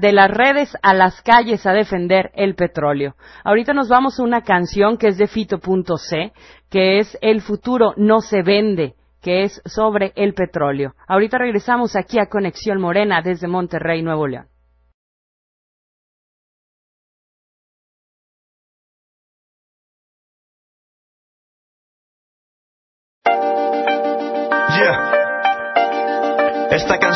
de 0.00 0.12
las 0.12 0.30
redes 0.30 0.76
a 0.82 0.92
las 0.92 1.22
calles 1.22 1.64
a 1.66 1.72
defender 1.72 2.30
el 2.34 2.54
petróleo. 2.54 3.14
Ahorita 3.44 3.72
nos 3.72 3.88
vamos 3.88 4.18
a 4.18 4.22
una 4.22 4.42
canción 4.42 4.98
que 4.98 5.08
es 5.08 5.18
de 5.18 5.28
Fito.c, 5.28 6.32
que 6.70 6.98
es 6.98 7.16
El 7.20 7.40
futuro 7.40 7.94
no 7.96 8.20
se 8.20 8.42
vende 8.42 8.94
que 9.22 9.42
es 9.42 9.60
sobre 9.64 10.12
el 10.14 10.34
petróleo. 10.34 10.94
Ahorita 11.08 11.38
regresamos 11.38 11.96
aquí 11.96 12.20
a 12.20 12.26
Conexión 12.26 12.80
Morena 12.80 13.22
desde 13.22 13.48
Monterrey, 13.48 14.00
Nuevo 14.00 14.28
León. 14.28 14.46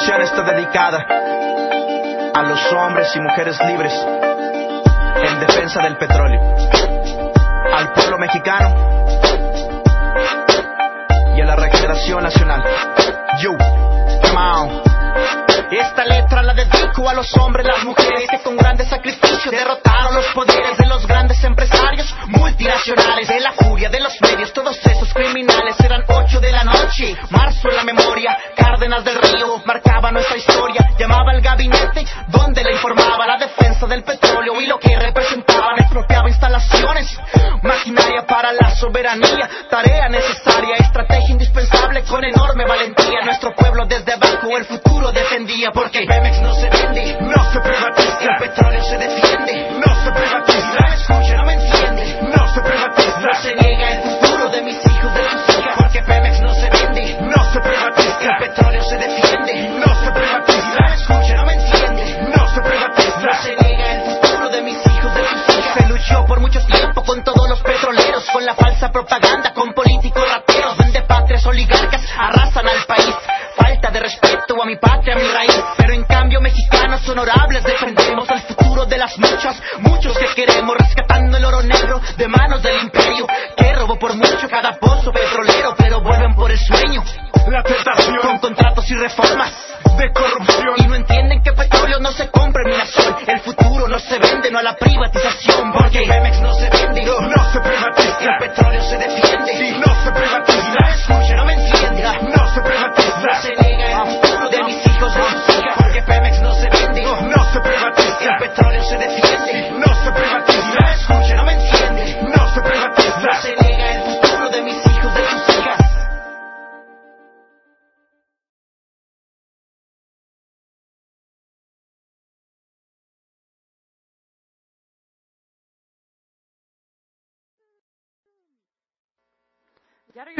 Canción 0.00 0.22
está 0.22 0.42
dedicada 0.42 1.04
a 2.34 2.42
los 2.42 2.72
hombres 2.72 3.14
y 3.14 3.20
mujeres 3.20 3.60
libres 3.66 3.92
en 5.22 5.40
defensa 5.40 5.82
del 5.82 5.96
petróleo, 5.98 6.40
al 7.74 7.92
pueblo 7.92 8.18
mexicano 8.18 8.74
y 11.36 11.40
a 11.42 11.44
la 11.44 11.56
regeneración 11.56 12.22
nacional. 12.22 12.64
Yo, 13.40 13.50
come 14.22 15.49
Esta 15.70 16.04
letra 16.04 16.42
la 16.42 16.52
dedico 16.52 17.08
a 17.08 17.14
los 17.14 17.32
hombres, 17.36 17.64
las 17.64 17.84
mujeres 17.84 18.26
que 18.28 18.40
con 18.40 18.56
grandes 18.56 18.88
sacrificios 18.88 19.52
derrotaron 19.52 20.16
los 20.16 20.26
poderes 20.34 20.76
de 20.76 20.86
los 20.86 21.06
grandes 21.06 21.42
empresarios 21.44 22.12
multinacionales, 22.26 23.28
de 23.28 23.38
la 23.38 23.52
furia 23.52 23.88
de 23.88 24.00
los 24.00 24.20
medios, 24.20 24.52
todos 24.52 24.76
esos 24.84 25.14
criminales 25.14 25.78
eran 25.78 26.02
ocho 26.08 26.40
de 26.40 26.50
la 26.50 26.64
noche, 26.64 27.16
marzo 27.30 27.68
en 27.68 27.76
la 27.76 27.84
memoria, 27.84 28.36
Cárdenas 28.56 29.04
del 29.04 29.16
Río 29.16 29.62
marcaba 29.64 30.10
nuestra 30.10 30.36
historia, 30.36 30.90
llamaba 30.98 31.30
al 31.30 31.40
gabinete 31.40 32.04
donde 32.26 32.64
le 32.64 32.72
informaba 32.72 33.26
la 33.28 33.38
defensa 33.38 33.86
del 33.86 34.02
petróleo 34.02 34.60
y 34.60 34.66
lo 34.66 34.78
que 34.78 34.98
representaba, 34.98 35.76
expropiaba 35.78 36.28
instalaciones, 36.28 37.16
maquinaria 37.62 38.26
para 38.26 38.52
la 38.52 38.74
soberanía, 38.74 39.48
tarea 39.70 40.08
necesaria, 40.08 40.74
estrategia 40.76 41.30
indispensable 41.30 42.02
con 42.02 42.24
enorme 42.24 42.66
valentía, 42.66 43.20
nuestro 43.24 43.54
pueblo 43.54 43.86
desde 43.86 44.14
abajo 44.14 44.56
el 44.56 44.64
futuro 44.64 45.12
defendía 45.12 45.59
porque 45.68 46.06
Pemex 46.06 46.40
no 46.40 46.54
se 46.54 46.70
vende, 46.70 47.18
no 47.20 47.52
se 47.52 47.60
privatiza, 47.60 47.99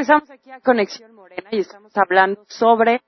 regresamos 0.01 0.31
aquí 0.31 0.51
a 0.51 0.61
Conexión 0.61 1.15
Morena 1.15 1.51
y 1.51 1.59
estamos 1.59 1.95
hablando 1.95 2.43
sobre 2.49 3.03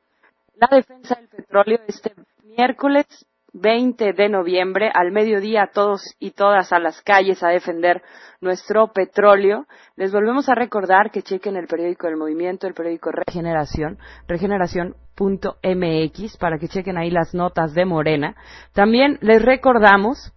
la 0.56 0.68
defensa 0.70 1.14
del 1.14 1.28
petróleo 1.28 1.78
este 1.88 2.12
miércoles 2.44 3.06
20 3.54 4.12
de 4.12 4.28
noviembre 4.28 4.90
al 4.92 5.10
mediodía 5.10 5.70
todos 5.72 6.02
y 6.18 6.32
todas 6.32 6.70
a 6.70 6.78
las 6.78 7.00
calles 7.00 7.42
a 7.42 7.48
defender 7.48 8.02
nuestro 8.42 8.92
petróleo. 8.92 9.64
Les 9.96 10.12
volvemos 10.12 10.50
a 10.50 10.54
recordar 10.54 11.10
que 11.10 11.22
chequen 11.22 11.56
el 11.56 11.66
periódico 11.66 12.08
del 12.08 12.18
movimiento, 12.18 12.66
el 12.66 12.74
periódico 12.74 13.10
Regeneración, 13.10 13.96
regeneración.mx 14.28 16.36
para 16.36 16.58
que 16.58 16.68
chequen 16.68 16.98
ahí 16.98 17.10
las 17.10 17.32
notas 17.32 17.72
de 17.72 17.86
Morena. 17.86 18.36
También 18.74 19.16
les 19.22 19.42
recordamos 19.42 20.34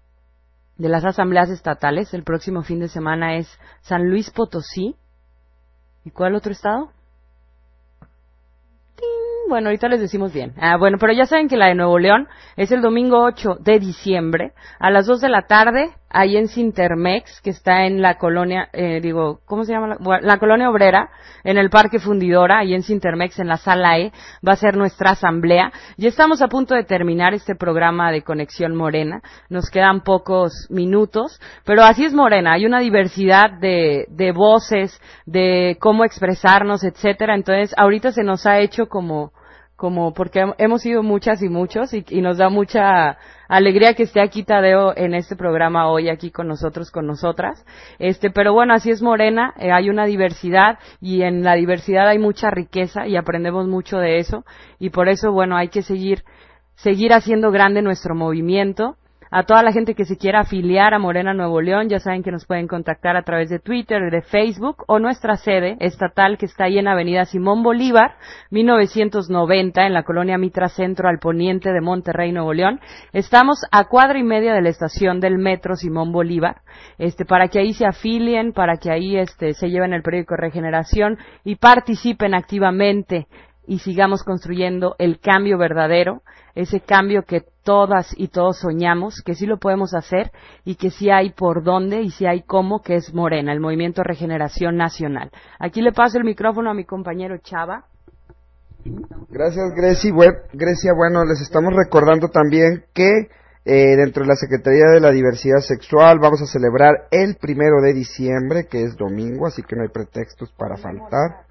de 0.78 0.88
las 0.88 1.04
asambleas 1.04 1.50
estatales, 1.50 2.14
el 2.14 2.24
próximo 2.24 2.62
fin 2.62 2.80
de 2.80 2.88
semana 2.88 3.36
es 3.36 3.60
San 3.82 4.10
Luis 4.10 4.32
Potosí, 4.32 4.96
¿Y 6.06 6.12
cuál 6.12 6.36
otro 6.36 6.52
estado? 6.52 6.92
Bueno, 9.50 9.70
ahorita 9.70 9.90
les 9.90 10.00
decimos 10.00 10.34
bien. 10.34 10.54
Ah, 10.58 10.78
bueno, 10.78 10.98
pero 11.00 11.14
ya 11.14 11.26
saben 11.26 11.48
que 11.48 11.58
la 11.58 11.68
de 11.68 11.76
Nuevo 11.76 12.00
León 12.00 12.28
es 12.56 12.72
el 12.72 12.82
domingo 12.82 13.24
8 13.24 13.58
de 13.60 13.80
diciembre 13.80 14.54
a 14.80 14.90
las 14.90 15.06
2 15.08 15.22
de 15.22 15.30
la 15.30 15.44
tarde, 15.44 15.90
ahí 16.10 16.38
en 16.38 16.48
Sintermex, 16.48 17.42
que 17.42 17.50
está 17.50 17.86
en 17.86 18.02
la 18.02 18.18
colonia, 18.18 18.70
eh, 18.72 19.00
digo, 19.02 19.42
¿cómo 19.46 19.66
se 19.66 19.74
llama? 19.74 19.98
La, 20.00 20.20
la 20.22 20.38
colonia 20.38 20.70
obrera, 20.70 21.10
en 21.44 21.58
el 21.58 21.70
Parque 21.70 22.00
Fundidora, 22.00 22.60
ahí 22.60 22.74
en 22.74 22.84
Sintermex, 22.84 23.38
en 23.40 23.48
la 23.48 23.58
sala 23.58 24.00
E, 24.00 24.12
va 24.48 24.54
a 24.54 24.56
ser 24.56 24.78
nuestra 24.78 25.12
asamblea. 25.12 25.72
Ya 25.98 26.08
estamos 26.10 26.42
a 26.42 26.48
punto 26.48 26.74
de 26.74 26.84
terminar 26.84 27.34
este 27.34 27.56
programa 27.56 28.12
de 28.12 28.24
Conexión 28.24 28.76
Morena. 28.76 29.22
Nos 29.50 29.70
quedan 29.70 30.02
pocos 30.02 30.68
minutos, 30.70 31.40
pero 31.66 31.84
así 31.84 32.06
es 32.06 32.14
Morena. 32.14 32.54
Hay 32.54 32.66
una 32.66 32.80
diversidad 32.80 33.52
de, 33.60 34.06
de 34.10 34.32
voces, 34.32 35.00
de 35.26 35.78
cómo 35.80 36.04
expresarnos, 36.06 36.84
etcétera. 36.84 37.36
Entonces, 37.36 37.76
ahorita 37.78 38.12
se 38.12 38.24
nos 38.24 38.46
ha 38.46 38.60
hecho 38.60 38.88
como, 38.88 39.34
como 39.76 40.14
porque 40.14 40.42
hem- 40.42 40.56
hemos 40.58 40.82
sido 40.82 41.04
muchas 41.04 41.42
y 41.44 41.50
muchos 41.50 41.94
y, 41.94 42.06
y 42.10 42.22
nos 42.22 42.38
da 42.38 42.50
mucha 42.50 43.18
alegría 43.48 43.94
que 43.94 44.04
esté 44.04 44.22
aquí 44.22 44.44
Tadeo 44.44 44.94
en 44.96 45.14
este 45.14 45.36
programa 45.36 45.90
hoy 45.90 46.10
aquí 46.10 46.32
con 46.32 46.48
nosotros, 46.48 46.92
con 46.92 47.06
nosotras. 47.06 47.66
Este, 48.00 48.30
pero 48.32 48.54
bueno, 48.54 48.74
así 48.74 48.92
es 48.92 49.02
Morena, 49.02 49.54
eh, 49.58 49.72
hay 49.72 49.90
una 49.90 50.06
diversidad 50.06 50.80
y 51.02 51.22
en 51.24 51.44
la 51.44 51.56
diversidad 51.56 52.08
hay 52.08 52.20
mucha 52.20 52.50
riqueza 52.50 53.08
y 53.08 53.16
aprendemos 53.16 53.68
mucho 53.68 53.98
de 53.98 54.18
eso 54.20 54.46
y 54.80 54.90
por 54.90 55.10
eso, 55.10 55.32
bueno, 55.32 55.58
hay 55.58 55.70
que 55.70 55.82
seguir, 55.82 56.24
seguir 56.76 57.14
haciendo 57.14 57.52
grande 57.52 57.82
nuestro 57.82 58.16
movimiento. 58.16 58.98
A 59.32 59.44
toda 59.44 59.64
la 59.64 59.72
gente 59.72 59.96
que 59.96 60.06
se 60.06 60.18
quiera 60.18 60.42
afiliar 60.42 60.94
a 60.94 61.00
Morena 61.00 61.34
Nuevo 61.34 61.60
León, 61.60 61.90
ya 61.90 62.00
saben 62.00 62.22
que 62.22 62.32
nos 62.32 62.46
pueden 62.46 62.68
contactar 62.68 63.18
a 63.18 63.24
través 63.24 63.50
de 63.50 63.60
Twitter, 63.60 64.12
de 64.12 64.22
Facebook 64.22 64.84
o 64.88 65.00
nuestra 65.00 65.36
sede 65.36 65.78
estatal 65.80 66.38
que 66.38 66.46
está 66.46 66.66
ahí 66.66 66.78
en 66.78 66.88
Avenida 66.88 67.26
Simón 67.26 67.64
Bolívar, 67.64 68.18
1990, 68.52 69.86
en 69.86 69.94
la 69.94 70.04
colonia 70.04 70.38
Mitra 70.38 70.70
Centro, 70.70 71.10
al 71.10 71.20
poniente 71.20 71.74
de 71.74 71.82
Monterrey, 71.82 72.32
Nuevo 72.32 72.54
León. 72.54 72.80
Estamos 73.14 73.66
a 73.72 73.86
cuadra 73.86 74.20
y 74.20 74.24
media 74.24 74.54
de 74.54 74.62
la 74.62 74.70
estación 74.70 75.20
del 75.20 75.40
metro 75.40 75.76
Simón 75.76 76.12
Bolívar, 76.12 76.62
este, 77.00 77.26
para 77.26 77.48
que 77.48 77.60
ahí 77.60 77.74
se 77.74 77.86
afilien, 77.88 78.54
para 78.54 78.78
que 78.78 78.92
ahí 78.92 79.18
este, 79.18 79.54
se 79.54 79.70
lleven 79.70 79.94
el 79.94 80.04
periódico 80.04 80.36
Regeneración 80.36 81.18
y 81.44 81.56
participen 81.56 82.36
activamente 82.36 83.28
y 83.68 83.80
sigamos 83.80 84.24
construyendo 84.24 84.96
el 85.00 85.20
cambio 85.20 85.58
verdadero, 85.58 86.22
ese 86.56 86.80
cambio 86.82 87.24
que 87.24 87.44
todas 87.64 88.14
y 88.18 88.28
todos 88.30 88.60
soñamos, 88.60 89.22
que 89.26 89.34
sí 89.36 89.46
lo 89.46 89.58
podemos 89.58 89.94
hacer 89.94 90.32
y 90.64 90.76
que 90.76 90.90
sí 90.92 91.10
hay 91.10 91.32
por 91.32 91.64
dónde 91.64 92.02
y 92.02 92.12
sí 92.12 92.26
hay 92.26 92.44
cómo, 92.44 92.82
que 92.82 92.96
es 92.96 93.14
Morena, 93.14 93.52
el 93.52 93.60
Movimiento 93.60 94.04
Regeneración 94.04 94.78
Nacional. 94.78 95.32
Aquí 95.60 95.82
le 95.82 95.92
paso 95.92 96.18
el 96.18 96.24
micrófono 96.24 96.70
a 96.70 96.74
mi 96.74 96.86
compañero 96.86 97.38
Chava. 97.40 97.86
Gracias, 99.30 99.66
Grecia. 99.76 100.12
Bue- 100.14 100.42
Grecia, 100.54 100.92
bueno, 100.96 101.26
les 101.26 101.42
estamos 101.42 101.74
recordando 101.76 102.30
también 102.30 102.86
que 102.94 103.30
eh, 103.68 103.96
dentro 103.98 104.22
de 104.22 104.30
la 104.30 104.36
Secretaría 104.36 104.86
de 104.94 105.00
la 105.00 105.10
Diversidad 105.10 105.58
Sexual 105.60 106.20
vamos 106.20 106.40
a 106.44 106.46
celebrar 106.46 107.08
el 107.10 107.36
primero 107.38 107.82
de 107.82 107.94
diciembre, 107.96 108.68
que 108.70 108.84
es 108.84 108.96
domingo, 108.96 109.48
así 109.48 109.64
que 109.64 109.76
no 109.76 109.82
hay 109.82 109.90
pretextos 109.90 110.52
para 110.56 110.78
faltar. 110.78 111.45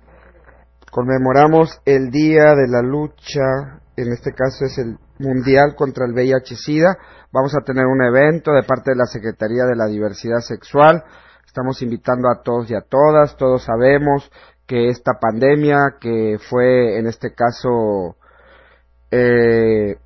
Conmemoramos 0.95 1.81
el 1.87 2.13
Día 2.13 2.55
de 2.55 2.69
la 2.69 2.81
Lucha, 2.81 3.81
en 3.97 4.13
este 4.13 4.31
caso 4.33 4.65
es 4.65 4.79
el 4.79 4.97
Mundial 5.19 5.75
contra 5.75 6.07
el 6.07 6.13
VIH-Sida. 6.13 6.97
Vamos 7.33 7.53
a 7.57 7.65
tener 7.65 7.85
un 7.85 8.01
evento 8.01 8.53
de 8.53 8.63
parte 8.63 8.93
de 8.93 8.99
la 8.99 9.07
Secretaría 9.07 9.65
de 9.65 9.75
la 9.75 9.87
Diversidad 9.87 10.39
Sexual. 10.39 11.03
Estamos 11.45 11.83
invitando 11.83 12.29
a 12.29 12.43
todos 12.45 12.71
y 12.71 12.77
a 12.77 12.83
todas. 12.89 13.37
Todos 13.37 13.65
sabemos 13.65 14.31
que 14.69 14.87
esta 14.87 15.15
pandemia, 15.21 15.97
que 16.01 16.39
fue 16.49 16.97
en 16.97 17.09
este 17.09 17.35
caso, 17.35 18.15
eh, 19.11 19.97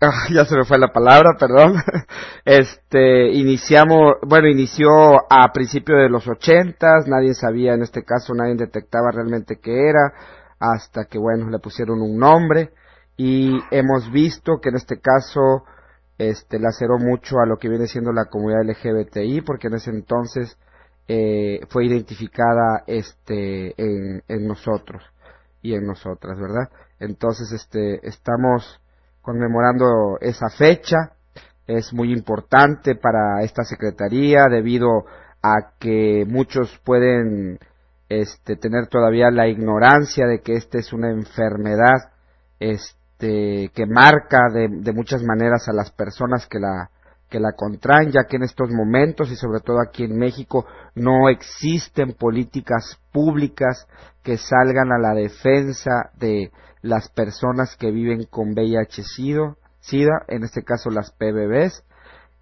ah, 0.00 0.26
ya 0.32 0.44
se 0.44 0.56
me 0.56 0.64
fue 0.64 0.78
la 0.78 0.92
palabra, 0.92 1.30
perdón. 1.38 1.74
Este, 2.44 3.32
iniciamos, 3.32 4.14
bueno, 4.24 4.46
inició 4.46 4.88
a 5.28 5.52
principios 5.52 5.98
de 5.98 6.08
los 6.08 6.28
ochentas, 6.28 7.08
nadie 7.08 7.34
sabía, 7.34 7.74
en 7.74 7.82
este 7.82 8.04
caso 8.04 8.34
nadie 8.34 8.54
detectaba 8.54 9.10
realmente 9.10 9.58
qué 9.60 9.88
era, 9.88 10.12
hasta 10.60 11.06
que, 11.06 11.18
bueno, 11.18 11.50
le 11.50 11.58
pusieron 11.58 12.00
un 12.00 12.16
nombre 12.16 12.70
y 13.16 13.58
hemos 13.72 14.12
visto 14.12 14.60
que 14.62 14.68
en 14.68 14.76
este 14.76 15.00
caso, 15.00 15.64
este, 16.18 16.60
laceró 16.60 16.98
mucho 16.98 17.40
a 17.40 17.46
lo 17.46 17.56
que 17.56 17.68
viene 17.68 17.88
siendo 17.88 18.12
la 18.12 18.26
comunidad 18.26 18.62
LGBTI, 18.64 19.40
porque 19.40 19.66
en 19.66 19.74
ese 19.74 19.90
entonces, 19.90 20.56
eh, 21.08 21.60
fue 21.68 21.86
identificada, 21.86 22.84
este, 22.86 23.74
en, 23.76 24.22
en 24.28 24.46
nosotros 24.46 25.02
y 25.62 25.74
en 25.74 25.84
nosotras, 25.84 26.38
¿verdad? 26.38 26.70
Entonces, 27.00 27.50
este, 27.50 28.06
estamos 28.06 28.80
conmemorando 29.26 30.18
esa 30.20 30.48
fecha. 30.48 30.96
Es 31.66 31.92
muy 31.92 32.12
importante 32.12 32.94
para 32.94 33.42
esta 33.42 33.64
secretaría 33.64 34.46
debido 34.48 35.04
a 35.42 35.72
que 35.80 36.24
muchos 36.28 36.80
pueden 36.84 37.58
este, 38.08 38.54
tener 38.54 38.86
todavía 38.86 39.32
la 39.32 39.48
ignorancia 39.48 40.26
de 40.28 40.42
que 40.42 40.54
esta 40.54 40.78
es 40.78 40.92
una 40.92 41.10
enfermedad 41.10 42.12
este, 42.60 43.72
que 43.74 43.86
marca 43.86 44.42
de, 44.54 44.68
de 44.70 44.92
muchas 44.92 45.24
maneras 45.24 45.68
a 45.68 45.72
las 45.72 45.90
personas 45.90 46.46
que 46.46 46.60
la, 46.60 46.90
que 47.28 47.40
la 47.40 47.50
contraen, 47.56 48.12
ya 48.12 48.28
que 48.28 48.36
en 48.36 48.44
estos 48.44 48.70
momentos 48.70 49.32
y 49.32 49.34
sobre 49.34 49.58
todo 49.58 49.78
aquí 49.80 50.04
en 50.04 50.16
México 50.16 50.66
no 50.94 51.28
existen 51.28 52.12
políticas 52.12 52.96
públicas 53.12 53.88
que 54.22 54.36
salgan 54.36 54.92
a 54.92 54.98
la 54.98 55.14
defensa 55.14 56.10
de 56.16 56.52
las 56.86 57.08
personas 57.08 57.76
que 57.76 57.90
viven 57.90 58.24
con 58.24 58.50
VIH 58.50 59.02
SIDA, 59.80 60.24
en 60.28 60.44
este 60.44 60.62
caso 60.62 60.90
las 60.90 61.12
PBBs. 61.12 61.84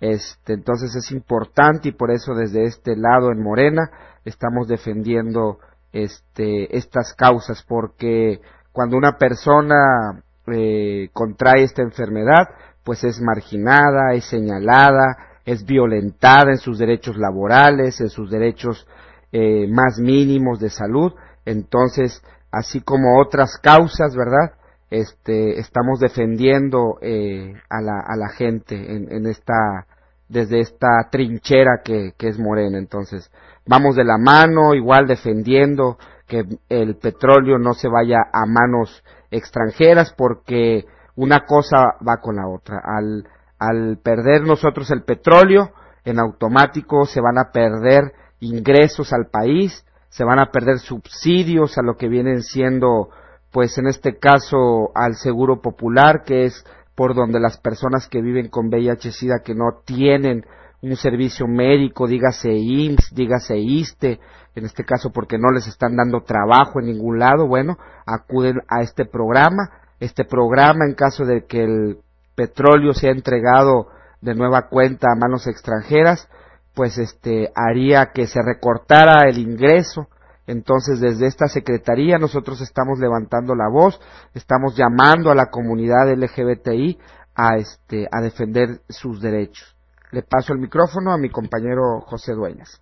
Este, 0.00 0.52
entonces 0.54 0.94
es 0.96 1.10
importante 1.12 1.88
y 1.88 1.92
por 1.92 2.10
eso 2.10 2.34
desde 2.34 2.64
este 2.64 2.96
lado 2.96 3.30
en 3.32 3.42
Morena 3.42 3.90
estamos 4.24 4.68
defendiendo 4.68 5.58
este, 5.92 6.76
estas 6.76 7.14
causas 7.14 7.64
porque 7.66 8.40
cuando 8.72 8.96
una 8.96 9.16
persona 9.16 10.22
eh, 10.52 11.08
contrae 11.12 11.62
esta 11.62 11.82
enfermedad 11.82 12.48
pues 12.84 13.02
es 13.04 13.20
marginada, 13.20 14.12
es 14.12 14.26
señalada, 14.26 15.16
es 15.44 15.64
violentada 15.64 16.50
en 16.50 16.58
sus 16.58 16.78
derechos 16.78 17.16
laborales, 17.16 18.00
en 18.00 18.10
sus 18.10 18.30
derechos 18.30 18.86
eh, 19.32 19.66
más 19.68 19.98
mínimos 19.98 20.60
de 20.60 20.70
salud. 20.70 21.12
Entonces, 21.44 22.22
así 22.58 22.80
como 22.80 23.20
otras 23.20 23.58
causas, 23.60 24.14
¿verdad? 24.16 24.54
este, 24.94 25.58
estamos 25.58 25.98
defendiendo 25.98 26.98
eh, 27.02 27.52
a, 27.68 27.80
la, 27.80 28.00
a 28.06 28.16
la 28.16 28.28
gente 28.28 28.76
en, 28.76 29.10
en 29.10 29.26
esta, 29.26 29.86
desde 30.28 30.60
esta 30.60 31.08
trinchera 31.10 31.80
que, 31.84 32.12
que 32.16 32.28
es 32.28 32.38
Morena. 32.38 32.78
Entonces, 32.78 33.28
vamos 33.66 33.96
de 33.96 34.04
la 34.04 34.18
mano, 34.18 34.72
igual 34.74 35.08
defendiendo 35.08 35.98
que 36.28 36.44
el 36.68 36.96
petróleo 36.96 37.58
no 37.58 37.74
se 37.74 37.88
vaya 37.88 38.18
a 38.32 38.46
manos 38.46 39.02
extranjeras 39.32 40.14
porque 40.16 40.84
una 41.16 41.44
cosa 41.44 41.96
va 42.06 42.20
con 42.20 42.36
la 42.36 42.46
otra. 42.46 42.80
Al, 42.84 43.26
al 43.58 43.98
perder 43.98 44.42
nosotros 44.42 44.90
el 44.92 45.02
petróleo, 45.02 45.72
en 46.04 46.20
automático 46.20 47.04
se 47.04 47.20
van 47.20 47.38
a 47.38 47.50
perder 47.50 48.12
ingresos 48.38 49.12
al 49.12 49.26
país, 49.26 49.84
se 50.14 50.22
van 50.22 50.38
a 50.38 50.52
perder 50.52 50.78
subsidios 50.78 51.76
a 51.76 51.82
lo 51.82 51.96
que 51.96 52.08
vienen 52.08 52.42
siendo, 52.42 53.08
pues 53.50 53.76
en 53.78 53.88
este 53.88 54.16
caso, 54.16 54.92
al 54.94 55.16
seguro 55.16 55.60
popular, 55.60 56.22
que 56.24 56.44
es 56.44 56.64
por 56.94 57.16
donde 57.16 57.40
las 57.40 57.58
personas 57.58 58.06
que 58.06 58.22
viven 58.22 58.48
con 58.48 58.68
VIH-Sida 58.68 59.42
que 59.44 59.56
no 59.56 59.80
tienen 59.84 60.46
un 60.82 60.94
servicio 60.94 61.48
médico, 61.48 62.06
dígase 62.06 62.52
IMSS, 62.52 63.12
dígase 63.12 63.58
ISTE, 63.58 64.20
en 64.54 64.64
este 64.64 64.84
caso 64.84 65.10
porque 65.10 65.36
no 65.36 65.50
les 65.52 65.66
están 65.66 65.96
dando 65.96 66.20
trabajo 66.20 66.78
en 66.78 66.86
ningún 66.86 67.18
lado, 67.18 67.48
bueno, 67.48 67.76
acuden 68.06 68.60
a 68.68 68.82
este 68.82 69.06
programa. 69.06 69.68
Este 69.98 70.24
programa, 70.24 70.84
en 70.86 70.94
caso 70.94 71.24
de 71.24 71.44
que 71.44 71.64
el 71.64 71.98
petróleo 72.36 72.94
sea 72.94 73.10
entregado 73.10 73.88
de 74.20 74.36
nueva 74.36 74.68
cuenta 74.68 75.08
a 75.10 75.18
manos 75.18 75.48
extranjeras, 75.48 76.28
pues 76.74 76.98
este 76.98 77.50
haría 77.54 78.10
que 78.12 78.26
se 78.26 78.40
recortara 78.42 79.28
el 79.28 79.38
ingreso. 79.38 80.08
Entonces, 80.46 81.00
desde 81.00 81.26
esta 81.26 81.46
secretaría 81.46 82.18
nosotros 82.18 82.60
estamos 82.60 82.98
levantando 82.98 83.54
la 83.54 83.68
voz, 83.68 83.98
estamos 84.34 84.76
llamando 84.76 85.30
a 85.30 85.34
la 85.34 85.46
comunidad 85.46 86.12
LGBTI 86.12 86.98
a 87.34 87.56
este 87.56 88.06
a 88.10 88.20
defender 88.20 88.80
sus 88.88 89.22
derechos. 89.22 89.74
Le 90.12 90.22
paso 90.22 90.52
el 90.52 90.58
micrófono 90.58 91.12
a 91.12 91.18
mi 91.18 91.30
compañero 91.30 92.00
José 92.06 92.34
Dueñas. 92.34 92.80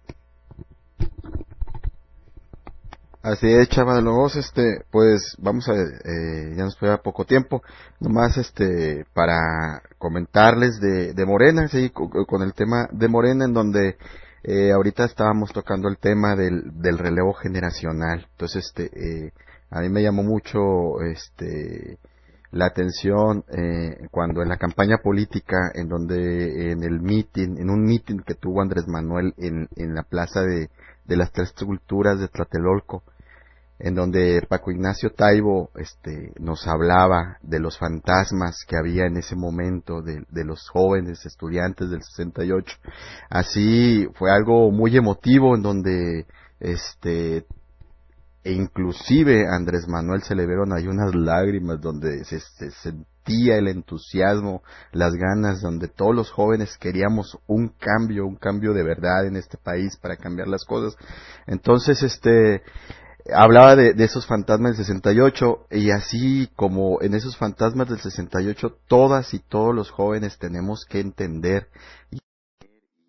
Así 3.22 3.46
es, 3.46 3.68
Chava 3.68 3.94
de 3.94 4.02
los 4.02 4.34
este, 4.34 4.84
pues 4.90 5.36
vamos 5.38 5.68
a, 5.68 5.74
eh, 5.74 6.54
ya 6.56 6.64
nos 6.64 6.74
queda 6.74 7.02
poco 7.02 7.24
tiempo, 7.24 7.62
nomás 8.00 8.36
este, 8.36 9.06
para 9.14 9.80
comentarles 9.96 10.80
de, 10.80 11.14
de 11.14 11.24
Morena, 11.24 11.68
sí, 11.68 11.90
con, 11.90 12.42
el 12.42 12.52
tema 12.52 12.88
de 12.90 13.06
Morena, 13.06 13.44
en 13.44 13.52
donde 13.52 13.96
eh, 14.42 14.72
ahorita 14.72 15.04
estábamos 15.04 15.52
tocando 15.52 15.88
el 15.88 15.98
tema 15.98 16.34
del, 16.34 16.82
del 16.82 16.98
relevo 16.98 17.32
generacional. 17.32 18.26
Entonces, 18.32 18.64
este, 18.66 18.86
eh, 18.86 19.32
a 19.70 19.82
mí 19.82 19.88
me 19.88 20.02
llamó 20.02 20.24
mucho, 20.24 21.00
este, 21.02 22.00
la 22.50 22.66
atención 22.66 23.44
eh, 23.56 24.08
cuando 24.10 24.42
en 24.42 24.48
la 24.48 24.56
campaña 24.56 24.98
política, 24.98 25.70
en 25.74 25.88
donde 25.88 26.72
en 26.72 26.82
el 26.82 27.00
meeting, 27.00 27.56
en 27.58 27.70
un 27.70 27.84
meeting 27.84 28.18
que 28.26 28.34
tuvo 28.34 28.62
Andrés 28.62 28.88
Manuel 28.88 29.32
en, 29.38 29.68
en 29.76 29.94
la 29.94 30.02
plaza 30.02 30.42
de, 30.42 30.70
de 31.04 31.16
las 31.16 31.32
tres 31.32 31.52
culturas 31.52 32.18
de 32.18 32.28
Tlatelolco, 32.28 33.02
en 33.78 33.94
donde 33.94 34.42
Paco 34.48 34.70
Ignacio 34.70 35.10
Taibo 35.10 35.70
este, 35.74 36.32
nos 36.38 36.66
hablaba 36.68 37.38
de 37.42 37.58
los 37.58 37.78
fantasmas 37.78 38.64
que 38.66 38.76
había 38.76 39.06
en 39.06 39.16
ese 39.16 39.34
momento, 39.34 40.02
de, 40.02 40.24
de, 40.30 40.44
los 40.44 40.68
jóvenes 40.68 41.26
estudiantes 41.26 41.90
del 41.90 42.02
68. 42.02 42.76
Así 43.28 44.06
fue 44.14 44.30
algo 44.30 44.70
muy 44.70 44.96
emotivo 44.96 45.56
en 45.56 45.62
donde 45.62 46.26
este 46.60 47.44
e 48.44 48.52
inclusive 48.52 49.46
Andrés 49.48 49.86
Manuel 49.86 50.22
se 50.22 50.34
le 50.34 50.46
vieron 50.46 50.72
ahí 50.72 50.88
unas 50.88 51.14
lágrimas 51.14 51.80
donde 51.80 52.24
se, 52.24 52.40
se, 52.40 52.72
sentía 52.72 53.56
el 53.56 53.68
entusiasmo, 53.68 54.64
las 54.90 55.12
ganas, 55.14 55.60
donde 55.60 55.86
todos 55.86 56.14
los 56.14 56.32
jóvenes 56.32 56.76
queríamos 56.76 57.38
un 57.46 57.68
cambio, 57.68 58.26
un 58.26 58.34
cambio 58.34 58.74
de 58.74 58.82
verdad 58.82 59.26
en 59.26 59.36
este 59.36 59.58
país 59.58 59.96
para 59.96 60.16
cambiar 60.16 60.48
las 60.48 60.64
cosas. 60.64 60.96
Entonces, 61.46 62.02
este, 62.02 62.62
hablaba 63.34 63.76
de, 63.76 63.94
de, 63.94 64.04
esos 64.04 64.26
fantasmas 64.26 64.76
del 64.76 64.86
68 64.86 65.66
y 65.70 65.90
así 65.90 66.50
como 66.56 67.00
en 67.02 67.14
esos 67.14 67.36
fantasmas 67.36 67.88
del 67.88 68.00
68 68.00 68.78
todas 68.88 69.34
y 69.34 69.38
todos 69.38 69.74
los 69.74 69.90
jóvenes 69.90 70.38
tenemos 70.38 70.84
que 70.88 71.00
entender 71.00 71.68
y, 72.10 72.18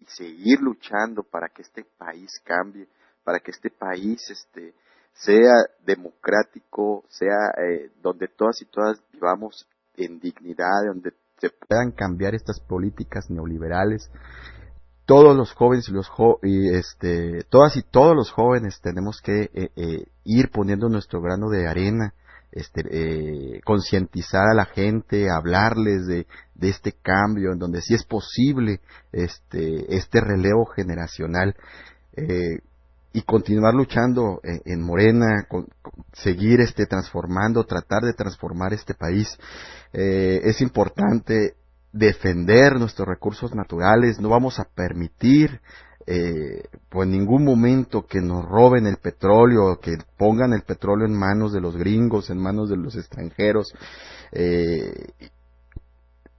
seguir 0.08 0.62
luchando 0.62 1.24
para 1.24 1.50
que 1.50 1.64
este 1.64 1.86
país 1.98 2.40
cambie, 2.44 2.88
para 3.24 3.40
que 3.40 3.52
este 3.52 3.72
país 3.72 4.30
este 4.30 4.76
sea 5.14 5.66
democrático, 5.86 7.04
sea 7.10 7.52
eh, 7.58 7.92
donde 8.02 8.28
todas 8.28 8.62
y 8.62 8.66
todas 8.66 9.02
vivamos 9.12 9.68
en 9.96 10.20
dignidad, 10.20 10.86
donde 10.88 11.14
se 11.40 11.50
puedan 11.50 11.92
cambiar 11.92 12.36
estas 12.36 12.60
políticas 12.60 13.30
neoliberales 13.30 14.10
todos 15.06 15.36
los 15.36 15.54
jóvenes 15.54 15.90
y 15.90 15.92
los 15.92 16.10
y 16.44 16.70
este 16.70 17.44
todas 17.50 17.76
y 17.76 17.82
todos 17.82 18.16
los 18.16 18.32
jóvenes 18.32 18.80
tenemos 18.82 19.22
que 19.22 19.50
eh, 19.54 19.70
eh, 19.76 20.06
ir 20.24 20.50
poniendo 20.50 20.88
nuestro 20.90 21.22
grano 21.22 21.50
de 21.50 21.68
arena 21.68 22.14
este 22.52 22.84
eh, 22.90 23.62
concientizar 23.66 24.48
a 24.50 24.54
la 24.54 24.66
gente 24.66 25.30
hablarles 25.30 26.08
de, 26.08 26.28
de 26.56 26.70
este 26.70 26.94
cambio 26.94 27.52
en 27.52 27.60
donde 27.60 27.82
sí 27.82 27.94
es 27.94 28.06
posible 28.06 28.80
este 29.12 29.96
este 29.96 30.22
relevo 30.22 30.66
generacional 30.66 31.56
eh, 32.16 32.60
y 33.16 33.22
continuar 33.22 33.76
luchando 33.76 34.40
en, 34.42 34.62
en 34.66 34.82
Morena, 34.82 35.46
con, 35.48 35.68
seguir 36.14 36.62
este 36.62 36.88
transformando, 36.88 37.64
tratar 37.64 38.02
de 38.02 38.14
transformar 38.14 38.74
este 38.74 38.96
país. 38.96 39.38
Es 39.92 40.62
importante 40.62 41.54
defender 41.94 42.80
nuestros 42.80 43.08
recursos 43.08 43.56
naturales, 43.56 44.20
no 44.20 44.30
vamos 44.30 44.60
a 44.60 44.66
permitir 44.66 45.62
eh, 46.06 46.64
por 46.90 47.08
ningún 47.08 47.46
momento 47.46 48.06
que 48.06 48.20
nos 48.20 48.44
roben 48.44 48.88
el 48.88 48.98
petróleo, 48.98 49.80
que 49.80 49.96
pongan 50.18 50.52
el 50.52 50.64
petróleo 50.64 51.06
en 51.06 51.18
manos 51.18 51.54
de 51.54 51.62
los 51.62 51.78
gringos, 51.78 52.30
en 52.30 52.40
manos 52.40 52.70
de 52.70 52.76
los 52.76 52.96
extranjeros, 52.98 53.74
eh, 54.34 55.14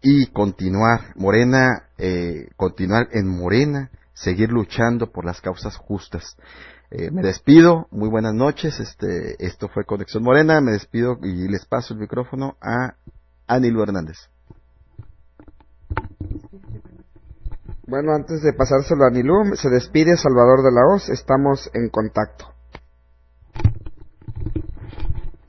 y 0.03 0.27
continuar, 0.27 1.15
Morena, 1.17 1.89
eh, 1.97 2.49
continuar 2.57 3.09
en 3.13 3.27
Morena, 3.27 3.91
seguir 4.13 4.51
luchando 4.51 5.11
por 5.11 5.25
las 5.25 5.41
causas 5.41 5.77
justas. 5.77 6.37
Eh, 6.91 7.11
me 7.11 7.23
despido, 7.23 7.89
muy 7.91 8.11
buenas 8.11 8.35
noches, 8.35 8.79
este, 8.81 9.43
esto 9.45 9.69
fue 9.69 9.85
Conexión 9.85 10.23
Morena, 10.23 10.61
me 10.61 10.73
despido 10.73 11.19
y 11.23 11.49
les 11.49 11.65
paso 11.65 11.95
el 11.95 12.01
micrófono 12.01 12.57
a 12.61 12.97
Anilo 13.47 13.83
Hernández. 13.83 14.34
Bueno, 17.87 18.13
antes 18.15 18.43
de 18.43 18.53
pasárselo 18.55 19.05
a 19.05 19.11
Nilú, 19.11 19.55
se 19.57 19.69
despide 19.69 20.17
Salvador 20.17 20.63
de 20.63 20.73
la 20.73 20.87
Hoz, 20.87 21.09
estamos 21.11 21.71
en 21.75 21.91
contacto. 21.91 22.47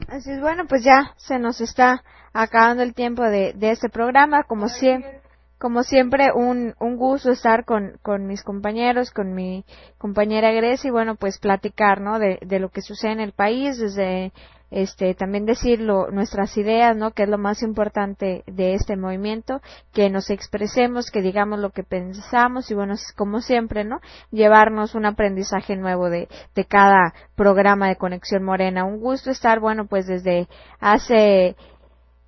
Así 0.08 0.32
es, 0.32 0.42
bueno, 0.42 0.66
pues 0.68 0.84
ya 0.84 1.14
se 1.18 1.40
nos 1.40 1.62
está 1.62 2.04
acabando 2.34 2.84
el 2.84 2.94
tiempo 2.94 3.24
de, 3.24 3.54
de 3.54 3.72
este 3.72 3.90
programa, 3.90 4.44
como 4.44 4.68
siempre. 4.68 5.22
Como 5.58 5.84
siempre, 5.84 6.32
un, 6.36 6.76
un 6.82 6.98
gusto 6.98 7.32
estar 7.32 7.64
con, 7.64 7.98
con 8.02 8.28
mis 8.28 8.44
compañeros, 8.44 9.10
con 9.12 9.34
mi 9.34 9.64
compañera 9.98 10.52
Grecia 10.52 10.90
y 10.90 10.92
bueno, 10.92 11.16
pues 11.16 11.40
platicar, 11.40 12.02
¿no? 12.02 12.20
De, 12.20 12.40
de 12.46 12.60
lo 12.60 12.70
que 12.70 12.82
sucede 12.82 13.14
en 13.14 13.22
el 13.22 13.32
país, 13.32 13.80
desde 13.80 14.34
este 14.76 15.16
también 15.16 15.46
decirlo 15.46 16.12
nuestras 16.12 16.56
ideas 16.58 16.96
no 16.96 17.12
que 17.12 17.24
es 17.24 17.30
lo 17.30 17.38
más 17.38 17.64
importante 17.64 18.44
de 18.46 18.74
este 18.74 18.98
movimiento 18.98 19.62
que 19.94 20.10
nos 20.10 20.30
expresemos 20.30 21.12
que 21.12 21.22
digamos 21.22 21.60
lo 21.60 21.70
que 21.70 21.84
pensamos 21.84 22.70
y 22.70 22.76
bueno 22.76 22.96
como 23.16 23.40
siempre 23.40 23.86
no 23.86 24.02
llevarnos 24.32 24.94
un 24.94 25.06
aprendizaje 25.06 25.76
nuevo 25.78 26.10
de, 26.10 26.28
de 26.54 26.66
cada 26.66 27.14
programa 27.36 27.88
de 27.88 27.98
conexión 27.98 28.44
morena. 28.44 28.86
Un 28.86 29.00
gusto 29.00 29.32
estar 29.32 29.60
bueno 29.60 29.86
pues 29.86 30.08
desde 30.08 30.48
hace 30.80 31.56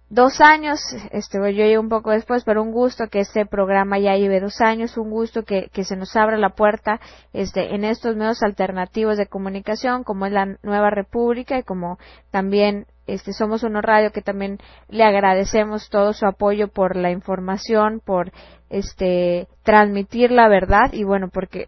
dos 0.09 0.39
años, 0.39 0.79
este, 1.11 1.37
yo 1.37 1.47
llegué 1.47 1.77
un 1.77 1.89
poco 1.89 2.11
después, 2.11 2.43
pero 2.43 2.63
un 2.63 2.71
gusto 2.71 3.07
que 3.07 3.19
este 3.19 3.45
programa 3.45 3.99
ya 3.99 4.15
lleve 4.15 4.39
dos 4.39 4.61
años, 4.61 4.97
un 4.97 5.09
gusto 5.09 5.43
que, 5.43 5.69
que 5.73 5.83
se 5.83 5.95
nos 5.95 6.15
abra 6.15 6.37
la 6.37 6.51
puerta 6.51 6.99
este, 7.33 7.75
en 7.75 7.83
estos 7.83 8.15
medios 8.15 8.41
alternativos 8.41 9.17
de 9.17 9.27
comunicación, 9.27 10.03
como 10.03 10.25
es 10.25 10.31
la 10.31 10.57
Nueva 10.63 10.89
República 10.89 11.57
y 11.57 11.63
como 11.63 11.97
también 12.31 12.85
este, 13.05 13.33
somos 13.33 13.63
uno 13.63 13.81
radio 13.81 14.11
que 14.11 14.21
también 14.21 14.59
le 14.89 15.03
agradecemos 15.03 15.89
todo 15.89 16.13
su 16.13 16.25
apoyo 16.25 16.67
por 16.67 16.95
la 16.95 17.11
información, 17.11 18.01
por 18.03 18.31
este, 18.69 19.47
transmitir 19.63 20.31
la 20.31 20.47
verdad 20.47 20.91
y 20.93 21.03
bueno, 21.03 21.29
porque 21.31 21.67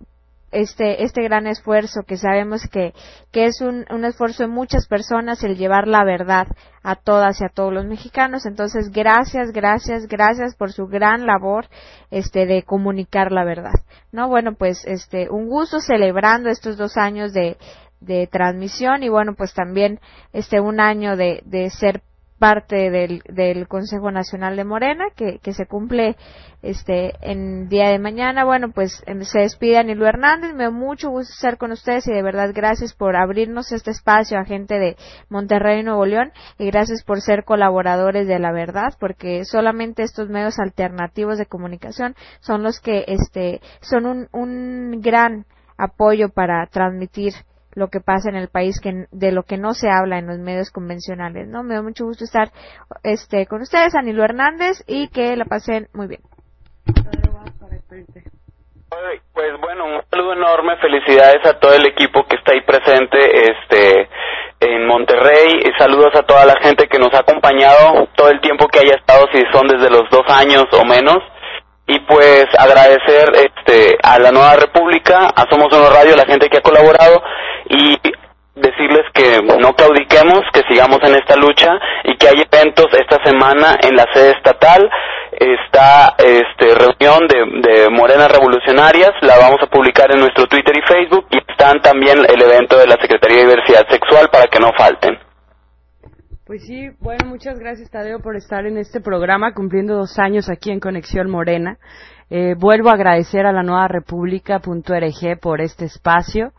este, 0.51 1.03
este 1.03 1.23
gran 1.23 1.47
esfuerzo 1.47 2.01
que 2.03 2.17
sabemos 2.17 2.61
que, 2.67 2.93
que 3.31 3.45
es 3.45 3.61
un, 3.61 3.85
un, 3.89 4.05
esfuerzo 4.05 4.43
de 4.43 4.49
muchas 4.49 4.87
personas 4.87 5.43
el 5.43 5.57
llevar 5.57 5.87
la 5.87 6.03
verdad 6.03 6.47
a 6.83 6.95
todas 6.95 7.39
y 7.41 7.45
a 7.45 7.49
todos 7.49 7.73
los 7.73 7.85
mexicanos. 7.85 8.45
Entonces, 8.45 8.91
gracias, 8.91 9.51
gracias, 9.51 10.07
gracias 10.07 10.55
por 10.55 10.71
su 10.71 10.87
gran 10.87 11.25
labor, 11.25 11.67
este, 12.11 12.45
de 12.45 12.63
comunicar 12.63 13.31
la 13.31 13.43
verdad. 13.43 13.73
No, 14.11 14.27
bueno, 14.27 14.55
pues, 14.55 14.85
este, 14.85 15.29
un 15.29 15.47
gusto 15.47 15.79
celebrando 15.79 16.49
estos 16.49 16.77
dos 16.77 16.97
años 16.97 17.33
de, 17.33 17.57
de 17.99 18.27
transmisión 18.27 19.03
y 19.03 19.09
bueno, 19.09 19.35
pues 19.35 19.53
también, 19.53 19.99
este, 20.33 20.59
un 20.59 20.79
año 20.79 21.15
de, 21.15 21.41
de 21.45 21.69
ser 21.69 22.01
parte 22.39 22.89
del, 22.89 23.21
del 23.27 23.67
Consejo 23.67 24.11
Nacional 24.11 24.55
de 24.55 24.63
Morena, 24.63 25.05
que, 25.15 25.39
que 25.39 25.53
se 25.53 25.65
cumple 25.65 26.15
este 26.61 27.13
en 27.21 27.69
día 27.69 27.89
de 27.89 27.99
mañana. 27.99 28.45
Bueno, 28.45 28.71
pues 28.71 29.03
em, 29.05 29.21
se 29.23 29.39
despide 29.39 29.77
Anilo 29.77 30.07
Hernández, 30.07 30.53
me 30.55 30.63
da 30.63 30.71
mucho 30.71 31.09
gusto 31.09 31.33
estar 31.33 31.57
con 31.57 31.71
ustedes 31.71 32.07
y 32.07 32.13
de 32.13 32.23
verdad 32.23 32.51
gracias 32.53 32.93
por 32.93 33.15
abrirnos 33.15 33.71
este 33.71 33.91
espacio 33.91 34.39
a 34.39 34.45
gente 34.45 34.79
de 34.79 34.95
Monterrey, 35.29 35.83
Nuevo 35.83 36.05
León 36.05 36.31
y 36.57 36.65
gracias 36.65 37.03
por 37.03 37.21
ser 37.21 37.43
colaboradores 37.43 38.27
de 38.27 38.39
la 38.39 38.51
verdad, 38.51 38.93
porque 38.99 39.45
solamente 39.45 40.03
estos 40.03 40.29
medios 40.29 40.59
alternativos 40.59 41.37
de 41.37 41.45
comunicación 41.45 42.15
son 42.39 42.63
los 42.63 42.79
que 42.79 43.03
este 43.07 43.61
son 43.81 44.05
un, 44.05 44.27
un 44.31 45.01
gran 45.01 45.45
apoyo 45.77 46.29
para 46.29 46.65
transmitir 46.67 47.33
lo 47.79 47.87
que 47.87 48.01
pasa 48.01 48.29
en 48.29 48.35
el 48.35 48.49
país 48.49 48.79
que 48.79 49.07
de 49.11 49.31
lo 49.31 49.43
que 49.43 49.57
no 49.57 49.73
se 49.73 49.89
habla 49.89 50.19
en 50.19 50.27
los 50.27 50.37
medios 50.37 50.69
convencionales, 50.69 51.47
¿no? 51.47 51.63
Me 51.63 51.75
da 51.75 51.81
mucho 51.81 52.05
gusto 52.05 52.25
estar 52.25 52.51
este 53.03 53.47
con 53.47 53.61
ustedes, 53.61 53.95
Anilo 53.95 54.23
Hernández 54.23 54.83
y 54.85 55.07
que 55.07 55.35
la 55.35 55.45
pasen 55.45 55.87
muy 55.93 56.07
bien. 56.07 56.21
Pues 59.33 59.51
bueno, 59.61 59.85
un 59.85 60.01
saludo 60.11 60.33
enorme, 60.33 60.75
felicidades 60.77 61.45
a 61.45 61.59
todo 61.59 61.73
el 61.73 61.87
equipo 61.87 62.25
que 62.27 62.35
está 62.35 62.53
ahí 62.53 62.61
presente 62.61 63.17
este 63.49 64.09
en 64.59 64.85
Monterrey, 64.85 65.63
y 65.63 65.71
saludos 65.79 66.13
a 66.15 66.23
toda 66.23 66.45
la 66.45 66.55
gente 66.61 66.87
que 66.87 66.99
nos 66.99 67.13
ha 67.13 67.19
acompañado 67.19 68.09
todo 68.13 68.29
el 68.29 68.41
tiempo 68.41 68.67
que 68.67 68.79
haya 68.79 68.95
estado, 68.95 69.25
si 69.31 69.41
son 69.53 69.69
desde 69.69 69.89
los 69.89 70.03
dos 70.11 70.25
años 70.27 70.65
o 70.73 70.83
menos 70.83 71.19
y 71.89 71.99
pues 72.01 72.45
agradecer 72.57 73.31
este 73.33 73.97
a 74.03 74.19
la 74.19 74.31
Nueva 74.31 74.55
República, 74.55 75.33
a 75.35 75.49
Somos 75.49 75.73
Uno 75.73 75.89
Radio, 75.89 76.13
a 76.13 76.17
la 76.17 76.25
gente 76.25 76.47
que 76.47 76.59
ha 76.59 76.61
colaborado 76.61 77.23
y 77.67 77.97
decirles 78.53 79.05
que 79.11 79.41
no 79.41 79.73
claudiquemos, 79.73 80.41
que 80.53 80.61
sigamos 80.69 80.99
en 81.01 81.15
esta 81.15 81.35
lucha 81.35 81.79
y 82.03 82.15
que 82.15 82.27
hay 82.27 82.43
eventos 82.51 82.87
esta 82.93 83.17
semana 83.23 83.79
en 83.81 83.95
la 83.95 84.05
sede 84.13 84.31
estatal. 84.37 84.87
Está 85.31 86.15
este 86.19 86.75
reunión 86.75 87.27
de, 87.27 87.69
de 87.69 87.89
Morenas 87.89 88.31
Revolucionarias, 88.31 89.11
la 89.21 89.37
vamos 89.37 89.59
a 89.63 89.67
publicar 89.67 90.11
en 90.11 90.19
nuestro 90.19 90.45
Twitter 90.45 90.75
y 90.77 90.81
Facebook 90.81 91.25
y 91.31 91.37
están 91.37 91.81
también 91.81 92.19
el 92.19 92.41
evento 92.41 92.77
de 92.77 92.85
la 92.85 92.97
Secretaría 93.01 93.37
de 93.37 93.45
Diversidad 93.45 93.87
Sexual 93.89 94.29
para 94.31 94.45
que 94.45 94.59
no 94.59 94.71
falten. 94.77 95.28
Pues 96.49 96.63
sí, 96.65 96.89
bueno, 96.99 97.27
muchas 97.27 97.59
gracias 97.59 97.91
Tadeo 97.91 98.21
por 98.21 98.35
estar 98.35 98.65
en 98.65 98.79
este 98.79 99.01
programa, 99.01 99.53
cumpliendo 99.53 99.95
dos 99.95 100.17
años 100.17 100.49
aquí 100.49 100.71
en 100.71 100.79
Conexión 100.79 101.29
Morena. 101.29 101.77
Eh, 102.31 102.55
vuelvo 102.57 102.89
a 102.89 102.93
agradecer 102.93 103.45
a 103.45 103.51
la 103.51 103.61
nueva 103.61 103.87
república.org 103.87 105.39
por 105.39 105.61
este 105.61 105.85
espacio. 105.85 106.53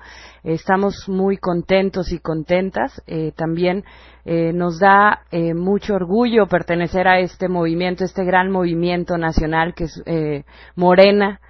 estamos 0.45 1.09
muy 1.09 1.39
contentos 1.39 2.13
y 2.13 2.21
contentas. 2.21 3.03
Eh, 3.09 3.33
también 3.35 3.83
eh, 4.25 4.53
nos 4.53 4.79
da 4.79 5.23
eh, 5.33 5.55
mucho 5.55 5.97
orgullo 5.97 6.47
pertenecer 6.47 7.09
a 7.09 7.19
este 7.19 7.49
movimiento, 7.49 8.05
este 8.05 8.25
gran 8.25 8.49
movimiento 8.49 9.19
nacional 9.19 9.75
que 9.75 9.85
es 9.85 10.03
eh, 10.07 10.45
Morena 10.77 11.41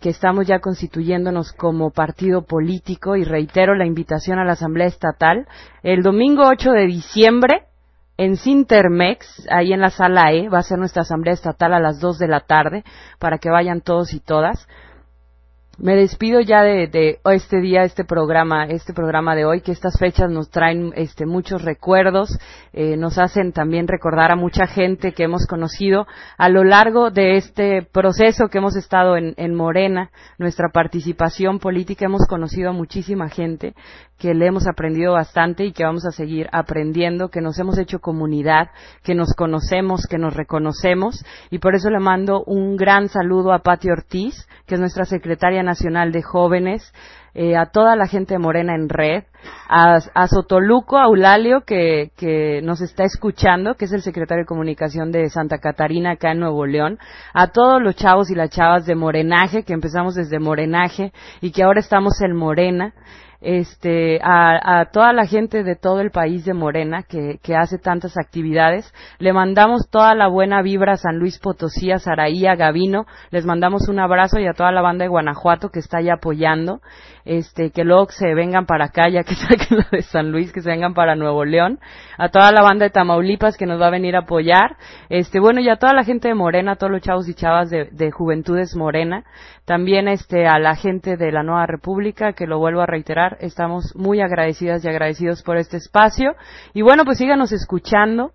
que 0.00 0.08
estamos 0.08 0.46
ya 0.46 0.60
constituyéndonos 0.60 1.52
como 1.52 1.90
partido 1.90 2.46
político 2.46 3.16
y 3.16 3.24
reitero 3.24 3.74
la 3.74 3.84
invitación 3.84 4.38
a 4.38 4.44
la 4.46 4.52
Asamblea 4.52 4.86
Estatal 4.86 5.46
el 5.82 6.02
domingo 6.02 6.44
8 6.48 6.70
de 6.70 6.86
diciembre 6.86 7.66
en 8.20 8.36
Sintermex, 8.36 9.46
ahí 9.50 9.72
en 9.72 9.80
la 9.80 9.88
sala 9.88 10.30
E, 10.30 10.50
va 10.50 10.58
a 10.58 10.62
ser 10.62 10.78
nuestra 10.78 11.02
asamblea 11.02 11.32
estatal 11.32 11.72
a 11.72 11.80
las 11.80 12.00
2 12.00 12.18
de 12.18 12.28
la 12.28 12.40
tarde, 12.40 12.84
para 13.18 13.38
que 13.38 13.48
vayan 13.48 13.80
todos 13.80 14.12
y 14.12 14.20
todas. 14.20 14.68
Me 15.78 15.96
despido 15.96 16.42
ya 16.42 16.62
de, 16.62 16.88
de, 16.88 17.18
este 17.24 17.62
día, 17.62 17.84
este 17.84 18.04
programa, 18.04 18.66
este 18.66 18.92
programa 18.92 19.34
de 19.34 19.46
hoy, 19.46 19.62
que 19.62 19.72
estas 19.72 19.98
fechas 19.98 20.30
nos 20.30 20.50
traen 20.50 20.92
este, 20.96 21.24
muchos 21.24 21.62
recuerdos, 21.62 22.38
eh, 22.74 22.98
nos 22.98 23.16
hacen 23.16 23.52
también 23.52 23.88
recordar 23.88 24.30
a 24.30 24.36
mucha 24.36 24.66
gente 24.66 25.12
que 25.12 25.24
hemos 25.24 25.46
conocido 25.46 26.06
a 26.36 26.50
lo 26.50 26.62
largo 26.62 27.10
de 27.10 27.38
este 27.38 27.80
proceso 27.90 28.48
que 28.48 28.58
hemos 28.58 28.76
estado 28.76 29.16
en, 29.16 29.32
en 29.38 29.54
Morena, 29.54 30.10
nuestra 30.36 30.68
participación 30.68 31.58
política, 31.58 32.04
hemos 32.04 32.26
conocido 32.28 32.68
a 32.68 32.74
muchísima 32.74 33.30
gente 33.30 33.74
que 34.20 34.34
le 34.34 34.46
hemos 34.46 34.68
aprendido 34.68 35.14
bastante 35.14 35.64
y 35.64 35.72
que 35.72 35.82
vamos 35.82 36.04
a 36.04 36.10
seguir 36.10 36.48
aprendiendo, 36.52 37.30
que 37.30 37.40
nos 37.40 37.58
hemos 37.58 37.78
hecho 37.78 38.00
comunidad, 38.00 38.68
que 39.02 39.14
nos 39.14 39.32
conocemos, 39.34 40.06
que 40.06 40.18
nos 40.18 40.34
reconocemos. 40.34 41.24
Y 41.50 41.58
por 41.58 41.74
eso 41.74 41.88
le 41.88 42.00
mando 42.00 42.44
un 42.44 42.76
gran 42.76 43.08
saludo 43.08 43.52
a 43.52 43.60
Pati 43.60 43.90
Ortiz, 43.90 44.46
que 44.66 44.74
es 44.74 44.80
nuestra 44.80 45.06
secretaria 45.06 45.62
nacional 45.62 46.12
de 46.12 46.22
jóvenes, 46.22 46.92
eh, 47.32 47.56
a 47.56 47.66
toda 47.66 47.96
la 47.96 48.08
gente 48.08 48.34
de 48.34 48.38
Morena 48.38 48.74
en 48.74 48.88
red, 48.88 49.24
a, 49.68 50.00
a 50.14 50.26
Sotoluco, 50.26 50.98
a 50.98 51.04
Eulalio, 51.04 51.62
que, 51.62 52.10
que 52.16 52.60
nos 52.62 52.82
está 52.82 53.04
escuchando, 53.04 53.76
que 53.76 53.86
es 53.86 53.92
el 53.92 54.02
secretario 54.02 54.42
de 54.42 54.48
comunicación 54.48 55.12
de 55.12 55.30
Santa 55.30 55.58
Catarina 55.58 56.12
acá 56.12 56.32
en 56.32 56.40
Nuevo 56.40 56.66
León, 56.66 56.98
a 57.32 57.46
todos 57.46 57.80
los 57.80 57.94
chavos 57.96 58.30
y 58.30 58.34
las 58.34 58.50
chavas 58.50 58.84
de 58.84 58.96
Morenaje, 58.96 59.62
que 59.62 59.72
empezamos 59.72 60.14
desde 60.14 60.40
Morenaje 60.40 61.12
y 61.40 61.52
que 61.52 61.62
ahora 61.62 61.80
estamos 61.80 62.20
en 62.20 62.36
Morena, 62.36 62.92
este, 63.40 64.20
a, 64.22 64.80
a, 64.80 64.84
toda 64.86 65.12
la 65.12 65.26
gente 65.26 65.62
de 65.64 65.76
todo 65.76 66.00
el 66.00 66.10
país 66.10 66.44
de 66.44 66.52
Morena 66.52 67.02
que, 67.02 67.38
que, 67.42 67.56
hace 67.56 67.78
tantas 67.78 68.18
actividades. 68.18 68.92
Le 69.18 69.32
mandamos 69.32 69.88
toda 69.90 70.14
la 70.14 70.28
buena 70.28 70.62
vibra 70.62 70.92
a 70.92 70.96
San 70.96 71.18
Luis 71.18 71.38
Potosí, 71.38 71.90
a 71.90 71.98
Saraí, 71.98 72.46
a 72.46 72.54
Gavino. 72.54 73.06
Les 73.30 73.46
mandamos 73.46 73.88
un 73.88 73.98
abrazo 73.98 74.38
y 74.38 74.46
a 74.46 74.52
toda 74.52 74.72
la 74.72 74.82
banda 74.82 75.04
de 75.04 75.08
Guanajuato 75.08 75.70
que 75.70 75.80
está 75.80 75.98
ahí 75.98 76.10
apoyando. 76.10 76.80
Este, 77.24 77.70
que 77.70 77.84
luego 77.84 78.06
se 78.10 78.34
vengan 78.34 78.66
para 78.66 78.86
acá, 78.86 79.08
ya 79.08 79.24
que 79.24 79.34
saquen 79.36 79.78
lo 79.78 79.84
de 79.90 80.02
San 80.02 80.32
Luis, 80.32 80.52
que 80.52 80.62
se 80.62 80.70
vengan 80.70 80.94
para 80.94 81.16
Nuevo 81.16 81.44
León. 81.44 81.78
A 82.18 82.28
toda 82.28 82.52
la 82.52 82.62
banda 82.62 82.84
de 82.84 82.90
Tamaulipas 82.90 83.56
que 83.56 83.66
nos 83.66 83.80
va 83.80 83.88
a 83.88 83.90
venir 83.90 84.16
a 84.16 84.20
apoyar. 84.20 84.76
Este, 85.08 85.40
bueno, 85.40 85.60
y 85.60 85.68
a 85.68 85.76
toda 85.76 85.92
la 85.92 86.04
gente 86.04 86.28
de 86.28 86.34
Morena, 86.34 86.72
a 86.72 86.76
todos 86.76 86.92
los 86.92 87.02
chavos 87.02 87.28
y 87.28 87.34
chavas 87.34 87.70
de, 87.70 87.86
de 87.92 88.10
Juventudes 88.10 88.76
Morena. 88.76 89.24
También 89.64 90.08
este, 90.08 90.48
a 90.48 90.58
la 90.58 90.74
gente 90.74 91.16
de 91.16 91.30
la 91.30 91.42
Nueva 91.42 91.66
República, 91.66 92.32
que 92.32 92.46
lo 92.46 92.58
vuelvo 92.58 92.80
a 92.80 92.86
reiterar, 92.86 93.36
estamos 93.40 93.94
muy 93.94 94.20
agradecidas 94.20 94.84
y 94.84 94.88
agradecidos 94.88 95.42
por 95.44 95.58
este 95.58 95.76
espacio. 95.76 96.34
Y 96.74 96.82
bueno, 96.82 97.04
pues 97.04 97.18
síganos 97.18 97.52
escuchando, 97.52 98.32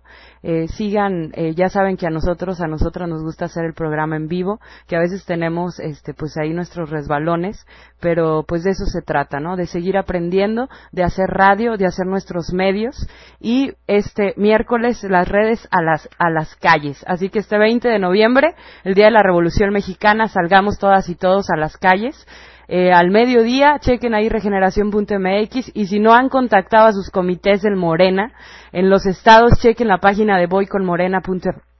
eh, 0.48 0.68
sigan, 0.68 1.32
eh, 1.34 1.54
ya 1.56 1.68
saben 1.68 1.96
que 1.96 2.06
a 2.06 2.10
nosotros, 2.10 2.60
a 2.60 2.68
nosotros 2.68 3.08
nos 3.08 3.20
gusta 3.20 3.46
hacer 3.46 3.64
el 3.64 3.74
programa 3.74 4.14
en 4.14 4.28
vivo, 4.28 4.60
que 4.86 4.94
a 4.94 5.00
veces 5.00 5.24
tenemos, 5.24 5.80
este, 5.80 6.14
pues 6.14 6.36
ahí 6.36 6.52
nuestros 6.52 6.88
resbalones, 6.88 7.66
pero 7.98 8.44
pues 8.46 8.62
de 8.62 8.70
eso 8.70 8.84
se 8.86 9.02
trata, 9.02 9.40
¿no? 9.40 9.56
De 9.56 9.66
seguir 9.66 9.96
aprendiendo, 9.96 10.68
de 10.92 11.02
hacer 11.02 11.26
radio, 11.30 11.76
de 11.76 11.86
hacer 11.86 12.06
nuestros 12.06 12.52
medios 12.52 13.08
y 13.40 13.72
este 13.88 14.34
miércoles 14.36 15.02
las 15.02 15.26
redes 15.26 15.66
a 15.72 15.82
las, 15.82 16.08
a 16.16 16.30
las 16.30 16.54
calles. 16.54 17.04
Así 17.08 17.28
que 17.28 17.40
este 17.40 17.58
20 17.58 17.88
de 17.88 17.98
noviembre, 17.98 18.54
el 18.84 18.94
Día 18.94 19.06
de 19.06 19.10
la 19.10 19.24
Revolución 19.24 19.70
Mexicana, 19.70 20.28
salgamos 20.28 20.78
todas 20.78 21.08
y 21.08 21.16
todos 21.16 21.50
a 21.50 21.56
las 21.56 21.76
calles. 21.76 22.24
Eh, 22.68 22.92
al 22.92 23.10
mediodía, 23.10 23.78
chequen 23.80 24.14
ahí 24.14 24.28
regeneración.mx 24.28 25.70
y 25.74 25.86
si 25.86 26.00
no 26.00 26.14
han 26.14 26.28
contactado 26.28 26.86
a 26.86 26.92
sus 26.92 27.10
comités 27.10 27.62
del 27.62 27.76
Morena, 27.76 28.32
en 28.72 28.90
los 28.90 29.06
estados 29.06 29.52
chequen 29.60 29.88
la 29.88 29.98
página 29.98 30.38
de 30.38 30.46
voyconmorena.mx 30.46 31.75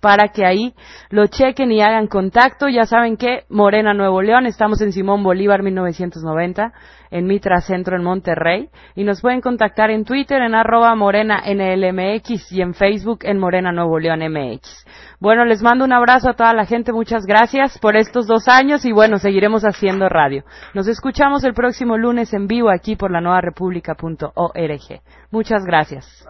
para 0.00 0.28
que 0.28 0.46
ahí 0.46 0.74
lo 1.10 1.26
chequen 1.26 1.70
y 1.70 1.82
hagan 1.82 2.06
contacto. 2.06 2.68
Ya 2.68 2.86
saben 2.86 3.16
que 3.16 3.44
Morena 3.48 3.92
Nuevo 3.92 4.22
León, 4.22 4.46
estamos 4.46 4.80
en 4.80 4.92
Simón 4.92 5.22
Bolívar 5.22 5.62
1990, 5.62 6.72
en 7.10 7.26
Mitra 7.26 7.60
Centro 7.60 7.96
en 7.96 8.02
Monterrey, 8.02 8.70
y 8.94 9.04
nos 9.04 9.20
pueden 9.20 9.40
contactar 9.40 9.90
en 9.90 10.04
Twitter 10.04 10.40
en 10.42 10.54
arroba 10.54 10.94
morena 10.94 11.42
NLMX 11.46 12.50
y 12.52 12.62
en 12.62 12.74
Facebook 12.74 13.20
en 13.22 13.38
Morena 13.38 13.72
Nuevo 13.72 13.98
León 13.98 14.20
MX. 14.20 14.86
Bueno, 15.20 15.44
les 15.44 15.62
mando 15.62 15.84
un 15.84 15.92
abrazo 15.92 16.30
a 16.30 16.34
toda 16.34 16.52
la 16.54 16.64
gente, 16.64 16.92
muchas 16.92 17.24
gracias 17.26 17.78
por 17.78 17.96
estos 17.96 18.26
dos 18.26 18.48
años 18.48 18.84
y 18.84 18.92
bueno, 18.92 19.18
seguiremos 19.18 19.62
haciendo 19.62 20.08
radio. 20.08 20.44
Nos 20.74 20.88
escuchamos 20.88 21.44
el 21.44 21.54
próximo 21.54 21.96
lunes 21.96 22.32
en 22.32 22.46
vivo 22.46 22.70
aquí 22.70 22.96
por 22.96 23.10
la 23.10 23.20
nueva 23.20 23.40
república.org. 23.40 25.00
Muchas 25.30 25.64
gracias. 25.64 26.26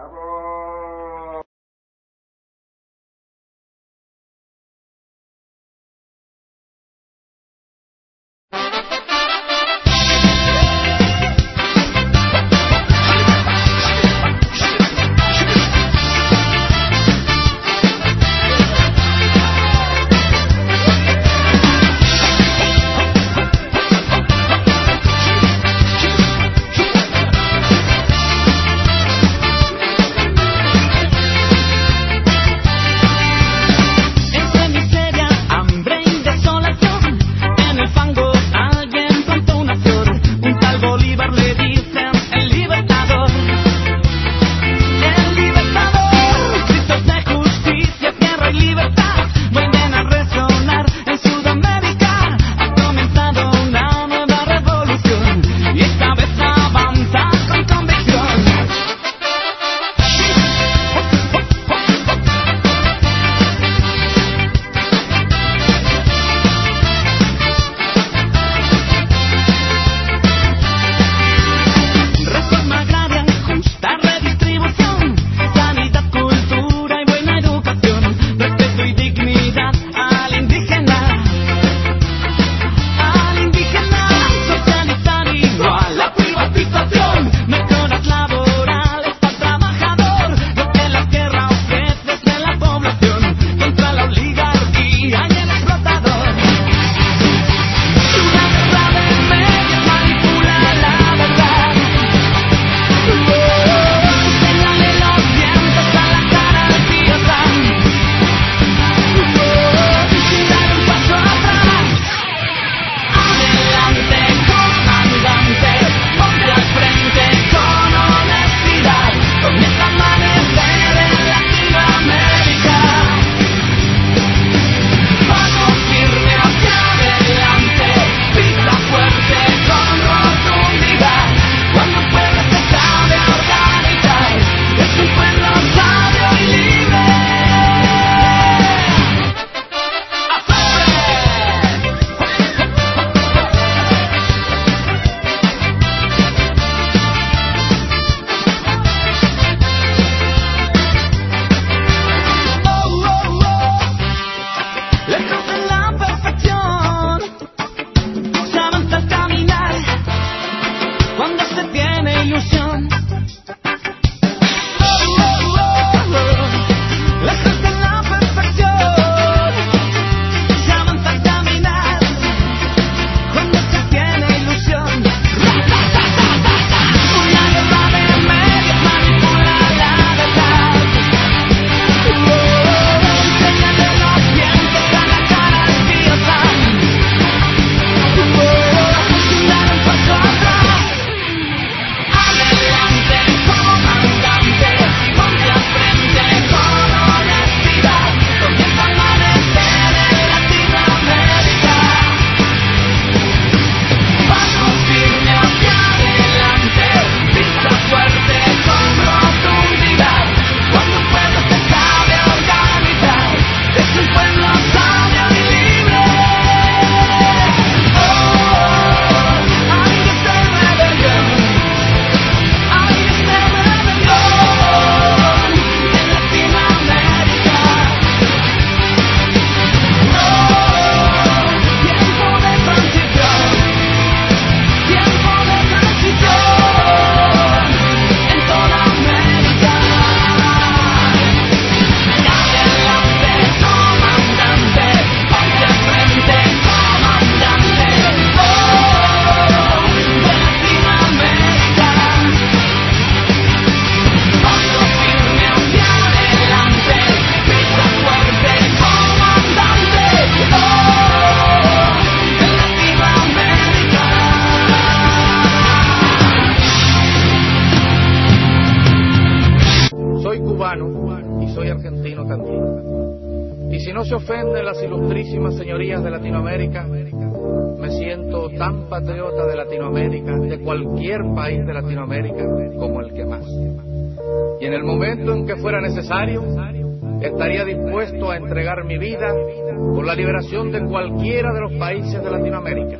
De 290.42 290.84
cualquiera 290.86 291.52
de 291.52 291.60
los 291.60 291.72
países 291.74 292.20
de 292.22 292.28
Latinoamérica, 292.28 292.98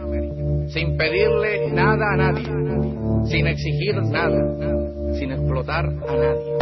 sin 0.68 0.96
pedirle 0.96 1.68
nada 1.72 2.12
a 2.12 2.16
nadie, 2.16 2.44
sin 3.26 3.48
exigir 3.48 3.96
nada, 4.04 5.14
sin 5.18 5.32
explotar 5.32 5.84
a 5.84 6.16
nadie. 6.16 6.53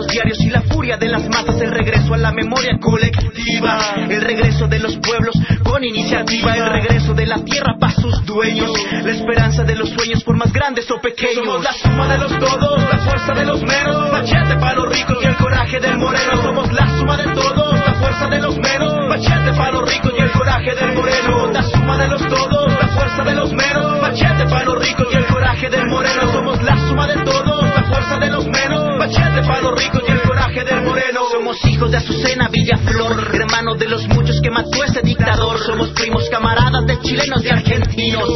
Los 0.00 0.06
diarios 0.06 0.40
y 0.40 0.48
la 0.48 0.62
furia 0.62 0.96
de 0.96 1.08
las 1.08 1.28
masas, 1.28 1.60
el 1.60 1.70
regreso 1.70 2.14
a 2.14 2.16
la 2.16 2.32
memoria 2.32 2.78
colectiva, 2.80 3.96
el 4.08 4.22
regreso 4.22 4.66
de 4.66 4.78
los 4.78 4.96
pueblos 4.96 5.34
con 5.62 5.84
iniciativa, 5.84 6.56
el 6.56 6.70
regreso 6.70 7.12
de 7.12 7.26
la 7.26 7.44
tierra 7.44 7.76
para 7.78 7.92
sus 7.92 8.24
dueños, 8.24 8.70
la 8.90 9.10
esperanza 9.10 9.62
de 9.62 9.74
los 9.74 9.90
sueños 9.90 10.24
por 10.24 10.38
más 10.38 10.54
grandes 10.54 10.90
o 10.90 10.98
pequeños. 11.02 11.44
Somos 11.44 11.62
la 11.62 11.72
suma 11.74 12.08
de 12.08 12.18
los 12.18 12.38
todos, 12.38 12.80
la 12.80 12.98
fuerza 12.98 13.34
de 13.34 13.44
los 13.44 13.62
menos, 13.62 14.10
machete 14.10 14.54
para 14.56 14.74
los 14.76 14.88
ricos 14.88 15.18
y 15.20 15.26
el 15.26 15.36
coraje 15.36 15.80
del 15.80 15.98
moreno. 15.98 16.42
Somos 16.42 16.72
la 16.72 16.98
suma 16.98 17.16
de 17.18 17.34
todos, 17.34 17.74
la 17.74 17.94
fuerza 18.00 18.26
de 18.28 18.38
los 18.40 18.56
menos, 18.56 18.94
machete 19.06 19.52
para 19.52 19.72
los 19.72 19.92
ricos 19.92 20.12
y 20.16 20.22
el 20.22 20.30
coraje 20.30 20.74
del 20.76 20.94
moreno. 20.94 21.52
La 21.52 21.62
suma 21.62 21.98
de 21.98 22.08
los 22.08 22.26
todos, 22.26 22.72
la 22.80 22.88
fuerza 22.88 23.22
de 23.22 23.34
los 23.34 23.52
menos, 23.52 24.00
machete 24.00 24.44
para 24.48 24.64
los 24.64 24.78
ricos 24.80 25.06
y 25.12 25.16
el 25.16 25.26
coraje 25.26 25.68
del 25.68 25.86
moreno. 25.88 26.32
Somos 26.32 26.62
la 26.62 26.88
suma 26.88 27.06
de 27.06 27.22
todos, 27.22 27.69
fuerza 27.90 28.18
de 28.18 28.30
los 28.30 28.46
menos, 28.46 28.96
machete 28.98 29.42
para 29.46 29.60
los 29.62 29.82
ricos 29.82 30.02
y 30.06 30.12
el 30.12 30.22
coraje 30.22 30.64
del 30.64 30.82
moreno. 30.82 31.20
Somos 31.32 31.64
hijos 31.66 31.90
de 31.90 31.96
Azucena 31.96 32.48
Villaflor, 32.48 33.34
hermanos 33.34 33.78
de 33.78 33.88
los 33.88 34.06
muchos 34.08 34.40
que 34.40 34.50
mató 34.50 34.84
ese 34.84 35.00
dictador. 35.02 35.58
Somos 35.58 35.90
primos 35.90 36.28
camaradas 36.30 36.86
de 36.86 37.00
chilenos 37.00 37.44
y 37.44 37.48
argentinos. 37.48 38.28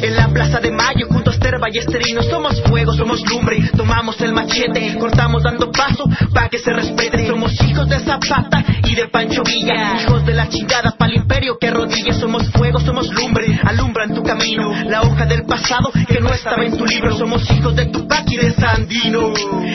En 0.00 0.16
la 0.16 0.28
plaza 0.28 0.60
de 0.60 0.70
Mayo, 0.70 1.06
junto 1.08 1.30
a 1.30 1.34
Esther 1.34 1.58
Ballesterino, 1.60 2.22
somos 2.22 2.62
fuego, 2.62 2.92
somos 2.94 3.22
lumbre. 3.28 3.70
Tomamos 3.76 4.20
el 4.20 4.32
machete, 4.32 4.96
cortamos 4.98 5.42
dando 5.42 5.70
paso 5.70 6.04
para 6.32 6.48
que 6.48 6.58
se 6.58 6.72
respete. 6.72 7.26
Somos 7.26 7.52
hijos 7.62 7.88
de 7.88 7.98
Zapata 8.00 8.64
y 8.84 8.94
de 8.94 9.08
Pancho 9.08 9.42
Villa, 9.42 10.00
hijos 10.00 10.24
de 10.24 10.34
la 10.34 10.48
chingada 10.48 10.92
para 10.96 11.12
el 11.12 11.18
imperio 11.18 11.58
que 11.58 11.70
rodilla. 11.70 12.14
Somos 12.14 12.50
fuego, 12.50 12.80
somos 12.80 13.12
lumbre, 13.12 13.60
alumbran 13.64 14.14
tu 14.14 14.22
camino. 14.22 14.72
La 14.84 15.02
hoja 15.02 15.26
del 15.26 15.44
pasado 15.44 15.90
que 16.06 16.20
no 16.20 16.32
estaba 16.32 16.64
en 16.64 16.76
tu 16.76 16.86
libro. 16.86 17.16
Somos 17.16 17.50
hijos 17.50 17.74
de 17.74 17.86
Tupac 17.86 18.30
y 18.30 18.36
de 18.36 18.52
Sandino. 18.92 19.32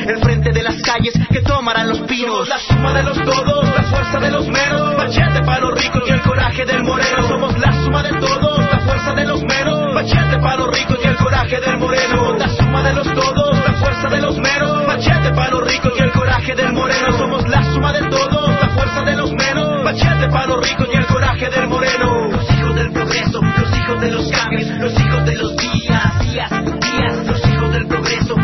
El 0.07 0.19
frente 0.19 0.51
de 0.51 0.63
las 0.63 0.75
calles 0.81 1.13
que 1.29 1.41
tomarán 1.41 1.89
los 1.89 2.01
pinos. 2.01 2.47
La 2.47 2.59
suma 2.59 2.93
de 2.93 3.03
los 3.03 3.17
todos, 3.23 3.65
la 3.65 3.83
fuerza 3.83 4.19
de 4.19 4.31
los 4.31 4.47
menos. 4.47 4.97
Machete 4.97 5.41
para 5.43 5.59
los 5.61 5.81
ricos 5.81 6.03
y 6.07 6.11
el 6.11 6.21
coraje 6.21 6.65
del 6.65 6.83
moreno. 6.83 7.27
Somos 7.27 7.57
la 7.57 7.73
suma 7.83 8.03
de 8.03 8.13
todos, 8.19 8.59
la 8.59 8.79
fuerza 8.79 9.13
de 9.13 9.25
los 9.25 9.41
menos. 9.43 9.93
Machete 9.93 10.37
para 10.39 10.57
los 10.57 10.77
ricos 10.77 10.99
y 11.03 11.07
el 11.07 11.15
coraje 11.15 11.59
del 11.59 11.77
moreno. 11.77 12.33
La 12.37 12.49
suma 12.49 12.83
de 12.83 12.93
los 12.93 13.13
todos, 13.13 13.57
la 13.65 13.73
fuerza 13.73 14.09
de 14.09 14.21
los 14.21 14.37
menos. 14.37 14.87
Machete 14.87 15.31
para 15.31 15.51
los 15.51 15.67
ricos 15.67 15.93
y 15.97 16.03
el 16.03 16.11
coraje 16.11 16.55
del 16.55 16.73
moreno. 16.73 17.17
Somos 17.17 17.47
la 17.47 17.63
suma 17.63 17.93
de 17.93 18.09
todos, 18.09 18.49
la 18.61 18.69
fuerza 18.69 19.01
de 19.03 19.15
los 19.15 19.31
menos. 19.31 19.83
Machete 19.83 20.27
para 20.29 20.47
los 20.47 20.69
ricos 20.69 20.87
y 20.93 20.97
el 20.97 21.05
coraje 21.07 21.49
del 21.49 21.67
moreno. 21.67 22.27
Los 22.29 22.51
hijos 22.51 22.75
del 22.75 22.91
progreso, 22.91 23.41
los 23.41 23.77
hijos 23.77 24.01
de 24.01 24.11
los 24.11 24.31
cambios, 24.31 24.69
los 24.79 24.99
hijos 24.99 25.25
de 25.25 25.35
los 25.35 25.57
días, 25.57 26.19
días, 26.21 26.49
días. 26.51 27.27
Los 27.27 27.45
hijos 27.47 27.73
del 27.73 27.87
progreso, 27.87 28.35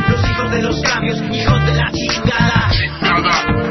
de 1.19 1.37
hijos 1.37 1.65
de 1.65 1.75
la 1.75 1.91
chingada. 1.91 2.69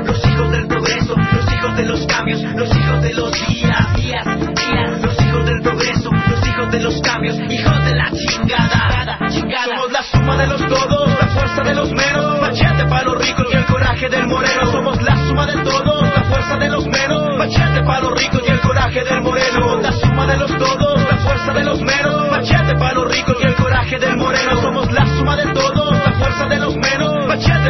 Los 0.05 0.27
hijos 0.27 0.51
del 0.52 0.66
progreso, 0.66 1.16
los 1.16 1.52
hijos 1.52 1.77
de 1.77 1.85
los 1.85 2.06
cambios, 2.06 2.43
los 2.43 2.77
hijos 2.77 3.02
de 3.02 3.14
los 3.14 3.32
días, 3.32 3.94
días, 3.97 4.24
días. 4.24 5.02
Los 5.02 5.20
hijos 5.20 5.47
del 5.47 5.62
progreso, 5.62 6.10
los 6.12 6.47
hijos 6.47 6.70
de 6.70 6.81
los 6.81 7.01
cambios, 7.01 7.36
hijos 7.51 7.85
de 7.85 7.94
la 7.94 8.10
chingada. 8.10 9.19
chingada. 9.28 9.77
Somos 9.77 9.93
la 9.93 10.02
suma 10.02 10.36
de 10.36 10.47
los 10.47 10.60
todos, 10.69 11.09
la 11.09 11.27
fuerza 11.28 11.62
de 11.62 11.74
los 11.74 11.90
menos. 11.93 12.40
Machete 12.40 12.85
para 12.86 13.05
los 13.05 13.19
ricos 13.19 13.47
y 13.52 13.56
el 13.56 13.64
coraje 13.66 14.09
del 14.09 14.27
moreno. 14.28 14.73
Somos 14.73 15.02
la 15.02 15.16
suma 15.27 15.47
de 15.47 15.62
todos, 15.64 16.02
la 16.02 16.23
fuerza 16.24 16.56
de 16.59 16.69
los 16.69 16.86
menos. 16.86 17.39
Machete 17.39 17.82
para 17.82 18.01
los 18.01 18.19
ricos 18.20 18.43
y 18.47 18.51
el 18.51 18.60
coraje 18.60 19.05
del 19.05 19.23
moreno. 19.23 19.81
La 19.81 19.93
suma 19.93 20.27
de 20.27 20.36
los 20.36 20.59
todos, 20.59 21.02
la 21.10 21.16
fuerza 21.16 21.52
de 21.52 21.64
los 21.64 21.81
menos. 21.81 22.31
Machete 22.31 22.74
para 22.77 22.94
los 22.94 23.12
ricos 23.12 23.36
y 23.40 23.47
el 23.47 23.55
coraje 23.55 23.98
del 23.98 24.16
moreno. 24.16 24.60
Somos 24.62 24.93
la 24.93 25.06
suma 25.06 25.36
de 25.36 25.52
todos, 25.52 26.02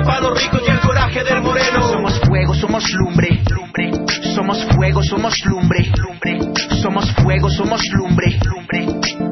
para 0.05 0.21
los 0.21 0.43
ricos 0.43 0.61
y 0.67 0.71
el 0.71 0.81
coraje 0.81 1.23
del 1.23 1.41
moreno. 1.41 1.89
Somos 1.89 2.21
fuego, 2.27 2.55
somos 2.55 2.91
lumbre, 2.93 3.41
lumbre. 3.49 3.93
Somos 4.35 4.65
fuego, 4.75 5.03
somos 5.05 5.35
lumbre, 5.45 5.93
lumbre. 5.97 6.41
Somos 6.83 7.13
fuego, 7.23 7.49
somos 7.49 7.81
lumbre, 7.93 8.39
lumbre. 8.45 8.87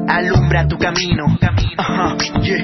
Alumbra 0.07 0.67
tu 0.67 0.77
camino, 0.77 1.37
camino. 1.39 1.73
Ajá, 1.77 2.15
yeah. 2.41 2.63